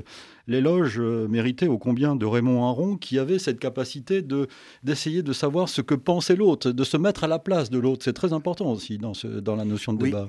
L'éloge 0.47 0.99
euh, 0.99 1.27
mérité 1.27 1.67
au 1.67 1.77
combien 1.77 2.15
de 2.15 2.25
Raymond 2.25 2.65
Aron 2.67 2.97
qui 2.97 3.17
avait 3.17 3.39
cette 3.39 3.59
capacité 3.59 4.21
de 4.21 4.47
d'essayer 4.83 5.23
de 5.23 5.33
savoir 5.33 5.69
ce 5.69 5.81
que 5.81 5.95
pensait 5.95 6.35
l'autre, 6.35 6.71
de 6.71 6.83
se 6.83 6.97
mettre 6.97 7.23
à 7.23 7.27
la 7.27 7.39
place 7.39 7.69
de 7.69 7.79
l'autre. 7.79 8.03
C'est 8.03 8.13
très 8.13 8.33
important 8.33 8.71
aussi 8.71 8.97
dans, 8.97 9.13
ce, 9.13 9.27
dans 9.27 9.55
la 9.55 9.65
notion 9.65 9.93
de 9.93 10.03
débat 10.03 10.27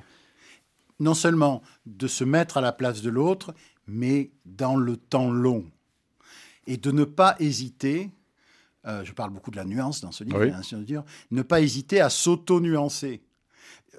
non 1.01 1.15
seulement 1.15 1.63
de 1.87 2.07
se 2.07 2.25
mettre 2.25 2.57
à 2.57 2.61
la 2.61 2.73
place 2.73 3.03
de 3.03 3.11
l'autre, 3.11 3.55
mais 3.87 4.31
dans 4.45 4.77
le 4.77 4.97
temps 4.97 5.31
long. 5.31 5.65
Et 6.67 6.77
de 6.77 6.91
ne 6.93 7.05
pas 7.05 7.37
hésiter, 7.41 8.11
euh, 8.87 9.05
je 9.05 9.13
parle 9.13 9.31
beaucoup 9.31 9.51
de 9.51 9.57
la 9.57 9.65
nuance 9.65 10.01
dans 10.01 10.13
ce 10.13 10.25
livre, 10.25 10.45
dire, 10.83 11.05
ne 11.31 11.43
pas 11.43 11.61
hésiter 11.61 12.01
à 12.01 12.11
s'auto-nuancer. 12.11 13.23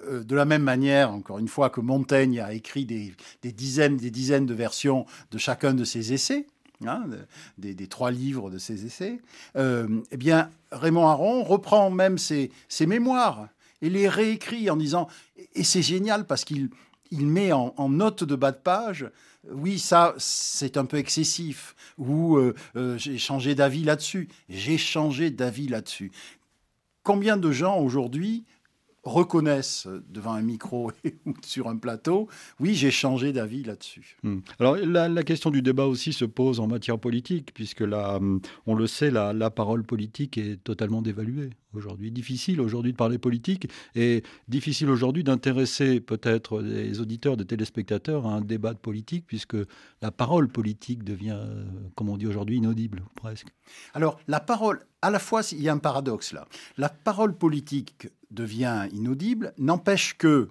Euh, 0.06 0.24
de 0.24 0.34
la 0.34 0.44
même 0.44 0.62
manière, 0.62 1.12
encore 1.12 1.38
une 1.38 1.48
fois, 1.48 1.70
que 1.70 1.80
Montaigne 1.80 2.40
a 2.40 2.52
écrit 2.52 2.86
des, 2.86 3.14
dizaines 3.42 3.96
des 3.96 4.10
dizaines 4.10 4.46
de 4.46 4.54
versions 4.54 5.06
de 5.30 5.38
chacun 5.38 5.74
de 5.74 5.84
ses 5.84 6.12
essais, 6.12 6.46
hein, 6.86 7.04
des, 7.58 7.86
trois 7.86 8.10
livres 8.10 8.50
de 8.50 8.58
ses 8.58 8.86
essais, 8.86 9.20
eh 9.56 10.16
bien, 10.16 10.50
Raymond 10.72 11.06
Aron 11.06 11.44
reprend 11.44 11.90
même 11.90 12.18
ses, 12.18 12.50
mémoires 12.86 13.48
et 13.84 13.90
les 13.90 14.08
réécrit 14.08 14.70
en 14.70 14.76
disant, 14.76 15.08
et 15.54 15.62
c'est 15.62 15.82
génial 15.82 16.26
parce 16.26 16.44
qu'il 16.44 16.70
il 17.10 17.26
met 17.26 17.52
en, 17.52 17.88
note 17.88 18.24
de 18.24 18.34
bas 18.34 18.50
de 18.50 18.56
page, 18.56 19.08
oui, 19.48 19.78
ça, 19.78 20.14
c'est 20.18 20.76
un 20.76 20.84
peu 20.84 20.96
excessif, 20.96 21.76
ou 21.98 22.40
j'ai 22.96 23.18
changé 23.18 23.54
d'avis 23.54 23.84
là-dessus. 23.84 24.28
J'ai 24.48 24.78
changé 24.78 25.30
d'avis 25.30 25.68
là-dessus. 25.68 26.10
Combien 27.04 27.36
de 27.36 27.52
gens 27.52 27.78
aujourd'hui 27.78 28.44
reconnaissent 29.04 29.86
devant 30.08 30.32
un 30.32 30.42
micro 30.42 30.90
ou 31.26 31.34
sur 31.44 31.68
un 31.68 31.76
plateau, 31.76 32.28
oui, 32.60 32.74
j'ai 32.74 32.90
changé 32.90 33.32
d'avis 33.32 33.64
là-dessus. 33.64 34.16
Hmm. 34.22 34.38
Alors 34.58 34.76
la, 34.76 35.22
question 35.22 35.50
du 35.50 35.62
débat 35.62 35.86
aussi 35.86 36.12
se 36.12 36.24
pose 36.24 36.60
en 36.60 36.66
matière 36.66 36.98
politique, 36.98 37.52
puisque 37.54 37.80
là, 37.80 38.18
hmm, 38.18 38.40
on 38.66 38.74
le 38.74 38.86
sait, 38.86 39.10
la, 39.10 39.32
la 39.32 39.50
parole 39.50 39.84
politique 39.84 40.38
est 40.38 40.62
totalement 40.62 41.02
dévaluée 41.02 41.50
aujourd'hui. 41.76 42.10
Difficile 42.10 42.60
aujourd'hui 42.60 42.92
de 42.92 42.96
parler 42.96 43.18
politique 43.18 43.68
et 43.94 44.22
difficile 44.48 44.90
aujourd'hui 44.90 45.24
d'intéresser 45.24 46.00
peut-être 46.00 46.60
les 46.60 47.00
auditeurs, 47.00 47.36
des 47.36 47.44
téléspectateurs 47.44 48.26
à 48.26 48.34
un 48.34 48.40
débat 48.40 48.72
de 48.72 48.78
politique, 48.78 49.24
puisque 49.26 49.56
la 50.02 50.10
parole 50.10 50.48
politique 50.48 51.04
devient, 51.04 51.38
comme 51.94 52.08
on 52.08 52.16
dit 52.16 52.26
aujourd'hui, 52.26 52.56
inaudible 52.56 53.02
presque. 53.16 53.48
Alors 53.92 54.18
la 54.28 54.40
parole, 54.40 54.80
à 55.04 55.10
la 55.10 55.18
fois, 55.18 55.42
il 55.52 55.60
y 55.60 55.68
a 55.68 55.72
un 55.74 55.78
paradoxe 55.78 56.32
là. 56.32 56.48
La 56.78 56.88
parole 56.88 57.36
politique 57.36 58.08
devient 58.30 58.88
inaudible, 58.90 59.52
n'empêche 59.58 60.16
que 60.16 60.48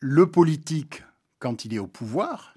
le 0.00 0.30
politique, 0.30 1.02
quand 1.38 1.64
il 1.64 1.72
est 1.72 1.78
au 1.78 1.86
pouvoir, 1.86 2.54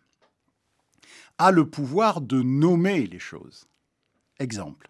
a 1.37 1.51
le 1.51 1.65
pouvoir 1.65 2.19
de 2.19 2.41
nommer 2.41 3.07
les 3.07 3.19
choses. 3.19 3.67
Exemple. 4.37 4.89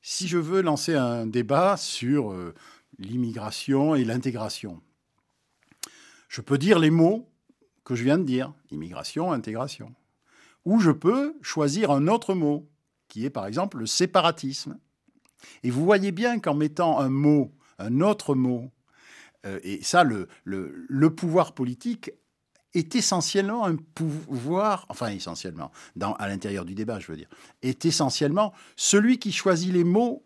Si 0.00 0.26
je 0.26 0.38
veux 0.38 0.62
lancer 0.62 0.94
un 0.94 1.26
débat 1.26 1.76
sur 1.76 2.32
euh, 2.32 2.54
l'immigration 2.98 3.94
et 3.94 4.04
l'intégration, 4.04 4.80
je 6.30 6.40
peux 6.40 6.56
dire 6.56 6.78
les 6.78 6.90
mots 6.90 7.28
que 7.84 7.94
je 7.94 8.04
viens 8.04 8.16
de 8.16 8.24
dire, 8.24 8.54
immigration, 8.70 9.32
intégration. 9.32 9.94
Ou 10.64 10.80
je 10.80 10.92
peux 10.92 11.36
choisir 11.42 11.90
un 11.90 12.08
autre 12.08 12.32
mot, 12.32 12.66
qui 13.12 13.26
est 13.26 13.30
par 13.30 13.46
exemple 13.46 13.76
le 13.76 13.86
séparatisme. 13.86 14.78
Et 15.62 15.70
vous 15.70 15.84
voyez 15.84 16.12
bien 16.12 16.38
qu'en 16.38 16.54
mettant 16.54 16.98
un 16.98 17.10
mot 17.10 17.52
un 17.82 18.00
autre 18.00 18.34
mot. 18.34 18.70
Euh, 19.44 19.58
et 19.62 19.82
ça, 19.82 20.04
le, 20.04 20.28
pouvoir 21.14 21.52
politique 21.52 22.12
est 22.74 22.94
essentiellement 22.94 23.66
un 23.66 23.76
pouvoir, 23.76 24.86
enfin 24.88 25.08
essentiellement, 25.08 25.72
à 26.00 26.28
l'intérieur 26.28 26.64
du 26.64 26.74
débat, 26.74 26.98
je 27.00 27.08
veux 27.08 27.18
dire, 27.18 27.28
est 27.60 27.84
essentiellement 27.84 28.54
celui 28.76 29.18
qui 29.18 29.30
choisit 29.30 29.72
les 29.72 29.84
mots 29.84 30.24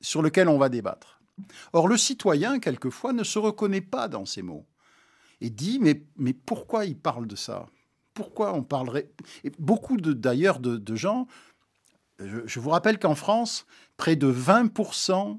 sur 0.00 0.22
lesquels 0.22 0.48
on 0.48 0.58
va 0.58 0.68
débattre. 0.68 1.20
Or, 1.72 1.88
le 1.88 1.96
citoyen, 1.96 2.60
quelquefois, 2.60 3.12
ne 3.12 3.24
se 3.24 3.38
reconnaît 3.38 3.80
pas 3.80 4.06
dans 4.06 4.26
ces 4.26 4.42
mots 4.42 4.66
et 5.40 5.50
dit 5.50 5.78
mais, 5.80 6.06
mais 6.16 6.32
pourquoi 6.32 6.84
il 6.84 6.96
parle 6.96 7.26
de 7.26 7.36
ça? 7.36 7.66
Pourquoi 8.14 8.54
on 8.54 8.62
parlerait? 8.62 9.10
Beaucoup 9.58 9.98
d'ailleurs 9.98 10.60
de, 10.60 10.96
gens, 10.96 11.26
je, 12.18 12.38
je 12.46 12.60
vous 12.60 12.70
rappelle 12.70 12.98
qu'en 12.98 13.14
France, 13.14 13.66
près 13.96 14.16
de 14.16 14.32
20% 14.32 15.38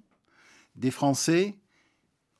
des 0.75 0.91
Français 0.91 1.55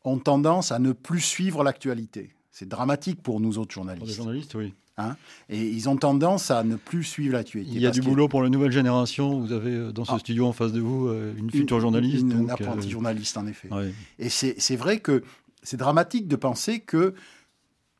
ont 0.03 0.19
tendance 0.19 0.71
à 0.71 0.79
ne 0.79 0.91
plus 0.91 1.21
suivre 1.21 1.63
l'actualité. 1.63 2.33
C'est 2.51 2.67
dramatique 2.67 3.21
pour 3.21 3.39
nous 3.39 3.57
autres 3.57 3.73
journalistes. 3.73 3.99
Pour 3.99 4.07
les 4.07 4.13
journalistes, 4.13 4.55
oui. 4.55 4.73
Hein? 4.97 5.15
Et 5.47 5.61
ils 5.61 5.89
ont 5.89 5.95
tendance 5.95 6.49
à 6.49 6.63
ne 6.63 6.75
plus 6.75 7.03
suivre 7.03 7.33
l'actualité. 7.33 7.75
Il 7.75 7.81
y 7.81 7.85
a 7.85 7.91
du 7.91 8.01
boulot 8.01 8.27
pour 8.27 8.41
la 8.41 8.49
nouvelle 8.49 8.71
génération. 8.71 9.39
Vous 9.39 9.51
avez 9.51 9.71
euh, 9.71 9.91
dans 9.91 10.05
ce 10.05 10.13
ah. 10.13 10.19
studio 10.19 10.47
en 10.47 10.53
face 10.53 10.71
de 10.71 10.81
vous 10.81 11.07
euh, 11.07 11.35
une 11.37 11.51
future 11.51 11.79
journaliste. 11.79 12.21
Une, 12.21 12.31
une 12.31 12.49
apprentie 12.49 12.87
euh, 12.87 12.91
journaliste, 12.91 13.37
en 13.37 13.45
effet. 13.45 13.69
Et 14.17 14.29
c'est 14.29 14.75
vrai 14.75 14.99
que 14.99 15.23
c'est 15.61 15.77
dramatique 15.77 16.27
de 16.27 16.35
penser 16.35 16.79
que 16.79 17.13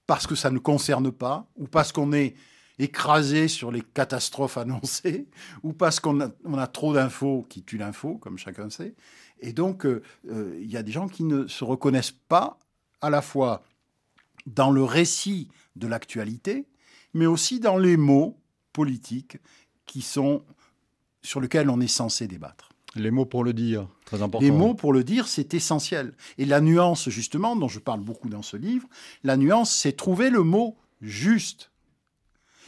parce 0.08 0.26
que 0.26 0.36
ça 0.36 0.50
ne 0.50 0.58
concerne 0.58 1.12
pas, 1.12 1.45
ou 1.58 1.67
parce 1.67 1.91
qu'on 1.91 2.13
est 2.13 2.34
écrasé 2.79 3.47
sur 3.47 3.71
les 3.71 3.81
catastrophes 3.81 4.57
annoncées, 4.57 5.27
ou 5.63 5.73
parce 5.73 5.99
qu'on 5.99 6.21
a, 6.21 6.29
on 6.45 6.57
a 6.57 6.67
trop 6.67 6.93
d'infos 6.93 7.45
qui 7.49 7.63
tuent 7.63 7.77
l'info, 7.77 8.15
comme 8.15 8.37
chacun 8.37 8.69
sait, 8.69 8.95
et 9.39 9.53
donc, 9.53 9.85
euh, 9.85 10.01
euh, 10.29 10.57
il 10.61 10.71
y 10.71 10.77
a 10.77 10.83
des 10.83 10.91
gens 10.91 11.07
qui 11.07 11.23
ne 11.23 11.47
se 11.47 11.63
reconnaissent 11.63 12.15
pas 12.27 12.59
à 13.01 13.09
la 13.09 13.21
fois 13.21 13.63
dans 14.45 14.71
le 14.71 14.83
récit 14.83 15.49
de 15.75 15.87
l'actualité, 15.87 16.65
mais 17.13 17.25
aussi 17.25 17.59
dans 17.59 17.77
les 17.77 17.97
mots 17.97 18.37
politiques 18.73 19.37
qui 19.85 20.01
sont 20.01 20.43
sur 21.21 21.41
lesquels 21.41 21.69
on 21.69 21.79
est 21.79 21.87
censé 21.87 22.27
débattre. 22.27 22.69
Les 22.95 23.11
mots 23.11 23.25
pour 23.25 23.43
le 23.43 23.53
dire, 23.53 23.87
très 24.05 24.21
important. 24.21 24.43
Les 24.43 24.51
mots 24.51 24.73
pour 24.73 24.93
le 24.93 25.03
dire, 25.03 25.27
c'est 25.27 25.53
essentiel. 25.53 26.15
Et 26.37 26.45
la 26.45 26.61
nuance, 26.61 27.09
justement, 27.09 27.55
dont 27.55 27.67
je 27.67 27.79
parle 27.79 27.99
beaucoup 27.99 28.29
dans 28.29 28.41
ce 28.41 28.57
livre, 28.57 28.87
la 29.23 29.37
nuance, 29.37 29.71
c'est 29.71 29.91
trouver 29.91 30.29
le 30.29 30.41
mot 30.41 30.77
juste. 31.01 31.69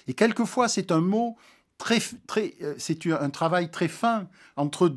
Et 0.09 0.15
quelquefois, 0.15 0.67
c'est 0.67 0.91
un 0.91 1.01
mot 1.01 1.37
très, 1.77 1.99
très, 2.25 2.55
euh, 2.63 2.73
c'est 2.79 3.05
un 3.07 3.29
travail 3.29 3.69
très 3.69 3.87
fin 3.87 4.27
entre 4.57 4.93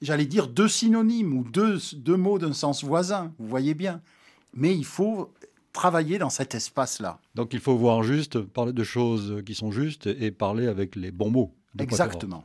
j'allais 0.00 0.26
dire, 0.26 0.48
deux 0.48 0.68
synonymes 0.68 1.36
ou 1.36 1.44
deux, 1.44 1.78
deux 1.94 2.16
mots 2.16 2.38
d'un 2.38 2.52
sens 2.52 2.82
voisin, 2.82 3.32
vous 3.38 3.46
voyez 3.46 3.74
bien. 3.74 4.00
Mais 4.54 4.74
il 4.74 4.84
faut 4.84 5.32
travailler 5.72 6.18
dans 6.18 6.30
cet 6.30 6.54
espace-là. 6.54 7.18
Donc 7.34 7.52
il 7.52 7.60
faut 7.60 7.76
voir 7.76 8.02
juste, 8.02 8.40
parler 8.40 8.72
de 8.72 8.84
choses 8.84 9.42
qui 9.44 9.54
sont 9.54 9.70
justes 9.70 10.06
et 10.06 10.30
parler 10.30 10.66
avec 10.66 10.96
les 10.96 11.10
bons 11.10 11.30
mots. 11.30 11.54
Exactement. 11.78 12.44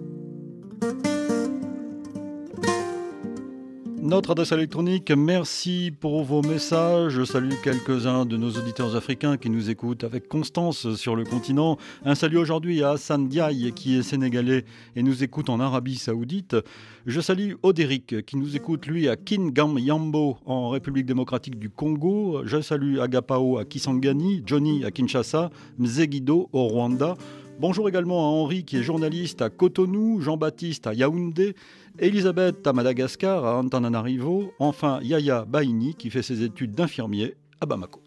Notre 4.11 4.31
adresse 4.31 4.51
électronique, 4.51 5.09
merci 5.09 5.89
pour 5.97 6.25
vos 6.25 6.41
messages. 6.41 7.13
Je 7.13 7.23
salue 7.23 7.53
quelques-uns 7.63 8.25
de 8.25 8.35
nos 8.35 8.49
auditeurs 8.49 8.97
africains 8.97 9.37
qui 9.37 9.49
nous 9.49 9.69
écoutent 9.69 10.03
avec 10.03 10.27
constance 10.27 10.95
sur 10.95 11.15
le 11.15 11.23
continent. 11.23 11.77
Un 12.03 12.13
salut 12.13 12.35
aujourd'hui 12.35 12.83
à 12.83 12.89
Hassan 12.89 13.29
Diaye 13.29 13.71
qui 13.73 13.97
est 13.97 14.03
sénégalais 14.03 14.65
et 14.97 15.01
nous 15.01 15.23
écoute 15.23 15.49
en 15.49 15.61
Arabie 15.61 15.95
Saoudite. 15.95 16.57
Je 17.05 17.21
salue 17.21 17.53
Odéric 17.63 18.25
qui 18.25 18.35
nous 18.35 18.57
écoute 18.57 18.85
lui 18.85 19.07
à 19.07 19.15
Kingam 19.15 19.79
Yambo 19.79 20.39
en 20.45 20.67
République 20.67 21.05
démocratique 21.05 21.57
du 21.57 21.69
Congo. 21.69 22.41
Je 22.43 22.59
salue 22.59 22.99
Agapao 22.99 23.59
à 23.59 23.63
Kisangani, 23.63 24.43
Johnny 24.45 24.83
à 24.83 24.91
Kinshasa, 24.91 25.51
Mzegido 25.79 26.49
au 26.51 26.67
Rwanda. 26.67 27.15
Bonjour 27.61 27.87
également 27.87 28.25
à 28.25 28.31
Henri 28.31 28.63
qui 28.63 28.77
est 28.77 28.81
journaliste 28.81 29.43
à 29.43 29.51
Cotonou, 29.51 30.19
Jean-Baptiste 30.19 30.87
à 30.87 30.95
Yaoundé, 30.95 31.53
Elisabeth 32.01 32.65
à 32.65 32.73
Madagascar, 32.73 33.45
à 33.45 33.59
Antananarivo, 33.59 34.51
enfin 34.57 34.99
Yaya 35.03 35.45
Baini 35.45 35.93
qui 35.93 36.09
fait 36.09 36.23
ses 36.23 36.41
études 36.41 36.71
d'infirmier 36.71 37.35
à 37.61 37.67
Bamako. 37.67 38.01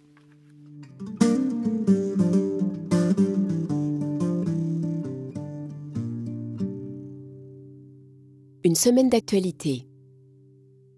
Une 8.64 8.74
semaine 8.74 9.10
d'actualité. 9.10 9.86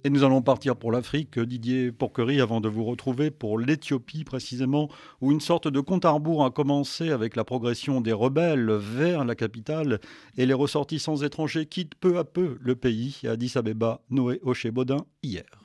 Et 0.06 0.10
nous 0.10 0.22
allons 0.22 0.40
partir 0.40 0.76
pour 0.76 0.92
l'Afrique, 0.92 1.36
Didier 1.36 1.90
Porquerie, 1.90 2.40
avant 2.40 2.60
de 2.60 2.68
vous 2.68 2.84
retrouver 2.84 3.32
pour 3.32 3.58
l'Éthiopie 3.58 4.22
précisément, 4.22 4.88
où 5.20 5.32
une 5.32 5.40
sorte 5.40 5.66
de 5.66 5.80
compte 5.80 6.04
à 6.04 6.10
rebours 6.10 6.44
a 6.44 6.52
commencé 6.52 7.10
avec 7.10 7.34
la 7.34 7.42
progression 7.42 8.00
des 8.00 8.12
rebelles 8.12 8.70
vers 8.70 9.24
la 9.24 9.34
capitale 9.34 9.98
et 10.36 10.46
les 10.46 10.54
ressortissants 10.54 11.16
étrangers 11.16 11.66
quittent 11.66 11.96
peu 11.96 12.18
à 12.18 12.24
peu 12.24 12.56
le 12.60 12.76
pays. 12.76 13.20
Addis 13.24 13.54
Abeba, 13.56 14.00
Noé 14.08 14.38
Oché-Baudin, 14.44 15.06
hier. 15.24 15.55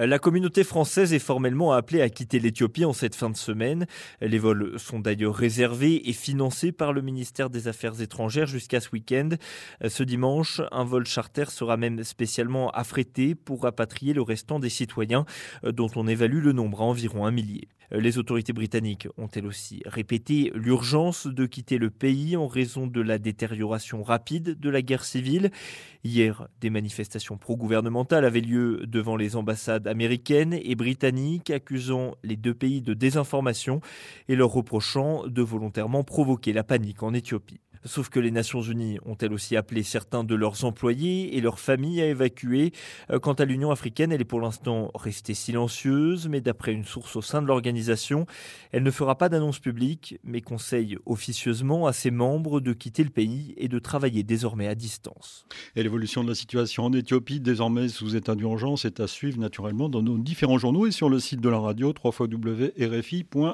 La 0.00 0.20
communauté 0.20 0.62
française 0.62 1.12
est 1.12 1.18
formellement 1.18 1.72
appelée 1.72 2.02
à 2.02 2.08
quitter 2.08 2.38
l'Éthiopie 2.38 2.84
en 2.84 2.92
cette 2.92 3.16
fin 3.16 3.30
de 3.30 3.36
semaine. 3.36 3.84
Les 4.20 4.38
vols 4.38 4.78
sont 4.78 5.00
d'ailleurs 5.00 5.34
réservés 5.34 6.08
et 6.08 6.12
financés 6.12 6.70
par 6.70 6.92
le 6.92 7.02
ministère 7.02 7.50
des 7.50 7.66
Affaires 7.66 8.00
étrangères 8.00 8.46
jusqu'à 8.46 8.78
ce 8.78 8.90
week-end. 8.92 9.30
Ce 9.84 10.04
dimanche, 10.04 10.60
un 10.70 10.84
vol 10.84 11.04
charter 11.04 11.50
sera 11.50 11.76
même 11.76 12.04
spécialement 12.04 12.70
affrété 12.70 13.34
pour 13.34 13.62
rapatrier 13.62 14.12
le 14.12 14.22
restant 14.22 14.60
des 14.60 14.68
citoyens, 14.68 15.24
dont 15.64 15.90
on 15.96 16.06
évalue 16.06 16.44
le 16.44 16.52
nombre 16.52 16.82
à 16.82 16.84
environ 16.84 17.26
un 17.26 17.32
millier. 17.32 17.66
Les 17.90 18.18
autorités 18.18 18.52
britanniques 18.52 19.08
ont 19.16 19.28
elles 19.28 19.46
aussi 19.46 19.82
répété 19.86 20.52
l'urgence 20.54 21.26
de 21.26 21.46
quitter 21.46 21.78
le 21.78 21.88
pays 21.88 22.36
en 22.36 22.46
raison 22.46 22.86
de 22.86 23.00
la 23.00 23.18
détérioration 23.18 24.02
rapide 24.02 24.60
de 24.60 24.68
la 24.68 24.82
guerre 24.82 25.04
civile. 25.04 25.50
Hier, 26.04 26.48
des 26.60 26.68
manifestations 26.68 27.38
pro-gouvernementales 27.38 28.26
avaient 28.26 28.42
lieu 28.42 28.84
devant 28.86 29.16
les 29.16 29.36
ambassades 29.36 29.88
américaines 29.88 30.58
et 30.62 30.74
britanniques, 30.74 31.50
accusant 31.50 32.14
les 32.22 32.36
deux 32.36 32.54
pays 32.54 32.82
de 32.82 32.92
désinformation 32.92 33.80
et 34.28 34.36
leur 34.36 34.50
reprochant 34.50 35.26
de 35.26 35.42
volontairement 35.42 36.04
provoquer 36.04 36.52
la 36.52 36.64
panique 36.64 37.02
en 37.02 37.14
Éthiopie. 37.14 37.60
Sauf 37.88 38.10
que 38.10 38.20
les 38.20 38.30
Nations 38.30 38.60
Unies 38.60 38.98
ont 39.06 39.16
elles 39.16 39.32
aussi 39.32 39.56
appelé 39.56 39.82
certains 39.82 40.22
de 40.22 40.34
leurs 40.34 40.66
employés 40.66 41.38
et 41.38 41.40
leurs 41.40 41.58
familles 41.58 42.02
à 42.02 42.06
évacuer. 42.06 42.72
Euh, 43.10 43.18
quant 43.18 43.32
à 43.32 43.46
l'Union 43.46 43.70
africaine, 43.70 44.12
elle 44.12 44.20
est 44.20 44.24
pour 44.24 44.42
l'instant 44.42 44.90
restée 44.94 45.32
silencieuse, 45.32 46.28
mais 46.28 46.42
d'après 46.42 46.74
une 46.74 46.84
source 46.84 47.16
au 47.16 47.22
sein 47.22 47.40
de 47.40 47.46
l'organisation, 47.46 48.26
elle 48.72 48.82
ne 48.82 48.90
fera 48.90 49.16
pas 49.16 49.30
d'annonce 49.30 49.58
publique, 49.58 50.18
mais 50.22 50.42
conseille 50.42 50.98
officieusement 51.06 51.86
à 51.86 51.94
ses 51.94 52.10
membres 52.10 52.60
de 52.60 52.74
quitter 52.74 53.04
le 53.04 53.10
pays 53.10 53.54
et 53.56 53.68
de 53.68 53.78
travailler 53.78 54.22
désormais 54.22 54.68
à 54.68 54.74
distance. 54.74 55.46
Et 55.74 55.82
l'évolution 55.82 56.22
de 56.22 56.28
la 56.28 56.34
situation 56.34 56.84
en 56.84 56.92
Éthiopie, 56.92 57.40
désormais 57.40 57.88
sous 57.88 58.16
état 58.16 58.34
d'urgence, 58.34 58.84
est 58.84 59.00
à 59.00 59.06
suivre 59.06 59.38
naturellement 59.38 59.88
dans 59.88 60.02
nos 60.02 60.18
différents 60.18 60.58
journaux 60.58 60.86
et 60.86 60.90
sur 60.90 61.08
le 61.08 61.20
site 61.20 61.40
de 61.40 61.48
la 61.48 61.58
radio 61.58 61.94
www.rfi.fr. 62.04 63.48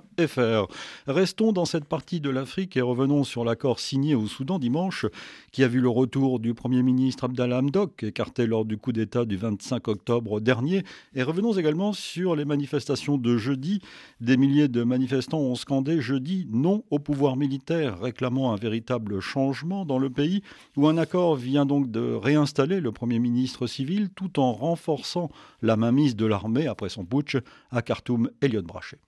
Restons 1.07 1.53
dans 1.53 1.67
cette 1.67 1.85
partie 1.85 2.21
de 2.21 2.31
l'Afrique 2.31 2.77
et 2.77 2.81
revenons 2.81 3.23
sur 3.23 3.45
l'accord 3.45 3.79
signé 3.79 4.17
au 4.17 4.24
Soudan 4.27 4.59
dimanche, 4.59 5.07
qui 5.53 5.63
a 5.65 5.69
vu 5.69 5.81
le 5.81 5.89
retour 5.89 6.41
du 6.41 6.55
Premier 6.55 6.83
ministre 6.83 7.25
Abdallah 7.25 7.59
Hamdok, 7.59 8.03
écarté 8.03 8.47
lors 8.47 8.65
du 8.65 8.77
coup 8.77 8.93
d'État 8.93 9.25
du 9.25 9.37
25 9.37 9.89
octobre 9.89 10.41
dernier. 10.41 10.83
Et 11.15 11.23
revenons 11.23 11.53
également 11.53 11.93
sur 11.93 12.37
les 12.37 12.45
manifestations 12.45 13.19
de 13.19 13.37
jeudi. 13.37 13.81
Des 14.21 14.37
milliers 14.37 14.69
de 14.69 14.83
manifestants 14.83 15.41
ont 15.41 15.55
scandé 15.55 16.01
jeudi 16.01 16.47
non 16.51 16.85
au 16.91 16.99
pouvoir 16.99 17.37
militaire, 17.37 18.01
réclamant 18.01 18.53
un 18.53 18.57
véritable 18.57 19.21
changement 19.21 19.85
dans 19.85 19.99
le 19.99 20.11
pays, 20.11 20.43
où 20.77 20.89
un 20.89 20.97
accord 20.97 21.37
vient 21.37 21.67
donc 21.67 21.91
de 21.91 22.15
réinstaller 22.15 22.81
le 22.81 22.93
Premier 22.93 23.19
ministre 23.19 23.67
civil 23.67 24.11
tout 24.15 24.41
en 24.41 24.53
renforçant 24.53 25.31
la 25.63 25.77
mainmise 25.77 26.17
de 26.17 26.27
l'armée 26.27 26.67
après 26.67 26.89
son 26.89 27.05
putsch 27.05 27.37
à 27.71 27.83
Khartoum, 27.83 28.31
Elliot 28.41 28.63
Brachet. 28.63 28.99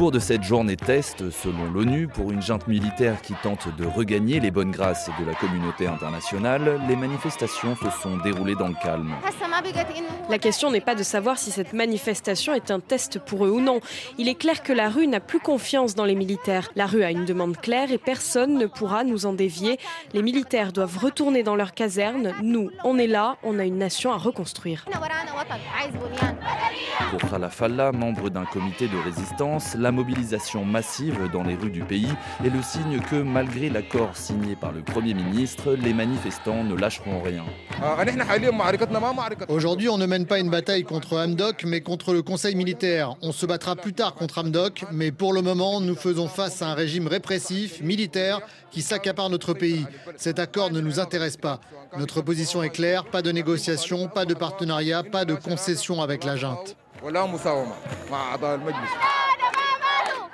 Cours 0.00 0.10
de 0.10 0.18
cette 0.18 0.42
journée 0.42 0.76
test, 0.76 1.28
selon 1.28 1.70
l'ONU, 1.70 2.08
pour 2.08 2.32
une 2.32 2.40
junte 2.40 2.66
militaire 2.66 3.20
qui 3.20 3.34
tente 3.42 3.68
de 3.76 3.84
regagner 3.84 4.40
les 4.40 4.50
bonnes 4.50 4.70
grâces 4.70 5.10
de 5.20 5.26
la 5.26 5.34
communauté 5.34 5.86
internationale, 5.86 6.80
les 6.88 6.96
manifestations 6.96 7.76
se 7.76 7.90
sont 7.90 8.16
déroulées 8.16 8.54
dans 8.54 8.68
le 8.68 8.76
calme. 8.82 9.12
La 10.30 10.38
question 10.38 10.70
n'est 10.70 10.80
pas 10.80 10.94
de 10.94 11.02
savoir 11.02 11.36
si 11.36 11.50
cette 11.50 11.74
manifestation 11.74 12.54
est 12.54 12.70
un 12.70 12.80
test 12.80 13.18
pour 13.18 13.44
eux 13.44 13.50
ou 13.50 13.60
non. 13.60 13.80
Il 14.16 14.28
est 14.28 14.36
clair 14.36 14.62
que 14.62 14.72
la 14.72 14.88
rue 14.88 15.06
n'a 15.06 15.20
plus 15.20 15.40
confiance 15.40 15.94
dans 15.94 16.06
les 16.06 16.14
militaires. 16.14 16.70
La 16.76 16.86
rue 16.86 17.02
a 17.02 17.10
une 17.10 17.26
demande 17.26 17.58
claire 17.58 17.92
et 17.92 17.98
personne 17.98 18.56
ne 18.56 18.64
pourra 18.64 19.04
nous 19.04 19.26
en 19.26 19.34
dévier. 19.34 19.78
Les 20.14 20.22
militaires 20.22 20.72
doivent 20.72 20.96
retourner 20.96 21.42
dans 21.42 21.56
leur 21.56 21.74
caserne. 21.74 22.32
Nous, 22.42 22.70
on 22.84 22.96
est 22.96 23.06
là, 23.06 23.36
on 23.42 23.58
a 23.58 23.64
une 23.64 23.76
nation 23.76 24.12
à 24.12 24.16
reconstruire. 24.16 24.86
Pour 27.10 27.30
Khalafallah, 27.30 27.92
membre 27.92 28.30
d'un 28.30 28.44
comité 28.44 28.88
de 28.88 28.96
résistance, 29.04 29.74
la 29.74 29.89
mobilisation 29.92 30.64
massive 30.64 31.28
dans 31.32 31.42
les 31.42 31.54
rues 31.54 31.70
du 31.70 31.82
pays 31.82 32.12
est 32.44 32.48
le 32.48 32.62
signe 32.62 33.00
que 33.00 33.16
malgré 33.16 33.68
l'accord 33.68 34.16
signé 34.16 34.56
par 34.56 34.72
le 34.72 34.82
Premier 34.82 35.14
ministre, 35.14 35.72
les 35.72 35.92
manifestants 35.92 36.64
ne 36.64 36.74
lâcheront 36.74 37.20
rien. 37.22 37.44
Aujourd'hui, 39.48 39.88
on 39.88 39.98
ne 39.98 40.06
mène 40.06 40.26
pas 40.26 40.38
une 40.38 40.50
bataille 40.50 40.84
contre 40.84 41.16
Hamdok, 41.16 41.64
mais 41.64 41.80
contre 41.80 42.12
le 42.12 42.22
Conseil 42.22 42.54
militaire. 42.54 43.14
On 43.22 43.32
se 43.32 43.46
battra 43.46 43.76
plus 43.76 43.92
tard 43.92 44.14
contre 44.14 44.38
Hamdok, 44.38 44.84
mais 44.92 45.12
pour 45.12 45.32
le 45.32 45.42
moment, 45.42 45.80
nous 45.80 45.94
faisons 45.96 46.28
face 46.28 46.62
à 46.62 46.68
un 46.68 46.74
régime 46.74 47.06
répressif, 47.06 47.80
militaire, 47.82 48.40
qui 48.70 48.82
s'accapare 48.82 49.30
notre 49.30 49.54
pays. 49.54 49.86
Cet 50.16 50.38
accord 50.38 50.70
ne 50.70 50.80
nous 50.80 51.00
intéresse 51.00 51.36
pas. 51.36 51.60
Notre 51.98 52.20
position 52.20 52.62
est 52.62 52.70
claire, 52.70 53.04
pas 53.04 53.22
de 53.22 53.32
négociation, 53.32 54.08
pas 54.08 54.24
de 54.24 54.34
partenariat, 54.34 55.02
pas 55.02 55.24
de 55.24 55.34
concession 55.34 56.02
avec 56.02 56.24
la 56.24 56.36
junte. 56.36 56.76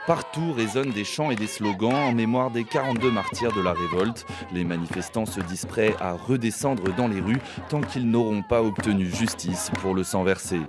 Partout 0.07 0.53
résonnent 0.53 0.93
des 0.93 1.03
chants 1.03 1.33
et 1.33 1.35
des 1.35 1.49
slogans 1.49 1.93
en 1.93 2.13
mémoire 2.13 2.53
des 2.53 2.63
42 2.63 3.11
martyrs 3.11 3.53
de 3.53 3.61
la 3.61 3.73
révolte. 3.73 4.25
Les 4.53 4.63
manifestants 4.63 5.27
se 5.27 5.41
disent 5.41 5.67
prêts 5.67 5.97
à 5.99 6.13
redescendre 6.13 6.95
dans 6.95 7.09
les 7.09 7.21
rues 7.21 7.41
tant 7.69 7.81
qu'ils 7.81 8.09
n'auront 8.09 8.43
pas 8.43 8.63
obtenu 8.63 9.07
justice 9.07 9.73
pour 9.81 9.95
le 9.95 10.05
sang 10.05 10.23
versé. 10.23 10.61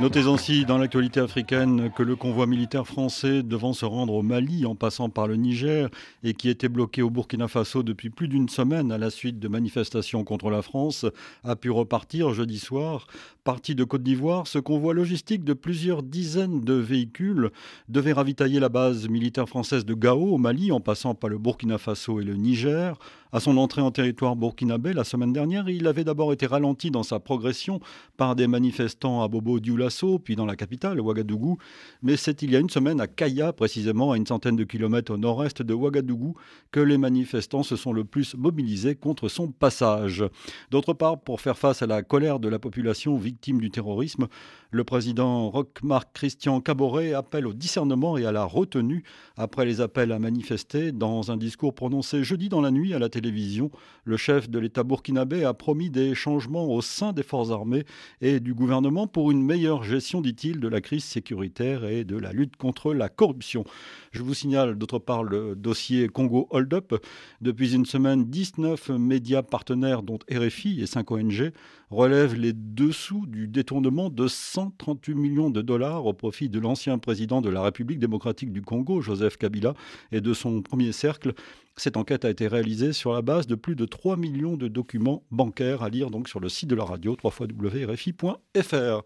Notez 0.00 0.20
ainsi 0.20 0.64
dans 0.64 0.78
l'actualité 0.78 1.20
africaine 1.20 1.92
que 1.94 2.02
le 2.02 2.16
convoi 2.16 2.46
militaire 2.46 2.86
français 2.86 3.42
devant 3.42 3.74
se 3.74 3.84
rendre 3.84 4.14
au 4.14 4.22
Mali 4.22 4.64
en 4.64 4.74
passant 4.74 5.10
par 5.10 5.26
le 5.26 5.36
Niger 5.36 5.90
et 6.24 6.32
qui 6.32 6.48
était 6.48 6.70
bloqué 6.70 7.02
au 7.02 7.10
Burkina 7.10 7.48
Faso 7.48 7.82
depuis 7.82 8.08
plus 8.08 8.26
d'une 8.26 8.48
semaine 8.48 8.92
à 8.92 8.96
la 8.96 9.10
suite 9.10 9.38
de 9.38 9.46
manifestations 9.46 10.24
contre 10.24 10.48
la 10.48 10.62
France 10.62 11.04
a 11.44 11.54
pu 11.54 11.70
repartir 11.70 12.32
jeudi 12.32 12.58
soir. 12.58 13.08
Parti 13.44 13.74
de 13.74 13.84
Côte 13.84 14.02
d'Ivoire, 14.02 14.46
ce 14.46 14.58
convoi 14.58 14.92
logistique 14.92 15.44
de 15.44 15.54
plusieurs 15.54 16.02
dizaines 16.02 16.60
de 16.60 16.74
véhicules 16.74 17.50
devait 17.88 18.12
ravitailler 18.12 18.60
la 18.60 18.68
base 18.68 19.08
militaire 19.08 19.48
française 19.48 19.86
de 19.86 19.94
Gao 19.94 20.34
au 20.34 20.36
Mali 20.36 20.72
en 20.72 20.80
passant 20.80 21.14
par 21.14 21.30
le 21.30 21.38
Burkina 21.38 21.78
Faso 21.78 22.20
et 22.20 22.24
le 22.24 22.34
Niger. 22.34 22.98
À 23.32 23.38
son 23.38 23.56
entrée 23.58 23.80
en 23.80 23.92
territoire 23.92 24.34
burkinabé 24.34 24.92
la 24.92 25.04
semaine 25.04 25.32
dernière, 25.32 25.68
il 25.68 25.86
avait 25.86 26.02
d'abord 26.02 26.32
été 26.32 26.46
ralenti 26.46 26.90
dans 26.90 27.04
sa 27.04 27.20
progression 27.20 27.78
par 28.16 28.34
des 28.34 28.48
manifestants 28.48 29.22
à 29.22 29.28
Bobo 29.28 29.60
Dioulasso, 29.60 30.18
puis 30.18 30.34
dans 30.34 30.46
la 30.46 30.56
capitale, 30.56 31.00
Ouagadougou. 31.00 31.56
Mais 32.02 32.16
c'est 32.16 32.42
il 32.42 32.50
y 32.50 32.56
a 32.56 32.58
une 32.58 32.68
semaine 32.68 33.00
à 33.00 33.06
Kaya, 33.06 33.52
précisément 33.52 34.10
à 34.10 34.16
une 34.16 34.26
centaine 34.26 34.56
de 34.56 34.64
kilomètres 34.64 35.14
au 35.14 35.16
nord-est 35.16 35.62
de 35.62 35.72
Ouagadougou, 35.72 36.34
que 36.72 36.80
les 36.80 36.98
manifestants 36.98 37.62
se 37.62 37.76
sont 37.76 37.92
le 37.92 38.04
plus 38.04 38.34
mobilisés 38.34 38.96
contre 38.96 39.28
son 39.28 39.48
passage. 39.52 40.24
D'autre 40.72 40.92
part, 40.92 41.20
pour 41.20 41.40
faire 41.40 41.56
face 41.56 41.82
à 41.82 41.86
la 41.86 42.02
colère 42.02 42.40
de 42.40 42.48
la 42.48 42.58
population 42.58 43.14
victime 43.30 43.60
du 43.60 43.70
terrorisme, 43.70 44.28
le 44.70 44.84
président 44.84 45.50
Roch-Marc 45.50 46.12
Christian 46.14 46.60
Caboret 46.60 47.12
appelle 47.12 47.46
au 47.46 47.52
discernement 47.52 48.16
et 48.16 48.24
à 48.24 48.32
la 48.32 48.44
retenue 48.44 49.02
après 49.36 49.64
les 49.64 49.80
appels 49.80 50.12
à 50.12 50.18
manifester. 50.18 50.92
Dans 50.92 51.30
un 51.30 51.36
discours 51.36 51.74
prononcé 51.74 52.22
jeudi 52.22 52.48
dans 52.48 52.60
la 52.60 52.70
nuit 52.70 52.94
à 52.94 52.98
la 52.98 53.08
télévision, 53.08 53.70
le 54.04 54.16
chef 54.16 54.48
de 54.48 54.58
l'État 54.58 54.84
burkinabé 54.84 55.44
a 55.44 55.54
promis 55.54 55.90
des 55.90 56.14
changements 56.14 56.68
au 56.68 56.82
sein 56.82 57.12
des 57.12 57.22
forces 57.22 57.50
armées 57.50 57.84
et 58.20 58.38
du 58.38 58.54
gouvernement 58.54 59.06
pour 59.06 59.30
une 59.30 59.42
meilleure 59.42 59.82
gestion, 59.82 60.20
dit-il, 60.20 60.60
de 60.60 60.68
la 60.68 60.80
crise 60.80 61.04
sécuritaire 61.04 61.84
et 61.84 62.04
de 62.04 62.16
la 62.16 62.32
lutte 62.32 62.56
contre 62.56 62.94
la 62.94 63.08
corruption. 63.08 63.64
Je 64.12 64.22
vous 64.22 64.34
signale 64.34 64.76
d'autre 64.76 64.98
part 64.98 65.24
le 65.24 65.56
dossier 65.56 66.08
Congo 66.08 66.46
Hold 66.50 66.72
Up. 66.74 66.94
Depuis 67.40 67.74
une 67.74 67.86
semaine, 67.86 68.26
19 68.26 68.90
médias 68.90 69.42
partenaires, 69.42 70.02
dont 70.02 70.18
RFI 70.30 70.80
et 70.80 70.86
5 70.86 71.10
ONG, 71.10 71.52
relèvent 71.90 72.34
les 72.34 72.52
dessous 72.52 73.26
du 73.26 73.48
détournement 73.48 74.10
de 74.10 74.28
138 74.60 75.14
millions 75.14 75.48
de 75.48 75.62
dollars 75.62 76.04
au 76.04 76.12
profit 76.12 76.50
de 76.50 76.58
l'ancien 76.58 76.98
président 76.98 77.40
de 77.40 77.48
la 77.48 77.62
République 77.62 77.98
démocratique 77.98 78.52
du 78.52 78.60
Congo, 78.60 79.00
Joseph 79.00 79.38
Kabila, 79.38 79.72
et 80.12 80.20
de 80.20 80.34
son 80.34 80.60
premier 80.60 80.92
cercle. 80.92 81.32
Cette 81.76 81.96
enquête 81.96 82.26
a 82.26 82.30
été 82.30 82.46
réalisée 82.46 82.92
sur 82.92 83.14
la 83.14 83.22
base 83.22 83.46
de 83.46 83.54
plus 83.54 83.74
de 83.74 83.86
3 83.86 84.18
millions 84.18 84.58
de 84.58 84.68
documents 84.68 85.22
bancaires 85.30 85.82
à 85.82 85.88
lire 85.88 86.10
donc 86.10 86.28
sur 86.28 86.40
le 86.40 86.50
site 86.50 86.68
de 86.68 86.74
la 86.74 86.84
radio 86.84 87.16
www.rfi.fr. 87.22 89.02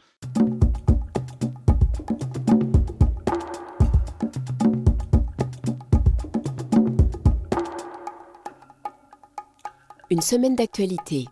Une 10.10 10.20
semaine 10.20 10.56
d'actualité. 10.56 11.26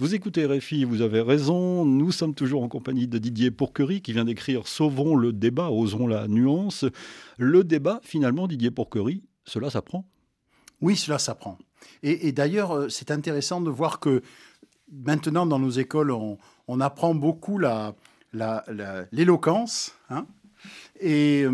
Vous 0.00 0.14
écoutez 0.14 0.46
RFI, 0.46 0.84
vous 0.84 1.02
avez 1.02 1.20
raison. 1.20 1.84
Nous 1.84 2.12
sommes 2.12 2.32
toujours 2.36 2.62
en 2.62 2.68
compagnie 2.68 3.08
de 3.08 3.18
Didier 3.18 3.50
Pourquerie 3.50 4.00
qui 4.00 4.12
vient 4.12 4.24
d'écrire 4.24 4.68
Sauvons 4.68 5.16
le 5.16 5.32
débat, 5.32 5.72
osons 5.72 6.06
la 6.06 6.28
nuance. 6.28 6.84
Le 7.36 7.64
débat, 7.64 7.98
finalement, 8.04 8.46
Didier 8.46 8.70
Pourquerie, 8.70 9.24
cela 9.44 9.70
s'apprend 9.70 10.08
Oui, 10.80 10.94
cela 10.94 11.18
s'apprend. 11.18 11.58
Et, 12.04 12.30
d'ailleurs, 12.30 12.76
euh, 12.76 12.88
c'est 12.88 13.10
intéressant 13.10 13.60
de 13.60 13.70
voir 13.70 13.98
que 13.98 14.22
maintenant, 14.92 15.46
dans 15.46 15.58
nos 15.58 15.70
écoles, 15.70 16.12
on, 16.12 16.38
apprend 16.80 17.16
beaucoup 17.16 17.58
l'éloquence. 18.32 19.96
Hein 20.10 20.28
Et, 21.00 21.46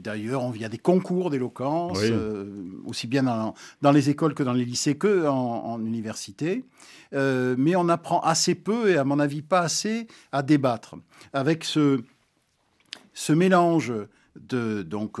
d'ailleurs, 0.00 0.42
il 0.54 0.60
y 0.60 0.64
a 0.64 0.68
des 0.68 0.78
concours 0.78 1.30
d'éloquence, 1.30 1.98
aussi 2.84 3.06
bien 3.06 3.22
dans, 3.82 3.92
les 3.92 4.10
écoles 4.10 4.34
que 4.34 4.42
dans 4.42 4.52
les 4.52 4.64
lycées 4.64 4.96
que 4.96 5.26
en, 5.26 5.80
université. 5.84 6.64
mais 7.12 7.76
on 7.76 7.88
apprend 7.88 8.20
assez 8.20 8.54
peu, 8.54 8.90
et 8.90 8.96
à 8.96 9.04
mon 9.04 9.18
avis 9.18 9.42
pas 9.42 9.60
assez, 9.60 10.06
à 10.32 10.42
débattre. 10.42 10.96
Avec 11.32 11.64
ce, 11.64 12.00
ce 13.14 13.32
mélange 13.32 13.92
de, 14.40 14.82
donc 14.82 15.18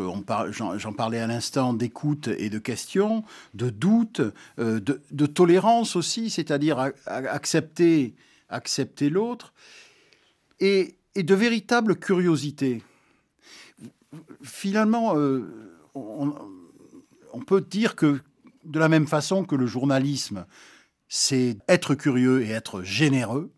j'en 0.50 0.92
parlais 0.92 1.18
à 1.18 1.26
l'instant, 1.26 1.72
d'écoute 1.72 2.28
et 2.28 2.50
de 2.50 2.58
questions, 2.58 3.24
de 3.54 3.70
doute, 3.70 4.20
euh, 4.58 4.80
de, 4.80 5.26
tolérance 5.26 5.96
aussi, 5.96 6.30
c'est-à-dire 6.30 6.92
accepter, 7.06 8.14
accepter 8.48 9.10
l'autre, 9.10 9.52
et, 10.60 10.96
de 11.16 11.34
véritable 11.34 11.96
curiosité. 11.96 12.82
Finalement, 14.42 15.16
euh, 15.16 15.46
on, 15.94 16.34
on 17.32 17.40
peut 17.40 17.60
dire 17.60 17.96
que 17.96 18.20
de 18.64 18.78
la 18.78 18.88
même 18.88 19.06
façon 19.06 19.44
que 19.44 19.54
le 19.54 19.66
journalisme, 19.66 20.46
c'est 21.08 21.58
être 21.68 21.94
curieux 21.94 22.42
et 22.42 22.50
être 22.50 22.82
généreux, 22.82 23.52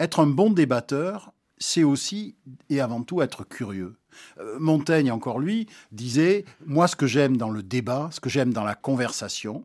être 0.00 0.20
un 0.20 0.26
bon 0.26 0.50
débatteur, 0.50 1.32
c'est 1.58 1.84
aussi 1.84 2.36
et 2.68 2.80
avant 2.80 3.02
tout 3.02 3.22
être 3.22 3.44
curieux. 3.44 3.96
Euh, 4.38 4.58
Montaigne, 4.58 5.12
encore 5.12 5.38
lui, 5.38 5.68
disait 5.92 6.44
Moi, 6.66 6.88
ce 6.88 6.96
que 6.96 7.06
j'aime 7.06 7.36
dans 7.36 7.50
le 7.50 7.62
débat, 7.62 8.08
ce 8.12 8.20
que 8.20 8.30
j'aime 8.30 8.52
dans 8.52 8.64
la 8.64 8.74
conversation, 8.74 9.64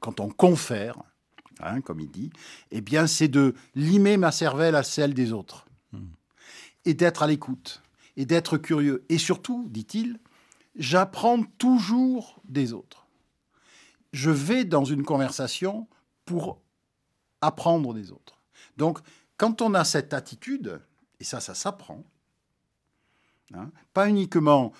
quand 0.00 0.20
on 0.20 0.28
confère, 0.28 0.98
hein, 1.60 1.80
comme 1.80 2.00
il 2.00 2.10
dit, 2.10 2.30
eh 2.70 2.80
bien, 2.80 3.06
c'est 3.06 3.28
de 3.28 3.54
limer 3.74 4.16
ma 4.16 4.32
cervelle 4.32 4.76
à 4.76 4.82
celle 4.82 5.12
des 5.12 5.32
autres. 5.32 5.66
Hmm. 5.92 6.06
Et 6.84 6.94
d'être 6.94 7.22
à 7.22 7.26
l'écoute. 7.26 7.82
Et 8.16 8.26
d'être 8.26 8.58
curieux. 8.58 9.04
Et 9.08 9.18
surtout, 9.18 9.66
dit-il, 9.68 10.18
j'apprends 10.76 11.42
toujours 11.58 12.40
des 12.44 12.72
autres. 12.72 13.06
Je 14.12 14.30
vais 14.30 14.64
dans 14.64 14.84
une 14.84 15.04
conversation 15.04 15.88
pour 16.24 16.60
apprendre 17.40 17.92
des 17.94 18.12
autres. 18.12 18.40
Donc, 18.76 19.00
quand 19.36 19.60
on 19.60 19.74
a 19.74 19.84
cette 19.84 20.14
attitude, 20.14 20.80
et 21.18 21.24
ça, 21.24 21.40
ça 21.40 21.54
s'apprend, 21.54 22.04
Hein. 23.52 23.70
Pas 23.92 24.08
uniquement 24.08 24.72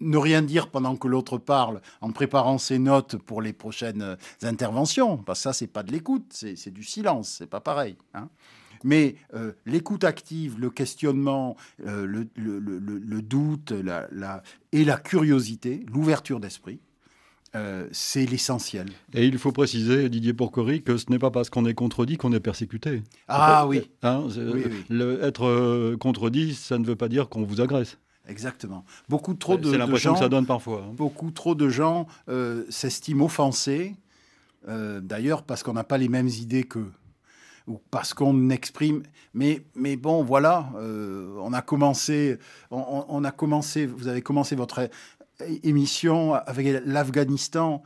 ne 0.00 0.16
rien 0.16 0.40
dire 0.40 0.70
pendant 0.70 0.96
que 0.96 1.08
l'autre 1.08 1.36
parle 1.36 1.82
en 2.00 2.10
préparant 2.10 2.56
ses 2.56 2.78
notes 2.78 3.16
pour 3.16 3.42
les 3.42 3.52
prochaines 3.52 4.16
interventions, 4.42 5.18
parce 5.18 5.40
que 5.40 5.42
ça, 5.42 5.52
c'est 5.52 5.66
pas 5.66 5.82
de 5.82 5.92
l'écoute, 5.92 6.32
c'est 6.32 6.70
du 6.70 6.82
silence, 6.82 7.34
c'est 7.38 7.46
pas 7.46 7.60
pareil. 7.60 7.96
Hein. 8.14 8.30
Mais 8.84 9.16
euh, 9.34 9.52
l'écoute 9.66 10.04
active, 10.04 10.58
le 10.58 10.70
questionnement, 10.70 11.56
euh, 11.86 12.06
le, 12.06 13.22
doute 13.22 13.72
et 14.72 14.84
la 14.84 14.96
curiosité, 14.96 15.84
l'ouverture 15.92 16.40
d'esprit, 16.40 16.80
c'est 17.90 18.26
l'essentiel. 18.26 18.88
Et 19.12 19.26
il 19.26 19.36
faut 19.36 19.52
préciser, 19.52 20.08
Didier 20.08 20.32
Pourcory, 20.32 20.82
que 20.82 20.96
ce 20.96 21.06
n'est 21.10 21.18
pas 21.18 21.30
parce 21.30 21.50
qu'on 21.50 21.66
est 21.66 21.74
contredit 21.74 22.16
qu'on 22.16 22.32
est 22.32 22.40
persécuté. 22.40 23.02
Ah 23.26 23.66
oui. 23.66 23.90
Hein, 24.02 24.28
être 25.22 25.96
contredit, 25.96 26.54
ça 26.54 26.78
ne 26.78 26.84
veut 26.84 26.96
pas 26.96 27.08
dire 27.08 27.28
qu'on 27.28 27.42
vous 27.42 27.60
agresse. 27.60 27.98
Exactement. 28.30 28.84
Beaucoup 29.08 29.34
trop 29.34 29.56
de, 29.56 29.70
C'est 29.70 29.78
l'impression 29.78 30.12
que 30.12 30.20
ça 30.20 30.28
donne 30.28 30.46
parfois. 30.46 30.84
Hein. 30.86 30.94
Beaucoup 30.94 31.32
trop 31.32 31.54
de 31.54 31.68
gens 31.68 32.06
euh, 32.28 32.64
s'estiment 32.68 33.24
offensés, 33.24 33.96
euh, 34.68 35.00
d'ailleurs 35.00 35.42
parce 35.42 35.62
qu'on 35.62 35.72
n'a 35.72 35.84
pas 35.84 35.98
les 35.98 36.08
mêmes 36.08 36.28
idées 36.28 36.62
qu'eux 36.64 36.92
ou 37.66 37.78
parce 37.90 38.14
qu'on 38.14 38.50
exprime. 38.50 39.02
Mais, 39.34 39.62
mais 39.74 39.96
bon, 39.96 40.22
voilà, 40.22 40.70
euh, 40.76 41.36
on 41.40 41.52
a 41.52 41.62
commencé, 41.62 42.38
on, 42.70 43.24
a 43.24 43.30
commencé, 43.30 43.86
vous 43.86 44.08
avez 44.08 44.22
commencé 44.22 44.56
votre 44.56 44.88
émission 45.62 46.34
avec 46.34 46.82
l'Afghanistan 46.84 47.82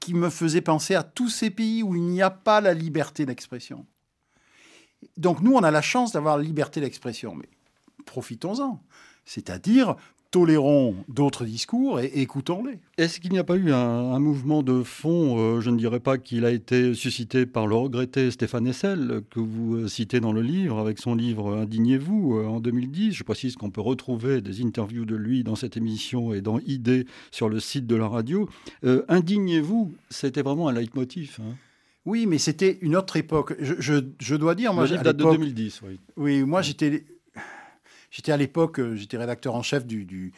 qui 0.00 0.14
me 0.14 0.30
faisait 0.30 0.60
penser 0.60 0.94
à 0.94 1.02
tous 1.02 1.28
ces 1.28 1.50
pays 1.50 1.82
où 1.82 1.94
il 1.94 2.02
n'y 2.02 2.22
a 2.22 2.30
pas 2.30 2.60
la 2.60 2.74
liberté 2.74 3.26
d'expression. 3.26 3.86
Donc 5.16 5.40
nous, 5.40 5.52
on 5.52 5.62
a 5.62 5.70
la 5.70 5.82
chance 5.82 6.12
d'avoir 6.12 6.36
la 6.36 6.42
liberté 6.42 6.80
d'expression, 6.80 7.34
mais 7.34 7.48
profitons-en. 8.04 8.82
C'est-à-dire, 9.24 9.96
tolérons 10.30 10.94
d'autres 11.08 11.44
discours 11.44 12.00
et 12.00 12.06
écoutons-les. 12.14 12.78
Est-ce 12.98 13.18
qu'il 13.18 13.32
n'y 13.32 13.38
a 13.38 13.44
pas 13.44 13.56
eu 13.56 13.72
un, 13.72 14.18
mouvement 14.18 14.62
de 14.62 14.82
fond, 14.82 15.38
euh, 15.38 15.60
je 15.60 15.70
ne 15.70 15.76
dirais 15.76 16.00
pas 16.00 16.18
qu'il 16.18 16.44
a 16.44 16.50
été 16.50 16.94
suscité 16.94 17.46
par 17.46 17.66
le 17.66 17.74
regretté 17.74 18.30
Stéphane 18.30 18.66
Hessel, 18.66 19.22
que 19.30 19.40
vous 19.40 19.76
euh, 19.76 19.88
citez 19.88 20.20
dans 20.20 20.32
le 20.32 20.42
livre, 20.42 20.78
avec 20.78 20.98
son 20.98 21.14
livre 21.14 21.56
Indignez-vous 21.56 22.36
euh, 22.36 22.46
en 22.46 22.60
2010. 22.60 23.12
Je 23.12 23.24
précise 23.24 23.56
qu'on 23.56 23.70
peut 23.70 23.80
retrouver 23.80 24.40
des 24.40 24.62
interviews 24.62 25.04
de 25.04 25.16
lui 25.16 25.42
dans 25.42 25.56
cette 25.56 25.76
émission 25.76 26.32
et 26.32 26.40
dans 26.40 26.60
ID 26.60 27.06
sur 27.30 27.48
le 27.48 27.58
site 27.58 27.86
de 27.86 27.96
la 27.96 28.06
radio. 28.06 28.48
Indignez-vous, 28.82 29.92
c'était 30.10 30.42
vraiment 30.42 30.68
un 30.68 30.72
leitmotiv. 30.72 31.38
Hein. 31.40 31.54
Oui, 32.06 32.26
mais 32.26 32.38
c'était 32.38 32.78
une 32.80 32.96
autre 32.96 33.16
époque. 33.16 33.54
Je, 33.60 34.34
dois 34.34 34.54
dire, 34.54 34.72
moi, 34.72 34.84
le 34.84 34.90
livre 34.90 35.02
date 35.02 35.16
de 35.16 35.24
2010. 35.24 35.82
Oui, 35.84 35.98
oui 36.16 36.42
moi 36.44 36.62
j'étais 36.62 37.04
J'étais 38.10 38.32
à 38.32 38.36
l'époque, 38.36 38.80
euh, 38.80 38.96
j'étais 38.96 39.16
rédacteur 39.16 39.54
en 39.54 39.62
chef 39.62 39.86
du, 39.86 40.04
du, 40.04 40.32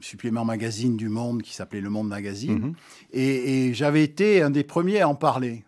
supplément 0.00 0.44
magazine 0.44 0.96
du 0.96 1.08
Monde 1.08 1.42
qui 1.42 1.54
s'appelait 1.54 1.80
Le 1.80 1.90
Monde 1.90 2.08
Magazine. 2.08 2.58
Mhm. 2.58 2.74
Et, 3.12 3.74
j'avais 3.74 4.02
été 4.02 4.42
un 4.42 4.50
des 4.50 4.64
premiers 4.64 5.00
à 5.00 5.08
en 5.08 5.14
parler 5.14 5.64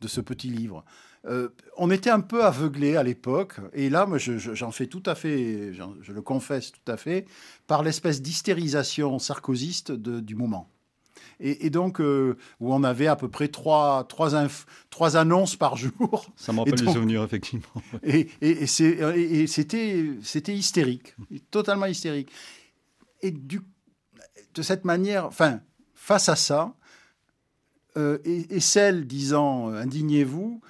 de 0.00 0.08
ce 0.08 0.20
petit 0.20 0.48
livre. 0.48 0.84
Euh, 1.24 1.50
on 1.76 1.90
était 1.90 2.10
un 2.10 2.20
peu 2.20 2.44
aveuglé 2.44 2.96
à 2.96 3.02
l'époque, 3.02 3.54
et 3.72 3.88
là, 3.88 4.06
moi, 4.06 4.18
j'en 4.18 4.72
fais 4.72 4.86
tout 4.86 5.02
à 5.06 5.14
fait, 5.14 5.72
je 5.72 6.12
le 6.12 6.22
confesse 6.22 6.72
tout 6.72 6.90
à 6.90 6.96
fait, 6.96 7.26
par 7.68 7.82
l'espèce 7.84 8.20
d'hystérisation 8.20 9.18
sarkozyste 9.20 9.92
du 9.92 10.34
moment 10.34 10.71
et, 11.42 11.70
donc 11.70 12.00
euh, 12.00 12.36
où 12.60 12.72
on 12.72 12.84
avait 12.84 13.08
à 13.08 13.16
peu 13.16 13.28
près 13.28 13.48
trois, 13.48 14.04
trois, 14.04 14.30
trois 14.90 15.16
annonces 15.16 15.56
par 15.56 15.76
jour. 15.76 16.26
Ça 16.36 16.52
me 16.52 16.60
rappelle 16.60 16.74
les 16.74 16.92
souvenirs, 16.92 17.22
effectivement. 17.22 17.66
Et, 18.02 18.28
et 18.40 18.66
c'était 18.66 20.56
hystérique, 20.56 21.14
totalement 21.50 21.86
hystérique. 21.86 22.30
Et 23.20 23.30
du, 23.30 23.60
de 24.54 24.62
cette 24.62 24.84
manière, 24.84 25.26
enfin, 25.26 25.60
face 25.94 26.28
à 26.28 26.36
ça, 26.36 26.74
euh, 27.96 28.18
et, 28.24 28.60
celle 28.60 29.06
disant 29.06 29.70
euh, 29.70 29.74
indignez-vous, 29.74 30.60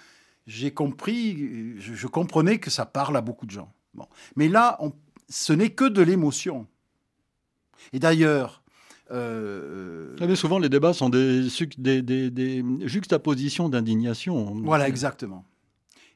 j'ai 0.46 0.72
compris, 0.72 1.78
je, 1.78 2.06
comprenais 2.08 2.58
que 2.58 2.68
ça 2.70 2.84
parle 2.84 3.16
à 3.16 3.20
beaucoup 3.20 3.46
de 3.46 3.52
gens. 3.52 3.72
Bon. 3.94 4.06
Mais 4.34 4.48
là, 4.48 4.76
on, 4.80 4.92
ce 5.28 5.52
n'est 5.52 5.70
que 5.70 5.84
de 5.84 6.02
l'émotion. 6.02 6.66
Et 7.92 8.00
d'ailleurs, 8.00 8.61
euh, 9.10 10.16
ah, 10.20 10.36
souvent, 10.36 10.58
les 10.58 10.68
débats 10.68 10.92
sont 10.92 11.08
des, 11.08 11.48
des, 11.78 12.64
juxtapositions 12.84 13.68
d'indignation. 13.68 14.54
Voilà, 14.62 14.88
exactement. 14.88 15.44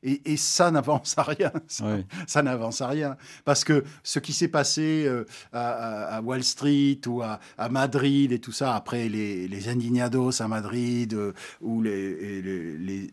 Et, 0.03 0.37
ça 0.37 0.71
n'avance 0.71 1.15
à 1.19 1.25
rien. 1.25 1.51
Ça, 2.27 2.43
n'avance 2.43 2.81
à 2.81 2.87
rien. 2.87 3.17
Parce 3.45 3.65
que 3.65 3.83
ce 4.05 4.21
qui 4.21 4.33
s'est 4.33 4.49
passé 4.49 5.05
euh, 5.07 5.25
à, 5.53 6.21
Wall 6.23 6.45
Street 6.45 7.01
ou 7.07 7.23
à, 7.23 7.41
Madrid 7.71 8.31
et 8.31 8.39
tout 8.39 8.53
ça, 8.53 8.77
après 8.77 9.09
les, 9.09 9.49
les 9.49 9.69
indignados 9.69 10.41
à 10.41 10.47
Madrid 10.47 11.15
euh, 11.15 11.33
ou 11.61 11.83
les 11.83 12.41
les, 12.41 13.11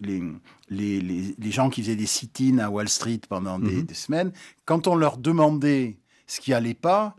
les, 0.69 1.36
les, 1.39 1.51
gens 1.51 1.69
qui 1.71 1.82
faisaient 1.82 1.95
des 1.95 2.05
sit-ins 2.05 2.59
à 2.59 2.69
Wall 2.69 2.89
Street 2.89 3.21
pendant 3.28 3.57
des, 3.57 3.78
mhm. 3.78 3.84
des, 3.84 3.93
semaines, 3.95 4.32
quand 4.65 4.86
on 4.86 4.95
leur 4.95 5.17
demandait 5.17 5.97
ce 6.28 6.41
qui 6.41 6.53
allait 6.53 6.76
pas, 6.76 7.15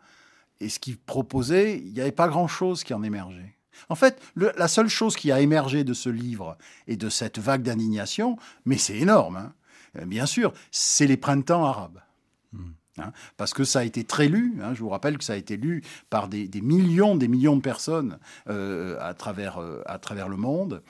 et 0.61 0.69
ce 0.69 0.79
qu'il 0.79 0.99
proposait, 0.99 1.79
il 1.79 1.93
n'y 1.93 2.01
avait 2.01 2.13
pas 2.13 2.29
grand-chose 2.29 2.85
qui 2.85 2.95
en 2.95 3.03
émergeait. 3.03 3.55
En 3.89 3.95
fait, 3.95 4.21
la 4.37 4.69
seule 4.69 4.89
chose 4.89 5.17
qui 5.17 5.33
a 5.33 5.41
émergé 5.41 5.85
de 5.85 5.95
ce 5.95 6.09
livre 6.09 6.57
et 6.87 6.97
de 6.97 7.09
cette 7.09 7.39
vague 7.39 7.63
d'indignation, 7.63 8.37
mais 8.65 8.79
c'est 8.79 8.97
énorme, 8.97 9.37
hein, 9.37 9.53
euh, 9.99 10.07
bien 10.07 10.27
sûr, 10.27 10.53
c'est 10.71 11.07
les 11.07 11.17
printemps 11.17 11.65
arabes. 11.65 12.01
Hmm. 12.53 12.73
Hein, 12.99 13.13
parce 13.37 13.53
que 13.53 13.65
ça 13.65 13.81
a 13.81 13.85
été 13.85 14.05
très 14.05 14.29
lu, 14.29 14.59
hein, 14.63 14.75
je 14.75 14.81
vous 14.81 14.89
rappelle 14.89 15.19
que 15.19 15.25
ça 15.25 15.33
a 15.33 15.37
été 15.37 15.57
lu 15.57 15.83
par 16.11 16.29
des, 16.29 16.49
millions, 16.63 17.17
des 17.17 17.27
millions 17.29 17.57
de 17.57 17.61
personnes 17.61 18.19
euh, 18.49 18.97
à, 19.01 19.15
travers, 19.15 19.59
euh, 19.59 19.83
à 19.87 19.99
travers 19.99 20.29
le 20.29 20.37
monde, 20.37 20.83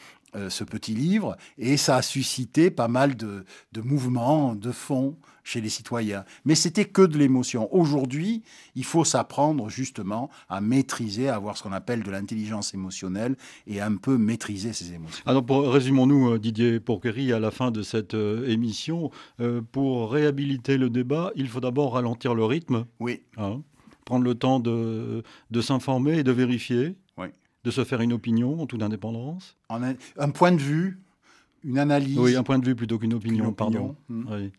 ce 0.48 0.64
petit 0.64 0.94
livre, 0.94 1.36
et 1.58 1.76
ça 1.76 1.96
a 1.96 2.02
suscité 2.02 2.70
pas 2.70 2.88
mal 2.88 3.16
de, 3.16 3.44
de 3.72 3.80
mouvements 3.80 4.54
de 4.54 4.72
fond, 4.72 5.16
chez 5.44 5.60
les 5.60 5.68
citoyens. 5.68 6.24
Mais 6.44 6.54
c'était 6.54 6.86
que 6.86 7.02
de 7.02 7.18
l'émotion. 7.18 7.72
Aujourd'hui, 7.72 8.42
il 8.74 8.84
faut 8.84 9.04
s'apprendre 9.04 9.68
justement 9.68 10.30
à 10.48 10.60
maîtriser, 10.60 11.28
à 11.28 11.36
avoir 11.36 11.56
ce 11.56 11.62
qu'on 11.62 11.72
appelle 11.72 12.02
de 12.02 12.10
l'intelligence 12.10 12.74
émotionnelle 12.74 13.36
et 13.66 13.80
un 13.80 13.96
peu 13.96 14.16
maîtriser 14.16 14.72
ses 14.72 14.92
émotions. 14.92 15.22
Alors, 15.26 15.44
pour, 15.44 15.70
résumons-nous, 15.70 16.32
euh, 16.32 16.38
Didier 16.38 16.80
Pourquerie, 16.80 17.32
à 17.32 17.38
la 17.38 17.50
fin 17.50 17.70
de 17.70 17.82
cette 17.82 18.14
euh, 18.14 18.48
émission, 18.48 19.10
euh, 19.40 19.60
pour 19.60 20.10
réhabiliter 20.10 20.78
le 20.78 20.90
débat, 20.90 21.30
il 21.36 21.48
faut 21.48 21.60
d'abord 21.60 21.92
ralentir 21.92 22.34
le 22.34 22.44
rythme. 22.44 22.86
Oui. 22.98 23.20
Hein, 23.36 23.60
prendre 24.06 24.24
le 24.24 24.34
temps 24.34 24.60
de, 24.60 25.22
de 25.50 25.60
s'informer 25.60 26.18
et 26.18 26.24
de 26.24 26.32
vérifier. 26.32 26.94
De 27.64 27.70
se 27.70 27.82
faire 27.84 28.00
une 28.00 28.12
opinion 28.12 28.60
en 28.60 28.66
toute 28.66 28.82
indépendance. 28.82 29.56
un 29.70 30.30
point 30.30 30.52
de 30.52 30.60
vue, 30.60 31.00
une 31.64 31.78
analyse. 31.78 32.18
Oui, 32.18 32.36
un 32.36 32.42
point 32.42 32.58
de 32.58 32.66
vue 32.66 32.74
plutôt 32.74 32.98
qu'une 32.98 33.14
opinion, 33.14 33.52
pardon. 33.52 33.96
Hmm. 34.08 34.26
Oui. 34.30 34.52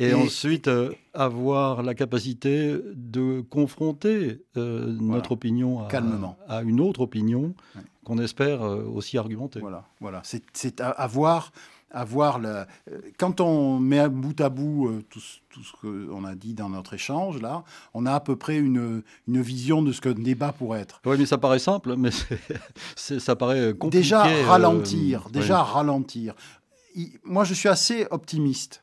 Et, 0.00 0.14
ensuite, 0.14 0.68
euh, 0.68 0.92
avoir 1.12 1.82
la 1.82 1.94
capacité 1.94 2.76
de 2.94 3.40
confronter 3.40 4.44
euh, 4.56 4.96
notre 5.00 5.32
opinion 5.32 5.88
à 6.48 6.62
une 6.62 6.80
autre 6.80 7.00
opinion 7.00 7.54
qu'on 8.04 8.18
espère 8.18 8.62
euh, 8.62 8.84
aussi 8.84 9.18
argumenter. 9.18 9.58
Voilà, 9.58 9.84
voilà. 10.00 10.22
c'est 10.24 10.80
avoir 10.80 11.52
avoir 11.90 12.38
le... 12.38 12.64
quand 13.18 13.40
on 13.40 13.78
met 13.78 13.98
à 13.98 14.08
bout 14.08 14.40
à 14.40 14.48
bout 14.48 15.02
tout, 15.08 15.20
tout 15.48 15.62
ce 15.62 15.72
qu'on 15.80 16.24
a 16.24 16.34
dit 16.34 16.54
dans 16.54 16.68
notre 16.68 16.94
échange 16.94 17.40
là, 17.40 17.64
on 17.94 18.06
a 18.06 18.12
à 18.12 18.20
peu 18.20 18.36
près 18.36 18.58
une, 18.58 19.02
une 19.26 19.40
vision 19.40 19.82
de 19.82 19.92
ce 19.92 20.00
qu'un 20.00 20.12
débat 20.12 20.52
pourrait 20.52 20.80
être. 20.80 21.00
Oui, 21.04 21.16
mais 21.18 21.26
ça 21.26 21.38
paraît 21.38 21.58
simple, 21.58 21.96
mais 21.96 22.10
ça 22.96 23.36
paraît 23.36 23.74
compliqué. 23.74 24.02
Déjà 24.02 24.24
ralentir, 24.46 25.28
déjà 25.30 25.62
ralentir. 25.62 26.34
moi, 27.24 27.44
je 27.44 27.54
suis 27.54 27.68
assez 27.68 28.06
optimiste 28.10 28.82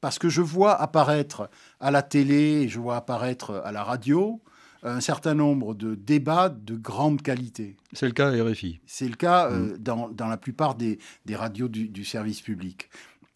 parce 0.00 0.18
que 0.18 0.28
je 0.28 0.42
vois 0.42 0.74
apparaître 0.74 1.48
à 1.80 1.90
la 1.90 2.02
télé, 2.02 2.68
je 2.68 2.80
vois 2.80 2.96
apparaître 2.96 3.62
à 3.64 3.72
la 3.72 3.84
radio 3.84 4.40
un 4.82 5.00
certain 5.00 5.34
nombre 5.34 5.74
de 5.74 5.94
débats 5.94 6.48
de 6.48 6.74
grande 6.74 7.22
qualité. 7.22 7.76
C'est 7.92 8.06
le 8.06 8.12
cas 8.12 8.30
à 8.30 8.44
RFI. 8.44 8.80
C'est 8.86 9.08
le 9.08 9.14
cas 9.14 9.50
euh, 9.50 9.74
mm. 9.74 9.78
dans, 9.78 10.08
dans, 10.08 10.28
la 10.28 10.36
plupart 10.36 10.74
des, 10.74 10.98
des 11.24 11.36
radios 11.36 11.68
du, 11.68 12.04
service 12.04 12.40
public. 12.40 12.88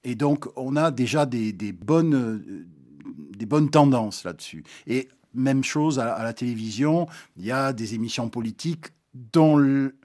Et 0.05 0.15
donc, 0.15 0.47
on 0.57 0.77
a 0.77 0.91
déjà 0.91 1.27
des, 1.27 1.53
des 1.53 1.73
bonnes, 1.73 2.15
euh, 2.15 2.67
des 3.37 3.47
bonnes 3.47 3.71
tendances 3.71 4.25
là-dessus. 4.25 4.65
Et 4.87 5.09
même 5.35 5.63
chose 5.63 5.99
à, 5.99 6.15
à, 6.15 6.25
la 6.25 6.33
télévision, 6.33 7.07
il 7.37 7.45
y 7.45 7.53
a 7.53 7.73
des 7.73 7.95
émissions 7.95 8.29
politiques 8.29 8.87
dont 9.15 9.57
le, 9.57 9.97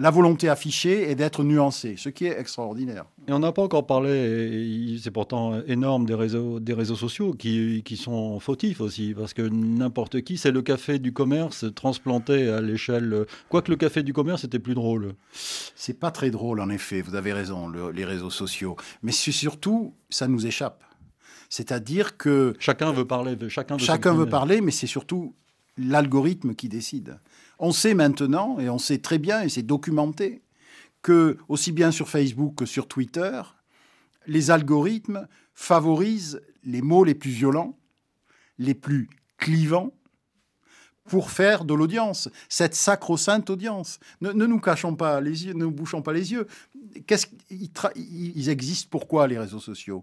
la 0.00 0.10
volonté 0.10 0.48
affichée 0.48 1.10
est 1.10 1.14
d'être 1.14 1.44
nuancée, 1.44 1.94
ce 1.98 2.08
qui 2.08 2.26
est 2.26 2.38
extraordinaire. 2.38 3.04
Et 3.28 3.32
on 3.32 3.38
n'a 3.38 3.52
pas 3.52 3.62
encore 3.62 3.86
parlé, 3.86 4.98
c'est 5.02 5.10
pourtant 5.10 5.60
énorme, 5.66 6.06
des 6.06 6.14
réseaux, 6.14 6.58
des 6.58 6.72
réseaux 6.72 6.96
sociaux 6.96 7.34
qui, 7.34 7.82
qui 7.84 7.96
sont 7.96 8.40
fautifs 8.40 8.80
aussi, 8.80 9.14
parce 9.16 9.34
que 9.34 9.42
n'importe 9.42 10.22
qui, 10.22 10.38
c'est 10.38 10.50
le 10.50 10.62
café 10.62 10.98
du 10.98 11.12
commerce 11.12 11.66
transplanté 11.74 12.48
à 12.48 12.60
l'échelle. 12.60 13.26
Quoique 13.48 13.70
le 13.70 13.76
café 13.76 14.02
du 14.02 14.12
commerce 14.12 14.44
était 14.44 14.58
plus 14.58 14.74
drôle. 14.74 15.14
C'est 15.32 15.98
pas 15.98 16.10
très 16.10 16.30
drôle, 16.30 16.60
en 16.60 16.70
effet, 16.70 17.02
vous 17.02 17.14
avez 17.14 17.32
raison, 17.32 17.68
les 17.68 18.04
réseaux 18.04 18.30
sociaux. 18.30 18.76
Mais 19.02 19.12
surtout, 19.12 19.94
ça 20.08 20.28
nous 20.28 20.46
échappe. 20.46 20.82
C'est-à-dire 21.48 22.16
que. 22.16 22.54
Chacun 22.58 22.92
veut 22.92 23.06
parler. 23.06 23.36
Chacun 23.48 23.76
veut, 23.76 23.84
chacun 23.84 24.14
veut 24.14 24.26
parler, 24.26 24.60
mais 24.60 24.70
c'est 24.70 24.86
surtout 24.86 25.34
l'algorithme 25.76 26.54
qui 26.54 26.68
décide. 26.68 27.18
On 27.62 27.72
sait 27.72 27.92
maintenant, 27.92 28.58
et 28.58 28.70
on 28.70 28.78
sait 28.78 28.98
très 28.98 29.18
bien, 29.18 29.42
et 29.42 29.50
c'est 29.50 29.62
documenté, 29.62 30.42
que 31.02 31.36
aussi 31.46 31.72
bien 31.72 31.92
sur 31.92 32.08
Facebook 32.08 32.54
que 32.56 32.64
sur 32.64 32.88
Twitter, 32.88 33.42
les 34.26 34.50
algorithmes 34.50 35.28
favorisent 35.54 36.40
les 36.64 36.80
mots 36.80 37.04
les 37.04 37.14
plus 37.14 37.30
violents, 37.30 37.78
les 38.58 38.74
plus 38.74 39.10
clivants, 39.36 39.92
pour 41.04 41.30
faire 41.30 41.64
de 41.64 41.74
l'audience, 41.74 42.30
cette 42.48 42.74
sacro-sainte 42.74 43.50
audience. 43.50 43.98
Ne, 44.20 44.32
nous 44.32 44.60
cachons 44.60 44.94
pas 44.94 45.20
les 45.20 45.44
yeux, 45.44 45.52
ne 45.52 45.64
nous 45.64 45.70
bouchons 45.70 46.02
pas 46.02 46.12
les 46.12 46.32
yeux. 46.32 46.46
Qu'est-ce 47.06 47.26
ils 47.50 48.48
existent 48.48 48.88
pourquoi 48.90 49.26
les 49.26 49.38
réseaux 49.38 49.60
sociaux? 49.60 50.02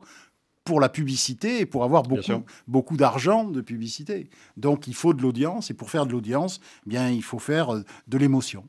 Pour 0.68 0.82
la 0.82 0.90
publicité 0.90 1.62
et 1.62 1.66
pour 1.66 1.86
avoir 1.86 2.04
beaucoup, 2.04 2.44
beaucoup 2.68 2.98
d'argent 2.98 3.46
de 3.46 3.62
publicité. 3.62 4.30
Donc 4.58 4.88
il 4.88 4.94
faut 4.94 5.14
de 5.14 5.22
l'audience 5.22 5.72
et 5.72 5.74
pour 5.74 5.90
faire 5.90 6.06
de 6.06 6.12
l'audience, 6.12 6.60
eh 6.86 6.90
bien 6.90 7.10
il 7.10 7.24
faut 7.24 7.40
faire 7.40 7.74
euh, 7.74 7.84
de 8.10 8.18
l'émotion. 8.18 8.66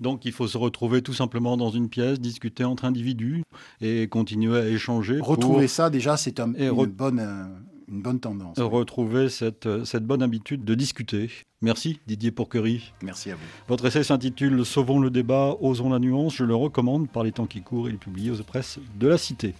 Donc 0.00 0.24
il 0.24 0.32
faut 0.32 0.48
se 0.48 0.56
retrouver 0.56 1.02
tout 1.02 1.12
simplement 1.12 1.58
dans 1.58 1.68
une 1.68 1.90
pièce, 1.90 2.20
discuter 2.20 2.64
entre 2.64 2.86
individus 2.86 3.42
et 3.82 4.08
continuer 4.08 4.58
à 4.58 4.66
échanger. 4.66 5.18
Retrouver 5.20 5.68
ça 5.68 5.90
déjà, 5.90 6.16
c'est 6.16 6.40
un, 6.40 6.54
une, 6.54 6.86
bonne, 6.86 7.20
euh, 7.20 7.44
une 7.92 8.00
bonne 8.00 8.20
tendance. 8.20 8.58
Retrouver 8.58 9.28
cette, 9.28 9.66
euh, 9.66 9.84
cette 9.84 10.06
bonne 10.06 10.22
habitude 10.22 10.64
de 10.64 10.74
discuter. 10.74 11.30
Merci 11.60 12.00
Didier 12.06 12.30
Pourquerie. 12.30 12.92
Merci 13.02 13.30
à 13.30 13.34
vous. 13.34 13.42
Votre 13.68 13.86
essai 13.86 14.04
s'intitule 14.04 14.64
Sauvons 14.64 15.00
le 15.00 15.10
débat, 15.10 15.54
osons 15.60 15.90
la 15.90 15.98
nuance. 15.98 16.36
Je 16.36 16.44
le 16.44 16.54
recommande 16.54 17.10
par 17.10 17.24
les 17.24 17.32
temps 17.32 17.46
qui 17.46 17.60
courent. 17.60 17.90
Il 17.90 17.96
est 17.96 17.98
publié 17.98 18.30
aux 18.30 18.42
presses 18.42 18.78
de 18.98 19.06
la 19.06 19.18
Cité. 19.18 19.54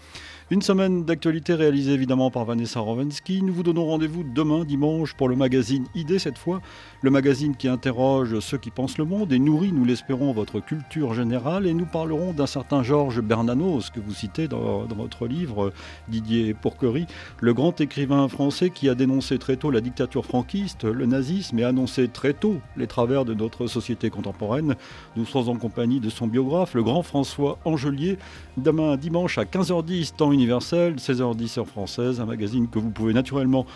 Une 0.48 0.62
semaine 0.62 1.04
d'actualité 1.04 1.54
réalisée 1.54 1.90
évidemment 1.90 2.30
par 2.30 2.44
Vanessa 2.44 2.78
Rovensky. 2.78 3.42
Nous 3.42 3.52
vous 3.52 3.64
donnons 3.64 3.84
rendez-vous 3.84 4.22
demain 4.22 4.64
dimanche 4.64 5.14
pour 5.14 5.28
le 5.28 5.34
magazine 5.34 5.86
ID 5.96 6.20
cette 6.20 6.38
fois, 6.38 6.60
le 7.02 7.10
magazine 7.10 7.56
qui 7.56 7.66
interroge 7.66 8.38
ceux 8.38 8.56
qui 8.56 8.70
pensent 8.70 8.96
le 8.96 9.04
monde 9.04 9.32
et 9.32 9.40
nourrit, 9.40 9.72
nous 9.72 9.84
l'espérons, 9.84 10.30
votre 10.30 10.60
culture 10.60 11.14
générale. 11.14 11.66
Et 11.66 11.74
nous 11.74 11.84
parlerons 11.84 12.32
d'un 12.32 12.46
certain 12.46 12.84
Georges 12.84 13.20
Bernanos 13.22 13.90
que 13.90 13.98
vous 13.98 14.14
citez 14.14 14.46
dans, 14.46 14.86
votre 14.86 15.26
livre, 15.26 15.72
Didier 16.06 16.54
Pourquerie, 16.54 17.08
le 17.40 17.52
grand 17.52 17.80
écrivain 17.80 18.28
français 18.28 18.70
qui 18.70 18.88
a 18.88 18.94
dénoncé 18.94 19.38
très 19.38 19.56
tôt 19.56 19.72
la 19.72 19.80
dictature 19.80 20.24
franquiste, 20.24 20.84
le 20.84 21.06
nazisme 21.06 21.58
et 21.58 21.64
annoncé 21.64 22.06
très 22.06 22.34
tôt 22.34 22.60
les 22.76 22.86
travers 22.86 23.24
de 23.24 23.34
notre 23.34 23.66
société 23.66 24.10
contemporaine. 24.10 24.76
Nous 25.16 25.26
serons 25.26 25.48
en 25.48 25.56
compagnie 25.56 25.98
de 25.98 26.08
son 26.08 26.28
biographe, 26.28 26.74
le 26.74 26.84
grand 26.84 27.02
François 27.02 27.58
Angelier, 27.64 28.16
demain 28.56 28.96
dimanche 28.96 29.38
à 29.38 29.42
15h10 29.42 30.14
temps 30.14 30.35
universel, 30.36 30.96
16h10 30.96 31.58
heure 31.58 31.66
française, 31.66 32.20
un 32.20 32.26
magazine 32.26 32.68
que 32.68 32.78
vous 32.78 32.90
pouvez 32.90 33.12
naturellement 33.12 33.66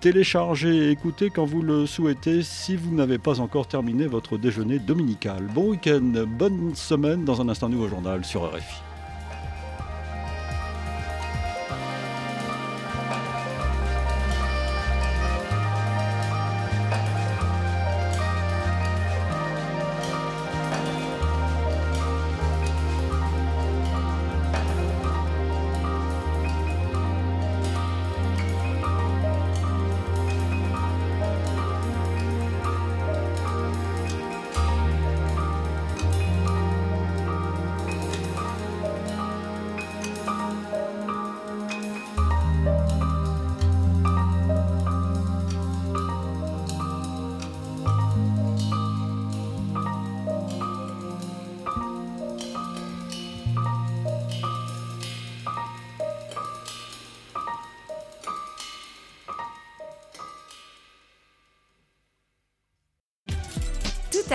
télécharger 0.00 0.76
et 0.76 0.90
écouter 0.90 1.30
quand 1.30 1.46
vous 1.46 1.62
le 1.62 1.86
souhaitez 1.86 2.42
si 2.42 2.76
vous 2.76 2.94
n'avez 2.94 3.18
pas 3.18 3.40
encore 3.40 3.66
terminé 3.66 4.06
votre 4.06 4.38
déjeuner 4.38 4.78
dominical. 4.78 5.48
Bon 5.54 5.70
week-end, 5.70 6.12
bonne 6.38 6.74
semaine 6.74 7.24
dans 7.24 7.40
un 7.40 7.48
instant 7.48 7.68
nouveau 7.68 7.88
journal 7.88 8.24
sur 8.24 8.44
RFI. 8.44 8.89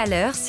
L'heure 0.06 0.36